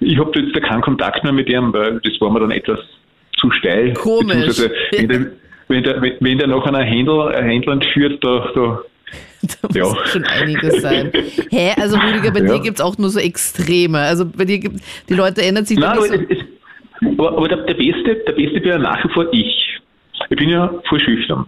ich 0.00 0.18
habe 0.18 0.38
jetzt 0.40 0.60
keinen 0.62 0.82
Kontakt 0.82 1.22
mehr 1.22 1.32
mit 1.32 1.48
ihm, 1.48 1.72
weil 1.72 2.00
das 2.00 2.20
war 2.20 2.30
mir 2.30 2.40
dann 2.40 2.50
etwas 2.50 2.80
zu 3.36 3.50
steil. 3.52 3.92
Komisch. 3.94 4.46
Beziehungsweise, 4.46 5.32
wenn 5.68 5.82
der, 5.82 6.00
wenn, 6.02 6.38
der 6.38 6.46
noch 6.46 6.66
einer 6.66 6.82
Händel, 6.84 7.28
ein 7.34 7.44
Händler 7.48 7.74
entführt, 7.74 8.22
da, 8.24 8.48
da 8.54 8.80
Da 9.42 9.68
muss 9.68 9.76
Ja. 9.76 10.06
schon 10.06 10.24
einiges 10.24 10.82
sein. 10.82 11.12
Hä? 11.50 11.72
Also 11.80 11.96
Rüdiger, 11.98 12.32
bei 12.32 12.40
Ja. 12.40 12.54
dir 12.54 12.60
gibt's 12.60 12.80
auch 12.80 12.98
nur 12.98 13.10
so 13.10 13.20
Extreme. 13.20 13.98
Also 13.98 14.24
bei 14.26 14.44
dir 14.44 14.58
gibt 14.58 14.80
die 15.08 15.14
Leute 15.14 15.42
ändern 15.42 15.64
sich 15.64 15.78
Nein, 15.78 15.90
aber, 15.98 16.08
nicht 16.08 16.30
es, 16.30 16.38
es, 16.38 17.08
aber, 17.18 17.36
aber 17.36 17.48
der, 17.48 17.58
der 17.58 17.74
Beste, 17.74 18.16
der 18.26 18.32
Beste 18.32 18.60
bin 18.60 18.70
ja 18.70 18.78
nach 18.78 19.04
wie 19.04 19.12
vor 19.12 19.26
ich. 19.32 19.78
Ich 20.30 20.36
bin 20.36 20.48
ja 20.48 20.72
voll 20.88 20.98
schüchtern. 21.00 21.46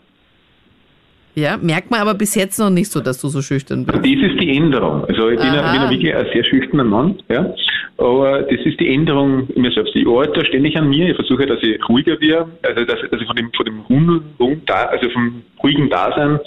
Ja, 1.39 1.57
merkt 1.57 1.91
man 1.91 2.01
aber 2.01 2.15
bis 2.15 2.35
jetzt 2.35 2.59
noch 2.59 2.71
nicht 2.71 2.91
so, 2.91 3.01
dass 3.01 3.21
du 3.21 3.29
so 3.29 3.43
schüchtern 3.43 3.85
bist. 3.87 3.99
Das 3.99 4.05
ist 4.07 4.41
die 4.41 4.57
Änderung. 4.57 5.05
Also 5.05 5.29
ich 5.31 5.39
bin, 5.39 5.49
Aha. 5.49 5.73
bin 5.73 5.83
ja 5.83 5.91
wirklich 5.91 6.15
ein 6.15 6.27
sehr 6.33 6.45
schüchterner 6.45 6.85
Mann, 6.85 7.17
ja. 7.29 7.55
Aber 7.97 8.43
das 8.43 8.61
ist 8.65 8.79
die 8.81 8.89
Änderung 8.95 9.49
in 9.51 9.63
mir 9.63 9.73
selbst. 9.73 9.95
Ich 9.95 10.07
arbeite 10.07 10.45
ständig 10.47 10.77
an 10.77 10.89
mir. 10.89 11.11
Ich 11.11 11.17
versuche, 11.17 11.47
dass 11.47 11.63
ich 11.63 11.79
ruhiger 11.89 12.21
werde, 12.21 12.49
also 12.63 12.85
dass, 12.85 12.99
dass 13.11 13.21
ich 13.21 13.27
von 13.27 13.37
dem, 13.37 13.51
von 13.57 13.67
dem 13.67 14.63
Da- 14.67 14.87
also 14.87 15.09
vom 15.11 15.43
ruhigen 15.63 15.89
Dasein 15.91 16.39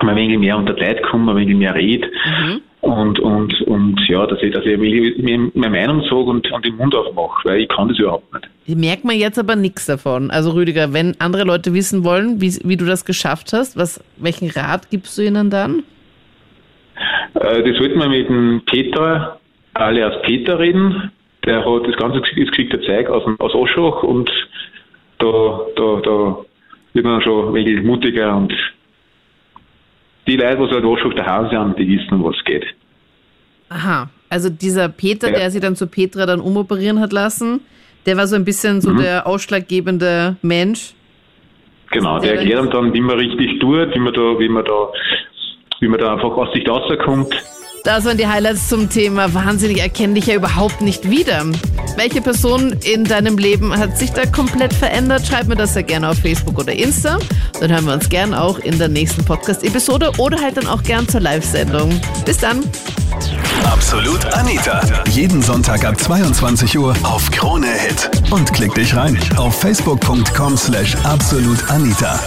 ein 0.00 0.16
wenig 0.16 0.38
mehr 0.38 0.56
unter 0.56 0.74
die 0.74 0.84
Leute 0.84 1.02
komme, 1.02 1.32
ein 1.32 1.36
wenig 1.38 1.56
mehr 1.56 1.74
rede. 1.74 2.06
Mhm. 2.06 2.60
Und, 2.80 3.18
und, 3.18 3.60
und 3.62 4.00
ja, 4.08 4.24
dass 4.26 4.40
ich, 4.40 4.52
dass 4.52 4.64
ich 4.64 4.78
meine 4.78 5.70
Meinung 5.70 6.02
sage 6.02 6.16
und, 6.16 6.50
und 6.50 6.64
den 6.64 6.76
Mund 6.76 6.94
aufmache, 6.94 7.48
weil 7.48 7.60
ich 7.62 7.68
kann 7.68 7.88
das 7.88 7.98
überhaupt 7.98 8.32
nicht. 8.32 8.78
Merkt 8.78 9.04
man 9.04 9.16
jetzt 9.16 9.38
aber 9.38 9.56
nichts 9.56 9.86
davon. 9.86 10.30
Also 10.30 10.52
Rüdiger, 10.52 10.92
wenn 10.92 11.16
andere 11.18 11.42
Leute 11.44 11.74
wissen 11.74 12.04
wollen, 12.04 12.40
wie, 12.40 12.56
wie 12.62 12.76
du 12.76 12.84
das 12.84 13.04
geschafft 13.04 13.52
hast, 13.52 13.76
was, 13.76 14.02
welchen 14.16 14.50
Rat 14.50 14.90
gibst 14.90 15.18
du 15.18 15.22
ihnen 15.22 15.50
dann? 15.50 15.82
Äh, 17.34 17.62
das 17.64 17.76
sollten 17.78 17.98
wir 17.98 18.08
mit 18.08 18.28
dem 18.28 18.62
Peter, 18.66 19.40
alias 19.74 20.22
Peter 20.22 20.58
reden. 20.58 21.10
Der 21.44 21.64
hat 21.64 21.86
das 21.86 21.96
ganze 21.96 22.20
das 22.20 22.30
geschickte 22.30 22.80
Zeug 22.82 23.08
aus, 23.08 23.24
aus 23.38 23.54
Oschach 23.54 24.02
und 24.02 24.30
da, 25.18 25.60
da, 25.76 26.00
da 26.02 26.38
wird 26.92 27.04
man 27.04 27.22
schon 27.22 27.54
wirklich 27.54 27.82
mutiger 27.82 28.36
und 28.36 28.52
die 30.28 30.36
Leute, 30.36 30.56
die 30.68 30.74
halt 30.74 30.84
Oschach 30.84 31.14
daheim 31.14 31.48
sind, 31.50 31.78
die 31.78 31.88
wissen, 31.98 32.14
um 32.14 32.24
was 32.24 32.36
geht. 32.44 32.64
Aha. 33.70 34.08
Also 34.30 34.50
dieser 34.50 34.88
Peter, 34.88 35.30
Ja. 35.30 35.38
der 35.38 35.50
sich 35.50 35.60
dann 35.60 35.74
zu 35.76 35.86
Petra 35.86 36.26
dann 36.26 36.40
umoperieren 36.40 37.00
hat 37.00 37.12
lassen, 37.12 37.60
der 38.06 38.16
war 38.16 38.26
so 38.26 38.36
ein 38.36 38.44
bisschen 38.44 38.80
so 38.80 38.90
Mhm. 38.90 38.98
der 38.98 39.26
ausschlaggebende 39.26 40.36
Mensch. 40.42 40.94
Genau, 41.90 42.18
Der 42.18 42.32
der 42.32 42.40
erklärt 42.40 42.72
dann, 42.74 42.92
wie 42.92 43.00
man 43.00 43.16
richtig 43.18 43.58
tut, 43.60 43.94
wie 43.94 43.98
man 43.98 44.12
da, 44.12 44.38
wie 44.38 44.48
man 44.48 44.64
da, 44.64 44.88
wie 45.80 45.88
man 45.88 45.98
da 45.98 46.12
einfach 46.14 46.30
aus 46.36 46.52
sich 46.52 46.68
rauskommt. 46.68 47.34
Das 47.88 48.04
waren 48.04 48.18
die 48.18 48.26
Highlights 48.26 48.68
zum 48.68 48.90
Thema 48.90 49.32
Wahnsinnig 49.32 49.78
erkenne 49.78 50.12
dich 50.12 50.26
ja 50.26 50.34
überhaupt 50.34 50.82
nicht 50.82 51.08
wieder. 51.08 51.46
Welche 51.96 52.20
Person 52.20 52.76
in 52.84 53.04
deinem 53.04 53.38
Leben 53.38 53.74
hat 53.74 53.96
sich 53.96 54.12
da 54.12 54.26
komplett 54.26 54.74
verändert? 54.74 55.26
Schreib 55.26 55.48
mir 55.48 55.56
das 55.56 55.72
sehr 55.72 55.84
gerne 55.84 56.10
auf 56.10 56.18
Facebook 56.18 56.58
oder 56.58 56.74
Insta. 56.74 57.18
Dann 57.58 57.72
hören 57.72 57.86
wir 57.86 57.94
uns 57.94 58.10
gern 58.10 58.34
auch 58.34 58.58
in 58.58 58.76
der 58.76 58.88
nächsten 58.88 59.24
Podcast-Episode 59.24 60.12
oder 60.18 60.38
halt 60.38 60.58
dann 60.58 60.66
auch 60.66 60.82
gern 60.82 61.08
zur 61.08 61.20
Live-Sendung. 61.20 61.98
Bis 62.26 62.36
dann. 62.36 62.62
Absolut 63.64 64.22
Anita. 64.34 64.82
Jeden 65.12 65.40
Sonntag 65.40 65.82
ab 65.86 65.98
22 65.98 66.78
Uhr 66.78 66.94
auf 67.04 67.30
Krone 67.30 67.68
Hit. 67.68 68.10
Und 68.30 68.52
klick 68.52 68.74
dich 68.74 68.94
rein 68.94 69.18
auf 69.38 69.58
facebook.com 69.58 70.58
slash 70.58 70.94
absolutanita. 71.04 72.20